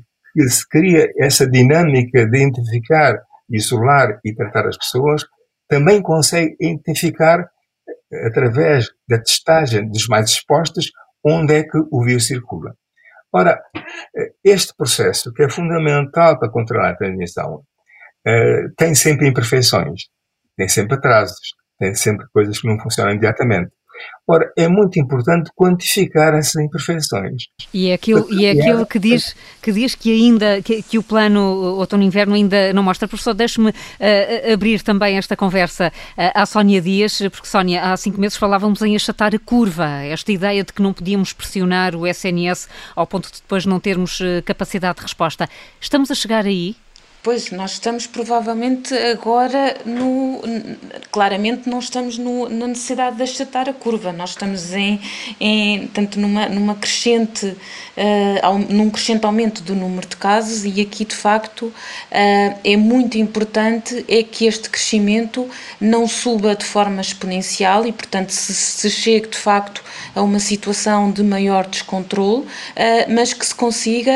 se 0.47 0.69
cria 0.69 1.08
essa 1.17 1.49
dinâmica 1.49 2.26
de 2.26 2.38
identificar, 2.38 3.21
isolar 3.49 4.19
e 4.23 4.34
tratar 4.34 4.67
as 4.67 4.78
pessoas, 4.78 5.23
também 5.74 6.04
consegue 6.04 6.56
identificar, 6.60 7.50
através 8.28 8.90
da 9.10 9.18
testagem 9.18 9.90
dos 9.90 10.08
mais 10.08 10.30
expostos, 10.30 10.92
onde 11.26 11.56
é 11.56 11.64
que 11.64 11.80
o 11.92 12.04
vírus 12.04 12.28
circula. 12.28 12.76
Ora, 13.34 13.60
este 14.44 14.76
processo, 14.78 15.34
que 15.34 15.42
é 15.42 15.50
fundamental 15.50 16.38
para 16.38 16.52
controlar 16.52 16.92
a 16.92 16.96
transmissão, 16.96 17.64
eh, 18.28 18.66
tem 18.78 18.94
sempre 18.94 19.28
imperfeições, 19.28 20.04
tem 20.56 20.68
sempre 20.68 20.96
atrasos, 20.96 21.56
tem 21.80 21.96
sempre 21.96 22.28
coisas 22.32 22.62
que 22.62 22.68
não 22.68 22.80
funcionam 22.80 23.14
imediatamente. 23.14 23.72
Ora, 24.26 24.50
é 24.58 24.70
muito 24.70 24.98
importante 25.00 25.52
quantificar 25.54 26.34
essas 26.34 26.63
imperfeições. 26.63 27.44
E 27.74 27.89
é 27.89 27.94
aquilo, 27.94 28.26
e 28.34 28.46
é 28.46 28.52
aquilo 28.52 28.86
que, 28.86 28.98
diz, 28.98 29.36
que 29.62 29.72
diz 29.72 29.96
que 29.96 30.12
ainda 30.12 30.62
que, 30.62 30.82
que 30.82 30.98
o 30.98 31.04
plano 31.04 31.42
outono-inverno 31.78 32.34
ainda 32.34 32.72
não 32.72 32.82
mostra. 32.82 33.06
Professor, 33.06 33.34
deixe-me 33.34 33.70
uh, 33.72 34.54
abrir 34.54 34.82
também 34.82 35.18
esta 35.18 35.36
conversa 35.36 35.92
uh, 36.18 36.32
à 36.34 36.46
Sónia 36.46 36.80
Dias, 36.80 37.20
porque 37.32 37.48
Sónia, 37.48 37.82
há 37.82 37.98
cinco 37.98 38.20
meses 38.20 38.38
falávamos 38.38 38.82
em 38.82 38.96
achatar 38.96 39.36
a 39.36 39.39
curva, 39.39 39.88
esta 40.04 40.32
ideia 40.32 40.63
de 40.63 40.72
que 40.72 40.82
não 40.82 40.94
podíamos 40.94 41.34
pressionar 41.34 41.94
o 41.94 42.08
SNS 42.08 42.70
ao 42.96 43.06
ponto 43.06 43.30
de 43.30 43.42
depois 43.42 43.66
não 43.66 43.80
termos 43.80 44.20
capacidade 44.46 44.98
de 44.98 45.02
resposta. 45.04 45.50
Estamos 45.82 46.10
a 46.10 46.16
chegar 46.16 46.46
aí? 46.46 46.78
Pois, 47.24 47.52
nós 47.52 47.72
estamos 47.72 48.06
provavelmente 48.06 48.94
agora 48.94 49.78
no. 49.86 50.42
Claramente 51.10 51.70
não 51.70 51.80
estamos 51.80 52.18
no, 52.18 52.50
na 52.50 52.68
necessidade 52.68 53.16
de 53.16 53.24
achatar 53.24 53.70
a 53.70 53.74
curva, 53.74 54.12
nós 54.12 54.32
estamos 54.32 54.74
em, 54.74 55.00
em 55.40 55.88
tanto 55.88 56.20
numa, 56.20 56.50
numa 56.50 56.76
crescente, 56.76 57.46
uh, 57.46 58.58
num 58.70 58.90
crescente 58.90 59.26
aumento 59.26 59.64
do 59.64 59.74
número 59.74 60.06
de 60.06 60.18
casos 60.18 60.66
e 60.66 60.82
aqui 60.82 61.06
de 61.06 61.16
facto 61.16 61.68
uh, 61.68 61.74
é 62.12 62.76
muito 62.76 63.18
importante 63.18 64.04
é 64.10 64.22
que 64.22 64.46
este 64.46 64.70
crescimento 64.70 65.50
não 65.80 66.06
suba 66.10 66.58
de 66.58 66.66
forma 66.66 67.00
exponencial 67.00 67.88
e 67.88 67.94
portanto 67.94 68.32
se, 68.32 68.54
se 68.54 68.90
chegue 68.90 69.30
de 69.30 69.38
facto 69.38 69.82
a 70.14 70.22
uma 70.22 70.40
situação 70.40 71.10
de 71.10 71.24
maior 71.24 71.68
descontrole, 71.68 72.42
uh, 72.42 72.48
mas 73.08 73.32
que 73.32 73.46
se 73.46 73.56
consiga 73.56 74.12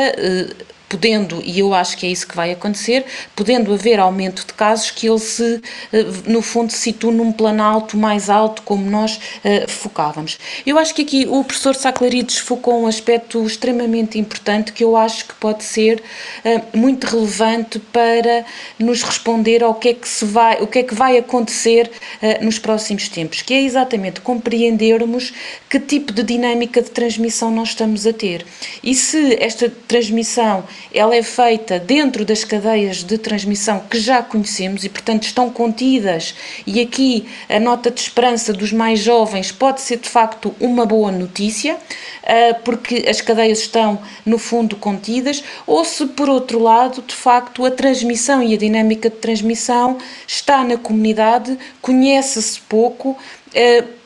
podendo, 0.88 1.42
e 1.44 1.58
eu 1.58 1.74
acho 1.74 1.96
que 1.96 2.06
é 2.06 2.10
isso 2.10 2.26
que 2.26 2.34
vai 2.34 2.52
acontecer, 2.52 3.04
podendo 3.36 3.72
haver 3.72 4.00
aumento 4.00 4.46
de 4.46 4.52
casos, 4.54 4.90
que 4.90 5.08
ele 5.08 5.18
se, 5.18 5.60
eh, 5.92 6.06
no 6.26 6.40
fundo, 6.40 6.72
se 6.72 6.78
situe 6.78 7.12
num 7.12 7.30
planalto 7.30 7.96
mais 7.96 8.30
alto, 8.30 8.62
como 8.62 8.88
nós 8.88 9.16
uh, 9.16 9.70
focávamos. 9.70 10.38
Eu 10.64 10.78
acho 10.78 10.94
que 10.94 11.02
aqui 11.02 11.26
o 11.28 11.44
professor 11.44 11.74
Saclarides 11.74 12.38
focou 12.38 12.82
um 12.82 12.86
aspecto 12.86 13.44
extremamente 13.44 14.18
importante 14.18 14.72
que 14.72 14.82
eu 14.82 14.96
acho 14.96 15.26
que 15.26 15.34
pode 15.34 15.64
ser 15.64 16.02
uh, 16.44 16.78
muito 16.78 17.04
relevante 17.06 17.78
para 17.78 18.44
nos 18.78 19.02
responder 19.02 19.62
ao 19.62 19.74
que 19.74 19.90
é 19.90 19.94
que 19.94 20.08
se 20.08 20.24
vai, 20.24 20.60
o 20.62 20.66
que 20.66 20.78
é 20.78 20.82
que 20.82 20.94
vai 20.94 21.18
acontecer 21.18 21.90
uh, 22.22 22.44
nos 22.44 22.58
próximos 22.58 23.08
tempos, 23.08 23.42
que 23.42 23.52
é 23.52 23.62
exatamente 23.62 24.20
compreendermos 24.20 25.32
que 25.68 25.78
tipo 25.78 26.12
de 26.12 26.22
dinâmica 26.22 26.80
de 26.80 26.90
transmissão 26.90 27.50
nós 27.50 27.68
estamos 27.70 28.06
a 28.06 28.12
ter. 28.12 28.46
E 28.82 28.94
se 28.94 29.36
esta 29.42 29.70
transmissão 29.86 30.64
ela 30.92 31.14
é 31.14 31.22
feita 31.22 31.78
dentro 31.78 32.24
das 32.24 32.44
cadeias 32.44 33.04
de 33.04 33.18
transmissão 33.18 33.80
que 33.80 33.98
já 33.98 34.22
conhecemos 34.22 34.84
e, 34.84 34.88
portanto, 34.88 35.24
estão 35.24 35.50
contidas. 35.50 36.34
E 36.66 36.80
aqui 36.80 37.26
a 37.48 37.60
nota 37.60 37.90
de 37.90 38.00
esperança 38.00 38.52
dos 38.52 38.72
mais 38.72 39.00
jovens 39.00 39.52
pode 39.52 39.80
ser 39.80 39.98
de 39.98 40.08
facto 40.08 40.54
uma 40.60 40.86
boa 40.86 41.12
notícia, 41.12 41.76
ah, 42.24 42.54
porque 42.64 43.04
as 43.08 43.20
cadeias 43.20 43.60
estão, 43.60 43.98
no 44.24 44.38
fundo, 44.38 44.76
contidas, 44.76 45.42
ou 45.66 45.84
se, 45.84 46.06
por 46.06 46.28
outro 46.28 46.58
lado, 46.58 47.02
de 47.06 47.14
facto, 47.14 47.64
a 47.64 47.70
transmissão 47.70 48.42
e 48.42 48.54
a 48.54 48.56
dinâmica 48.56 49.10
de 49.10 49.16
transmissão 49.16 49.98
está 50.26 50.64
na 50.64 50.76
comunidade, 50.76 51.58
conhece-se 51.82 52.60
pouco 52.60 53.16
ah, 53.54 53.97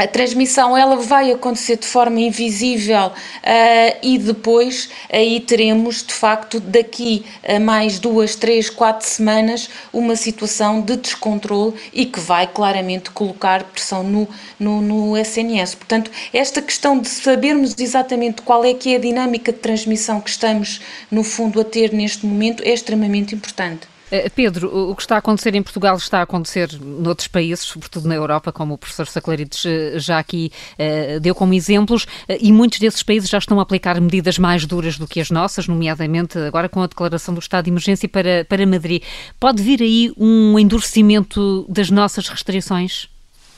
a 0.00 0.06
transmissão 0.06 0.74
ela 0.74 0.96
vai 0.96 1.30
acontecer 1.30 1.76
de 1.76 1.86
forma 1.86 2.18
invisível 2.20 3.08
uh, 3.08 3.98
e 4.02 4.16
depois 4.16 4.88
aí 5.12 5.40
teremos 5.40 6.02
de 6.02 6.14
facto 6.14 6.58
daqui 6.58 7.22
a 7.46 7.60
mais 7.60 7.98
duas, 7.98 8.34
três, 8.34 8.70
quatro 8.70 9.06
semanas 9.06 9.68
uma 9.92 10.16
situação 10.16 10.80
de 10.80 10.96
descontrole 10.96 11.74
e 11.92 12.06
que 12.06 12.18
vai 12.18 12.46
claramente 12.46 13.10
colocar 13.10 13.62
pressão 13.64 14.02
no, 14.02 14.26
no, 14.58 14.80
no 14.80 15.18
SNS. 15.18 15.74
Portanto, 15.74 16.10
esta 16.32 16.62
questão 16.62 16.98
de 16.98 17.08
sabermos 17.08 17.78
exatamente 17.78 18.40
qual 18.40 18.64
é 18.64 18.72
que 18.72 18.94
é 18.94 18.96
a 18.96 19.00
dinâmica 19.00 19.52
de 19.52 19.58
transmissão 19.58 20.18
que 20.18 20.30
estamos 20.30 20.80
no 21.10 21.22
fundo 21.22 21.60
a 21.60 21.64
ter 21.64 21.92
neste 21.92 22.24
momento 22.24 22.62
é 22.62 22.70
extremamente 22.70 23.34
importante. 23.34 23.86
Eh, 24.10 24.28
Pedro, 24.28 24.90
o 24.90 24.96
que 24.96 25.02
está 25.02 25.14
a 25.14 25.18
acontecer 25.18 25.54
em 25.54 25.62
Portugal 25.62 25.96
está 25.96 26.18
a 26.18 26.22
acontecer 26.22 26.68
noutros 26.80 27.28
países, 27.28 27.64
sobretudo 27.64 28.08
na 28.08 28.14
Europa, 28.14 28.50
como 28.50 28.74
o 28.74 28.78
professor 28.78 29.06
Saclarides 29.06 29.64
eh, 29.64 29.98
já 29.98 30.18
aqui 30.18 30.50
uh, 30.78 31.20
deu 31.20 31.34
como 31.34 31.54
exemplos, 31.54 32.06
e 32.28 32.52
muitos 32.52 32.78
desses 32.78 33.02
países 33.02 33.30
já 33.30 33.38
estão 33.38 33.58
a 33.60 33.62
aplicar 33.62 34.00
medidas 34.00 34.38
mais 34.38 34.66
duras 34.66 34.98
do 34.98 35.06
que 35.06 35.20
as 35.20 35.30
nossas, 35.30 35.68
nomeadamente 35.68 36.38
agora 36.38 36.68
com 36.68 36.82
a 36.82 36.86
declaração 36.86 37.34
do 37.34 37.40
estado 37.40 37.64
de 37.64 37.70
emergência 37.70 38.08
para, 38.08 38.44
para 38.44 38.66
Madrid. 38.66 39.02
Pode 39.38 39.62
vir 39.62 39.80
aí 39.82 40.12
um 40.16 40.58
endurecimento 40.58 41.64
das 41.68 41.90
nossas 41.90 42.28
restrições? 42.28 43.08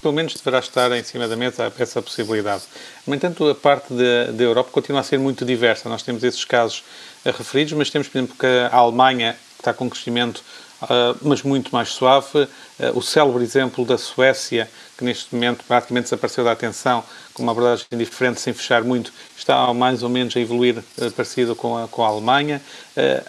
Pelo 0.03 0.15
menos 0.15 0.35
deverá 0.35 0.59
estar 0.59 0.91
em 0.93 1.05
cima 1.05 1.29
da 1.29 1.37
mesa 1.37 1.73
essa 1.79 2.03
possibilidade. 2.03 2.65
No 3.07 3.15
entanto, 3.15 3.49
a 3.49 3.55
parte 3.55 3.95
da 3.95 4.43
Europa 4.43 4.71
continua 4.73 5.01
a 5.01 5.05
ser 5.05 5.19
muito 5.19 5.45
diversa. 5.45 5.89
Nós 5.89 6.03
temos 6.03 6.25
esses 6.25 6.45
casos 6.45 6.83
referidos, 7.25 7.73
mas 7.75 7.89
temos, 7.89 8.09
por 8.09 8.19
exemplo, 8.19 8.37
que 8.37 8.47
a 8.47 8.77
Alemanha 8.77 9.37
está 9.63 9.73
com 9.73 9.89
crescimento, 9.89 10.43
uh, 10.83 11.17
mas 11.23 11.43
muito 11.43 11.71
mais 11.73 11.91
suave. 11.91 12.43
Uh, 12.43 12.49
o 12.95 13.01
célebre 13.01 13.43
exemplo 13.43 13.85
da 13.85 13.97
Suécia, 13.97 14.69
que 14.99 15.05
neste 15.05 15.35
momento 15.35 15.65
praticamente 15.67 16.05
desapareceu 16.05 16.45
da 16.45 16.53
atenção, 16.53 17.03
com 17.33 17.43
uma 17.43 17.53
abordagem 17.53 17.87
diferente, 17.93 18.41
sem 18.41 18.53
fechar 18.53 18.83
muito, 18.83 19.13
está 19.37 19.73
mais 19.73 20.03
ou 20.03 20.09
menos 20.09 20.37
a 20.37 20.41
evoluir 20.41 20.79
uh, 20.79 21.11
parecido 21.13 21.55
com 21.55 21.79
a, 21.79 21.89
com 21.89 22.05
a 22.05 22.09
Alemanha. 22.09 22.61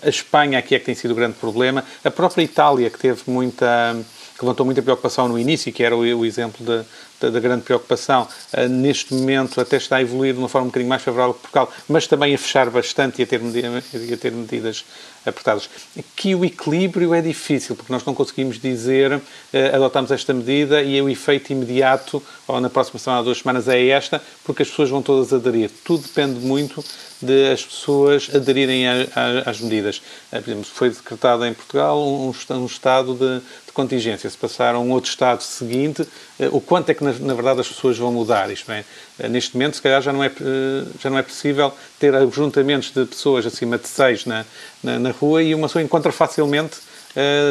a 0.01 0.09
Espanha 0.09 0.59
aqui 0.59 0.75
é 0.75 0.79
que 0.79 0.85
tem 0.85 0.95
sido 0.95 1.11
o 1.11 1.15
grande 1.15 1.35
problema. 1.35 1.85
A 2.03 2.11
própria 2.11 2.43
Itália, 2.43 2.89
que 2.89 2.99
teve 2.99 3.21
muita 3.27 3.95
que 4.37 4.43
levantou 4.43 4.65
muita 4.65 4.81
preocupação 4.81 5.27
no 5.27 5.37
início, 5.37 5.71
que 5.71 5.83
era 5.83 5.95
o, 5.95 5.99
o 5.99 6.25
exemplo 6.25 6.65
da, 6.65 7.29
da 7.29 7.39
grande 7.39 7.63
preocupação, 7.63 8.27
uh, 8.53 8.67
neste 8.67 9.13
momento 9.13 9.59
até 9.61 9.77
está 9.77 9.97
a 9.97 10.01
evoluir 10.01 10.33
de 10.33 10.39
uma 10.39 10.49
forma 10.49 10.65
um 10.65 10.69
bocadinho 10.69 10.89
mais 10.89 11.01
favorável 11.01 11.33
que 11.33 11.41
Portugal, 11.41 11.71
mas 11.87 12.07
também 12.07 12.33
a 12.33 12.37
fechar 12.37 12.69
bastante 12.69 13.21
e 13.21 13.23
a 13.23 13.27
ter, 13.27 13.39
a 13.39 14.17
ter 14.17 14.31
medidas 14.31 14.85
apertadas. 15.25 15.69
Aqui 15.97 16.35
o 16.35 16.43
equilíbrio 16.43 17.13
é 17.13 17.21
difícil, 17.21 17.75
porque 17.75 17.91
nós 17.91 18.03
não 18.05 18.13
conseguimos 18.13 18.59
dizer 18.59 19.13
uh, 19.13 19.21
adotamos 19.73 20.11
esta 20.11 20.33
medida 20.33 20.81
e 20.81 21.01
o 21.01 21.09
efeito 21.09 21.51
imediato, 21.51 22.21
ou 22.47 22.59
na 22.59 22.69
próxima 22.69 22.99
semana 22.99 23.19
ou 23.19 23.25
duas 23.25 23.37
semanas, 23.39 23.67
é 23.67 23.87
esta, 23.87 24.21
porque 24.43 24.63
as 24.63 24.69
pessoas 24.69 24.89
vão 24.89 25.01
todas 25.01 25.31
aderir. 25.31 25.69
Tudo 25.83 26.03
depende 26.03 26.39
muito 26.39 26.83
de 27.21 27.51
as 27.51 27.65
pessoas 27.65 28.29
aderirem 28.33 28.87
a, 28.87 28.91
a, 29.15 29.49
às 29.49 29.61
medidas. 29.61 30.01
Uh, 30.31 30.41
por 30.41 30.49
exemplo, 30.49 30.65
foi 30.65 30.89
decretado 30.89 31.45
em 31.45 31.53
Portugal 31.53 32.01
um, 32.01 32.33
um 32.51 32.65
estado 32.65 33.13
de, 33.13 33.39
de 33.39 33.71
contingência. 33.73 34.29
Se 34.29 34.37
passar 34.37 34.75
a 34.75 34.79
um 34.79 34.91
outro 34.91 35.09
estado 35.09 35.41
seguinte, 35.41 36.01
uh, 36.01 36.07
o 36.51 36.59
quanto 36.59 36.89
é 36.89 36.93
que 36.93 37.03
nas 37.03 37.19
na 37.19 37.33
verdade 37.33 37.61
as 37.61 37.67
pessoas 37.67 37.97
vão 37.97 38.11
mudar. 38.11 38.51
Isto 38.51 38.71
é, 38.71 38.83
neste 39.29 39.55
momento, 39.55 39.75
se 39.75 39.81
calhar 39.81 40.01
já 40.01 40.11
não 40.11 40.23
é, 40.23 40.31
já 40.99 41.09
não 41.09 41.17
é 41.17 41.23
possível 41.23 41.71
ter 41.99 42.13
ajuntamentos 42.13 42.91
de 42.91 43.05
pessoas 43.05 43.45
acima 43.45 43.77
de 43.77 43.87
seis 43.87 44.25
na, 44.25 44.45
na, 44.83 44.99
na 44.99 45.11
rua 45.11 45.41
e 45.41 45.55
uma 45.55 45.67
pessoa 45.67 45.81
encontra 45.81 46.11
facilmente 46.11 46.77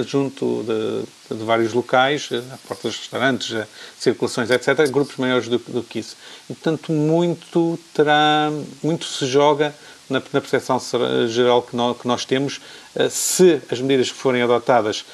junto 0.07 0.65
de, 0.65 1.37
de, 1.37 1.45
vários 1.45 1.73
locais, 1.73 2.29
à 2.33 2.57
porta 2.67 2.89
dos 2.89 2.99
restaurantes, 2.99 3.51
uh, 3.53 3.65
circulações, 3.99 4.51
etc., 4.51 4.91
grupos 4.91 5.17
maiores 5.17 5.49
do, 5.49 5.59
do, 5.59 5.83
que 5.83 6.01
isso. 6.01 6.17
E, 6.51 6.55
portanto, 6.55 6.93
muito 6.93 7.79
terá, 7.95 8.51
muito 8.83 9.05
se 9.05 9.27
joga 9.27 9.75
na, 10.11 10.21
na 10.33 10.41
percepção 10.41 10.81
geral 11.29 11.63
que 11.63 11.77
nós, 11.77 12.01
que 12.01 12.09
nós 12.09 12.25
temos, 12.25 12.61
se 13.11 13.63
as 13.71 13.81
medidas 13.81 14.11
que 14.11 14.19
forem 14.19 14.43
adotadas 14.43 15.05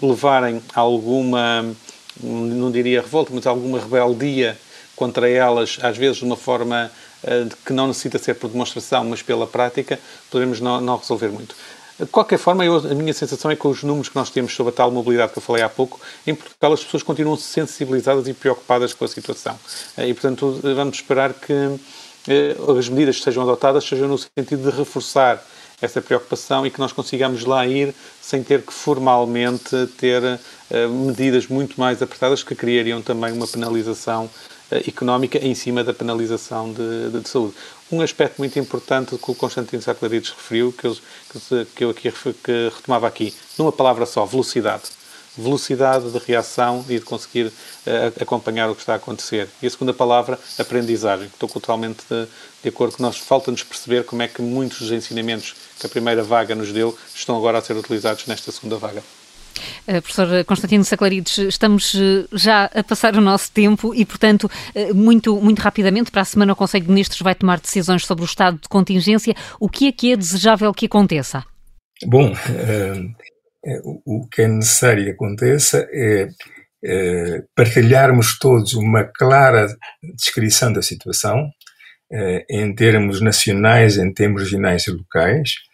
levarem 0.00 0.62
a 0.74 0.80
alguma, 0.80 1.74
não 2.22 2.70
diria 2.70 3.02
revolta, 3.02 3.32
mas 3.34 3.46
alguma 3.46 3.78
rebeldia 3.80 4.56
contra 4.94 5.28
elas, 5.28 5.78
às 5.82 5.96
vezes 5.96 6.18
de 6.18 6.24
uma 6.24 6.36
forma 6.36 6.90
que 7.66 7.72
não 7.72 7.88
necessita 7.88 8.18
ser 8.18 8.34
por 8.34 8.48
demonstração, 8.48 9.04
mas 9.04 9.22
pela 9.22 9.46
prática, 9.46 9.98
poderemos 10.30 10.60
não, 10.60 10.80
não 10.80 10.96
resolver 10.96 11.28
muito. 11.28 11.54
De 12.00 12.06
qualquer 12.06 12.38
forma, 12.38 12.64
eu, 12.64 12.76
a 12.78 12.94
minha 12.94 13.12
sensação 13.12 13.50
é 13.50 13.56
que 13.56 13.66
os 13.66 13.82
números 13.82 14.08
que 14.08 14.16
nós 14.16 14.30
temos 14.30 14.54
sobre 14.54 14.72
a 14.72 14.76
tal 14.76 14.90
mobilidade 14.90 15.32
que 15.32 15.38
eu 15.38 15.42
falei 15.42 15.62
há 15.62 15.68
pouco, 15.68 16.00
em 16.26 16.34
Portugal 16.34 16.72
as 16.72 16.82
pessoas 16.82 17.02
continuam 17.02 17.36
sensibilizadas 17.36 18.26
e 18.26 18.32
preocupadas 18.32 18.94
com 18.94 19.04
a 19.04 19.08
situação. 19.08 19.58
Eh, 19.98 20.08
e, 20.08 20.14
portanto, 20.14 20.58
vamos 20.62 20.96
esperar 20.96 21.34
que 21.34 21.52
eh, 22.26 22.56
as 22.78 22.88
medidas 22.88 23.18
que 23.18 23.24
sejam 23.24 23.42
adotadas 23.42 23.84
sejam 23.84 24.08
no 24.08 24.16
sentido 24.16 24.70
de 24.70 24.76
reforçar 24.76 25.44
essa 25.82 26.00
preocupação 26.00 26.66
e 26.66 26.70
que 26.70 26.78
nós 26.78 26.92
consigamos 26.92 27.44
lá 27.44 27.66
ir 27.66 27.94
sem 28.20 28.42
ter 28.42 28.62
que 28.62 28.72
formalmente 28.72 29.86
ter 29.98 30.22
uh, 30.22 30.88
medidas 30.88 31.46
muito 31.46 31.80
mais 31.80 32.02
apertadas 32.02 32.42
que 32.42 32.54
criariam 32.54 33.00
também 33.00 33.32
uma 33.32 33.46
penalização 33.46 34.28
económica 34.70 35.38
em 35.38 35.54
cima 35.54 35.82
da 35.82 35.92
penalização 35.92 36.72
de, 36.72 37.10
de, 37.10 37.20
de, 37.20 37.28
saúde. 37.28 37.54
Um 37.90 38.00
aspecto 38.00 38.38
muito 38.38 38.58
importante 38.58 39.16
que 39.16 39.30
o 39.30 39.34
Constantino 39.34 39.82
Saclarides 39.82 40.30
referiu, 40.30 40.72
que 40.72 40.86
eu, 40.86 40.96
que 41.74 41.84
eu 41.84 41.90
aqui 41.90 42.12
que 42.12 42.70
retomava 42.74 43.06
aqui, 43.06 43.34
numa 43.58 43.72
palavra 43.72 44.06
só, 44.06 44.24
velocidade 44.24 45.00
velocidade 45.36 46.10
de 46.10 46.18
reação 46.18 46.84
e 46.88 46.98
de 46.98 47.04
conseguir 47.04 47.46
uh, 47.46 48.22
acompanhar 48.22 48.68
o 48.68 48.74
que 48.74 48.82
está 48.82 48.94
a 48.94 48.96
acontecer. 48.96 49.48
E 49.62 49.66
a 49.66 49.70
segunda 49.70 49.92
palavra, 49.92 50.38
aprendizagem. 50.58 51.26
Estou 51.26 51.48
totalmente 51.48 52.02
de, 52.08 52.26
de 52.62 52.68
acordo 52.68 52.96
que 52.96 53.02
nós 53.02 53.16
falta-nos 53.18 53.62
perceber 53.62 54.04
como 54.04 54.22
é 54.22 54.28
que 54.28 54.42
muitos 54.42 54.80
dos 54.80 54.92
ensinamentos 54.92 55.54
que 55.78 55.86
a 55.86 55.88
primeira 55.88 56.22
vaga 56.22 56.54
nos 56.54 56.72
deu 56.72 56.96
estão 57.14 57.36
agora 57.36 57.58
a 57.58 57.62
ser 57.62 57.76
utilizados 57.76 58.26
nesta 58.26 58.50
segunda 58.52 58.76
vaga. 58.76 59.02
Uh, 59.88 60.02
professor 60.02 60.44
Constantino 60.44 60.84
Saclarides, 60.84 61.38
estamos 61.38 61.94
uh, 61.94 62.28
já 62.32 62.64
a 62.66 62.82
passar 62.82 63.16
o 63.16 63.20
nosso 63.20 63.50
tempo 63.52 63.94
e, 63.94 64.04
portanto, 64.04 64.50
uh, 64.74 64.94
muito, 64.94 65.40
muito 65.40 65.60
rapidamente, 65.60 66.10
para 66.10 66.22
a 66.22 66.24
semana 66.24 66.52
o 66.52 66.56
Conselho 66.56 66.84
de 66.84 66.90
Ministros 66.90 67.20
vai 67.20 67.34
tomar 67.34 67.60
decisões 67.60 68.04
sobre 68.04 68.24
o 68.24 68.26
estado 68.26 68.58
de 68.60 68.68
contingência. 68.68 69.34
O 69.58 69.68
que 69.68 69.88
é 69.88 69.92
que 69.92 70.12
é 70.12 70.16
desejável 70.16 70.72
que 70.72 70.86
aconteça? 70.86 71.44
Bom, 72.06 72.32
o 74.06 74.26
que 74.28 74.42
é 74.42 74.48
necessário 74.48 75.04
que 75.04 75.10
aconteça 75.10 75.86
é 75.92 76.28
partilharmos 77.54 78.38
todos 78.38 78.72
uma 78.72 79.04
clara 79.04 79.66
descrição 80.16 80.72
da 80.72 80.80
situação, 80.80 81.46
em 82.48 82.74
termos 82.74 83.20
nacionais, 83.20 83.98
em 83.98 84.10
termos 84.14 84.44
regionais 84.44 84.86
e 84.86 84.90
locais, 84.90 85.50
eh, 85.50 85.69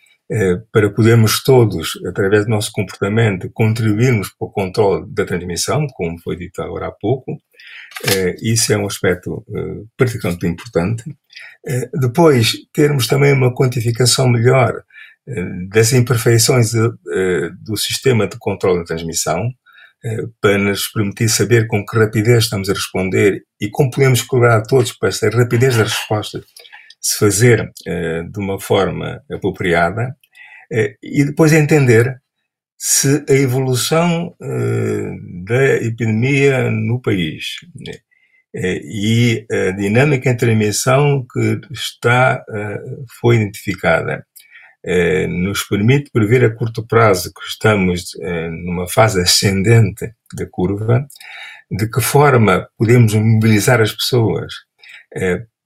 para 0.72 0.90
podermos 0.90 1.42
todos, 1.42 1.92
através 2.06 2.44
do 2.44 2.50
nosso 2.50 2.72
comportamento, 2.72 3.50
contribuirmos 3.52 4.30
para 4.30 4.48
o 4.48 4.50
controle 4.50 5.06
da 5.08 5.24
transmissão, 5.24 5.86
como 5.94 6.18
foi 6.20 6.36
dito 6.36 6.60
agora 6.60 6.88
há 6.88 6.92
pouco. 6.92 7.36
Eh, 8.12 8.34
isso 8.42 8.72
é 8.72 8.76
um 8.76 8.86
aspecto 8.86 9.44
eh, 9.54 9.84
particularmente 9.96 10.46
importante. 10.46 11.04
Depois, 12.00 12.52
termos 12.72 13.06
também 13.06 13.32
uma 13.32 13.54
quantificação 13.54 14.28
melhor 14.28 14.82
das 15.68 15.92
imperfeições 15.92 16.70
do 16.72 17.76
sistema 17.76 18.28
de 18.28 18.38
controle 18.38 18.78
da 18.78 18.84
transmissão, 18.84 19.50
para 20.40 20.58
nos 20.58 20.86
permitir 20.88 21.28
saber 21.28 21.66
com 21.66 21.84
que 21.84 21.98
rapidez 21.98 22.44
estamos 22.44 22.70
a 22.70 22.72
responder 22.72 23.42
e 23.60 23.68
como 23.68 23.90
podemos 23.90 24.22
colaborar 24.22 24.62
todos 24.62 24.92
para 24.92 25.08
esta 25.08 25.28
rapidez 25.28 25.76
da 25.76 25.82
resposta 25.82 26.40
se 27.00 27.18
fazer 27.18 27.60
uh, 27.62 28.30
de 28.30 28.38
uma 28.38 28.58
forma 28.60 29.22
apropriada 29.30 30.16
uh, 30.72 30.96
e 31.02 31.24
depois 31.24 31.52
entender 31.52 32.20
se 32.78 33.24
a 33.28 33.32
evolução 33.32 34.34
uh, 34.40 35.44
da 35.44 35.76
epidemia 35.76 36.70
no 36.70 37.00
país 37.00 37.44
né, 37.74 37.92
e 38.54 39.46
a 39.50 39.70
dinâmica 39.72 40.32
de 40.32 40.38
transmissão 40.38 41.26
que 41.30 41.60
está, 41.70 42.42
foi 43.20 43.36
identificada 43.36 44.26
nos 45.28 45.62
permite 45.64 46.10
prever 46.10 46.42
a 46.42 46.54
curto 46.54 46.86
prazo 46.86 47.30
que 47.34 47.46
estamos 47.46 48.12
numa 48.64 48.88
fase 48.88 49.20
ascendente 49.20 50.10
da 50.34 50.46
curva, 50.50 51.06
de 51.70 51.86
que 51.86 52.00
forma 52.00 52.66
podemos 52.78 53.12
mobilizar 53.12 53.82
as 53.82 53.92
pessoas 53.92 54.54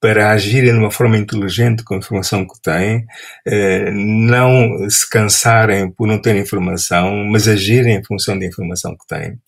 para 0.01 0.31
agirem 0.31 0.73
de 0.73 0.79
uma 0.79 0.91
forma 0.91 1.19
inteligente 1.19 1.85
com 1.85 1.95
a 1.95 1.99
informação 1.99 2.47
que 2.47 2.61
têm, 2.63 3.05
eh, 3.47 3.91
não 3.91 4.89
se 4.89 5.09
cansarem 5.09 5.91
por 5.91 6.09
não 6.09 6.21
ter 6.21 6.35
informação, 6.37 7.25
mas 7.27 7.47
agirem 7.47 7.97
em 7.97 8.05
função 8.05 8.39
da 8.39 8.47
informação 8.47 8.97
que 8.97 9.07
têm. 9.07 9.39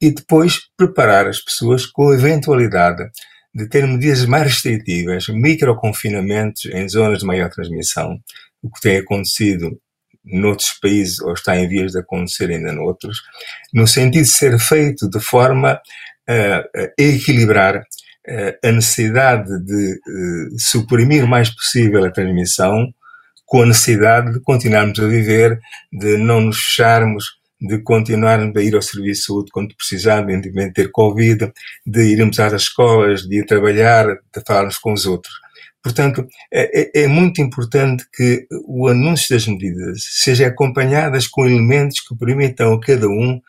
E 0.00 0.10
depois 0.10 0.60
preparar 0.76 1.28
as 1.28 1.40
pessoas 1.40 1.84
com 1.84 2.08
a 2.10 2.14
eventualidade 2.14 3.04
de 3.54 3.68
ter 3.68 3.86
medidas 3.86 4.24
mais 4.24 4.44
restritivas, 4.44 5.28
microconfinamentos 5.28 6.64
em 6.66 6.88
zonas 6.88 7.18
de 7.18 7.26
maior 7.26 7.50
transmissão, 7.50 8.18
o 8.62 8.70
que 8.70 8.80
tem 8.80 8.96
acontecido 8.96 9.78
noutros 10.24 10.72
países 10.80 11.20
ou 11.20 11.34
está 11.34 11.56
em 11.56 11.68
vias 11.68 11.92
de 11.92 11.98
acontecer 11.98 12.50
ainda 12.50 12.72
noutros, 12.72 13.18
no 13.74 13.86
sentido 13.86 14.24
de 14.24 14.30
ser 14.30 14.58
feito 14.58 15.08
de 15.10 15.20
forma 15.20 15.80
a, 16.28 16.58
a 16.58 16.92
equilibrar 16.96 17.76
eh, 17.76 17.82
a 18.62 18.72
necessidade 18.72 19.50
de 19.64 19.92
eh, 19.92 20.56
suprimir 20.58 21.24
o 21.24 21.28
mais 21.28 21.50
possível 21.50 22.04
a 22.04 22.10
transmissão 22.10 22.92
com 23.44 23.62
a 23.62 23.66
necessidade 23.66 24.32
de 24.32 24.40
continuarmos 24.40 24.98
a 24.98 25.06
viver, 25.06 25.58
de 25.92 26.16
não 26.16 26.40
nos 26.40 26.58
fecharmos, 26.58 27.24
de 27.60 27.78
continuarmos 27.82 28.56
a 28.56 28.62
ir 28.62 28.74
ao 28.74 28.80
serviço 28.80 29.20
de 29.20 29.26
saúde 29.26 29.50
quando 29.52 29.76
precisarmos, 29.76 30.40
de 30.40 30.72
ter 30.72 30.90
Covid, 30.90 31.52
de 31.84 32.02
irmos 32.02 32.38
às 32.40 32.52
escolas, 32.54 33.22
de 33.22 33.40
ir 33.40 33.44
trabalhar, 33.44 34.06
de 34.06 34.42
falarmos 34.46 34.78
com 34.78 34.92
os 34.92 35.04
outros. 35.04 35.34
Portanto, 35.82 36.26
é, 36.50 37.00
é, 37.00 37.02
é 37.04 37.06
muito 37.08 37.42
importante 37.42 38.04
que 38.14 38.46
o 38.66 38.88
anúncio 38.88 39.34
das 39.34 39.46
medidas 39.46 40.02
seja 40.22 40.46
acompanhadas 40.46 41.26
com 41.26 41.44
elementos 41.44 42.00
que 42.00 42.16
permitam 42.16 42.72
a 42.72 42.80
cada 42.80 43.08
um 43.08 43.40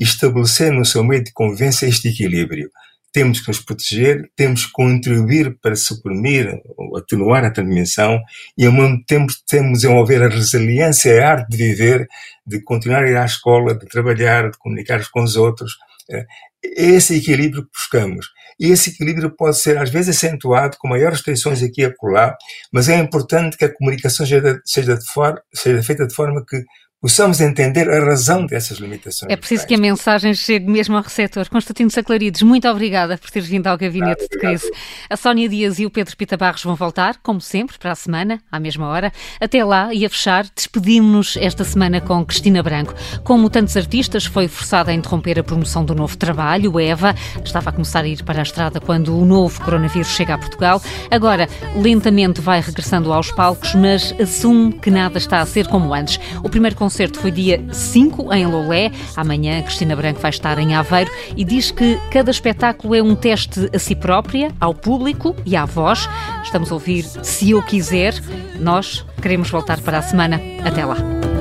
estabelecer 0.00 0.72
no 0.72 0.84
seu 0.84 1.04
meio 1.04 1.22
de 1.22 1.32
convivência 1.32 1.86
este 1.86 2.08
equilíbrio 2.08 2.70
temos 3.12 3.40
que 3.40 3.48
nos 3.48 3.60
proteger, 3.60 4.30
temos 4.34 4.66
que 4.66 4.72
contribuir 4.72 5.58
para 5.60 5.76
suprimir 5.76 6.60
ou 6.76 6.96
atenuar 6.96 7.44
a 7.44 7.50
transmissão 7.50 8.20
e 8.56 8.66
ao 8.66 8.72
mesmo 8.72 9.04
tempo 9.04 9.32
temos 9.46 9.72
de 9.72 9.82
desenvolver 9.82 10.22
a 10.22 10.28
resiliência, 10.28 11.22
a 11.22 11.30
arte 11.30 11.50
de 11.50 11.56
viver, 11.56 12.08
de 12.46 12.62
continuar 12.62 13.04
a 13.04 13.10
ir 13.10 13.16
à 13.16 13.24
escola, 13.24 13.74
de 13.74 13.86
trabalhar, 13.86 14.50
de 14.50 14.58
comunicar 14.58 15.02
com 15.10 15.22
os 15.22 15.36
outros. 15.36 15.72
É 16.10 16.24
esse 16.62 17.16
equilíbrio 17.16 17.64
que 17.64 17.70
buscamos. 17.72 18.26
E 18.58 18.70
esse 18.70 18.90
equilíbrio 18.90 19.34
pode 19.34 19.58
ser, 19.58 19.78
às 19.78 19.90
vezes, 19.90 20.16
acentuado 20.16 20.76
com 20.78 20.88
maiores 20.88 21.22
tensões 21.22 21.62
aqui 21.62 21.82
e 21.82 21.86
acolá, 21.86 22.36
mas 22.72 22.88
é 22.88 22.96
importante 22.96 23.56
que 23.56 23.64
a 23.64 23.74
comunicação 23.74 24.24
seja, 24.24 24.60
seja, 24.64 24.98
for, 25.12 25.42
seja 25.52 25.82
feita 25.82 26.06
de 26.06 26.14
forma 26.14 26.44
que 26.46 26.62
possamos 27.02 27.40
entender 27.40 27.90
a 27.90 28.04
razão 28.04 28.46
dessas 28.46 28.78
limitações. 28.78 29.30
É 29.30 29.34
preciso 29.34 29.66
que 29.66 29.74
a 29.74 29.78
mensagem 29.78 30.32
chegue 30.34 30.70
mesmo 30.70 30.96
ao 30.96 31.02
receptor. 31.02 31.50
Constantino 31.50 31.90
Saclarides, 31.90 32.42
muito 32.42 32.68
obrigada 32.68 33.18
por 33.18 33.28
teres 33.28 33.48
vindo 33.48 33.66
ao 33.66 33.76
Gabinete 33.76 34.28
de 34.30 34.38
Crise. 34.38 34.70
A 35.10 35.16
Sónia 35.16 35.48
Dias 35.48 35.80
e 35.80 35.84
o 35.84 35.90
Pedro 35.90 36.16
Pita 36.16 36.36
Barros 36.36 36.62
vão 36.62 36.76
voltar, 36.76 37.16
como 37.20 37.40
sempre, 37.40 37.76
para 37.76 37.90
a 37.90 37.96
semana, 37.96 38.40
à 38.52 38.60
mesma 38.60 38.86
hora. 38.86 39.12
Até 39.40 39.64
lá, 39.64 39.92
e 39.92 40.06
a 40.06 40.10
fechar, 40.10 40.46
despedimos-nos 40.54 41.36
esta 41.38 41.64
semana 41.64 42.00
com 42.00 42.24
Cristina 42.24 42.62
Branco. 42.62 42.94
Como 43.24 43.50
tantos 43.50 43.76
artistas, 43.76 44.24
foi 44.24 44.46
forçada 44.46 44.92
a 44.92 44.94
interromper 44.94 45.40
a 45.40 45.42
promoção 45.42 45.84
do 45.84 45.96
novo 45.96 46.16
trabalho, 46.16 46.78
Eva. 46.78 47.16
Estava 47.44 47.70
a 47.70 47.72
começar 47.72 48.04
a 48.04 48.06
ir 48.06 48.22
para 48.22 48.38
a 48.38 48.44
estrada 48.44 48.80
quando 48.80 49.18
o 49.18 49.24
novo 49.24 49.60
coronavírus 49.60 50.06
chega 50.06 50.34
a 50.34 50.38
Portugal. 50.38 50.80
Agora, 51.10 51.48
lentamente 51.74 52.40
vai 52.40 52.60
regressando 52.60 53.12
aos 53.12 53.32
palcos, 53.32 53.74
mas 53.74 54.14
assume 54.20 54.72
que 54.74 54.88
nada 54.88 55.18
está 55.18 55.40
a 55.40 55.46
ser 55.46 55.66
como 55.66 55.92
antes. 55.92 56.20
O 56.44 56.48
primeiro 56.48 56.76
concerto 56.92 57.20
foi 57.20 57.30
dia 57.30 57.64
5 57.72 58.34
em 58.34 58.46
Lolé. 58.46 58.92
Amanhã 59.16 59.62
Cristina 59.62 59.96
Branco 59.96 60.20
vai 60.20 60.28
estar 60.28 60.58
em 60.58 60.74
Aveiro 60.74 61.10
e 61.34 61.42
diz 61.42 61.70
que 61.70 61.98
cada 62.10 62.30
espetáculo 62.30 62.94
é 62.94 63.02
um 63.02 63.14
teste 63.14 63.70
a 63.74 63.78
si 63.78 63.96
própria, 63.96 64.52
ao 64.60 64.74
público 64.74 65.34
e 65.46 65.56
à 65.56 65.64
voz. 65.64 66.06
Estamos 66.44 66.70
a 66.70 66.74
ouvir 66.74 67.02
Se 67.02 67.50
Eu 67.50 67.62
Quiser. 67.62 68.12
Nós 68.60 69.06
queremos 69.22 69.48
voltar 69.48 69.80
para 69.80 69.98
a 69.98 70.02
semana. 70.02 70.38
Até 70.62 70.84
lá. 70.84 71.31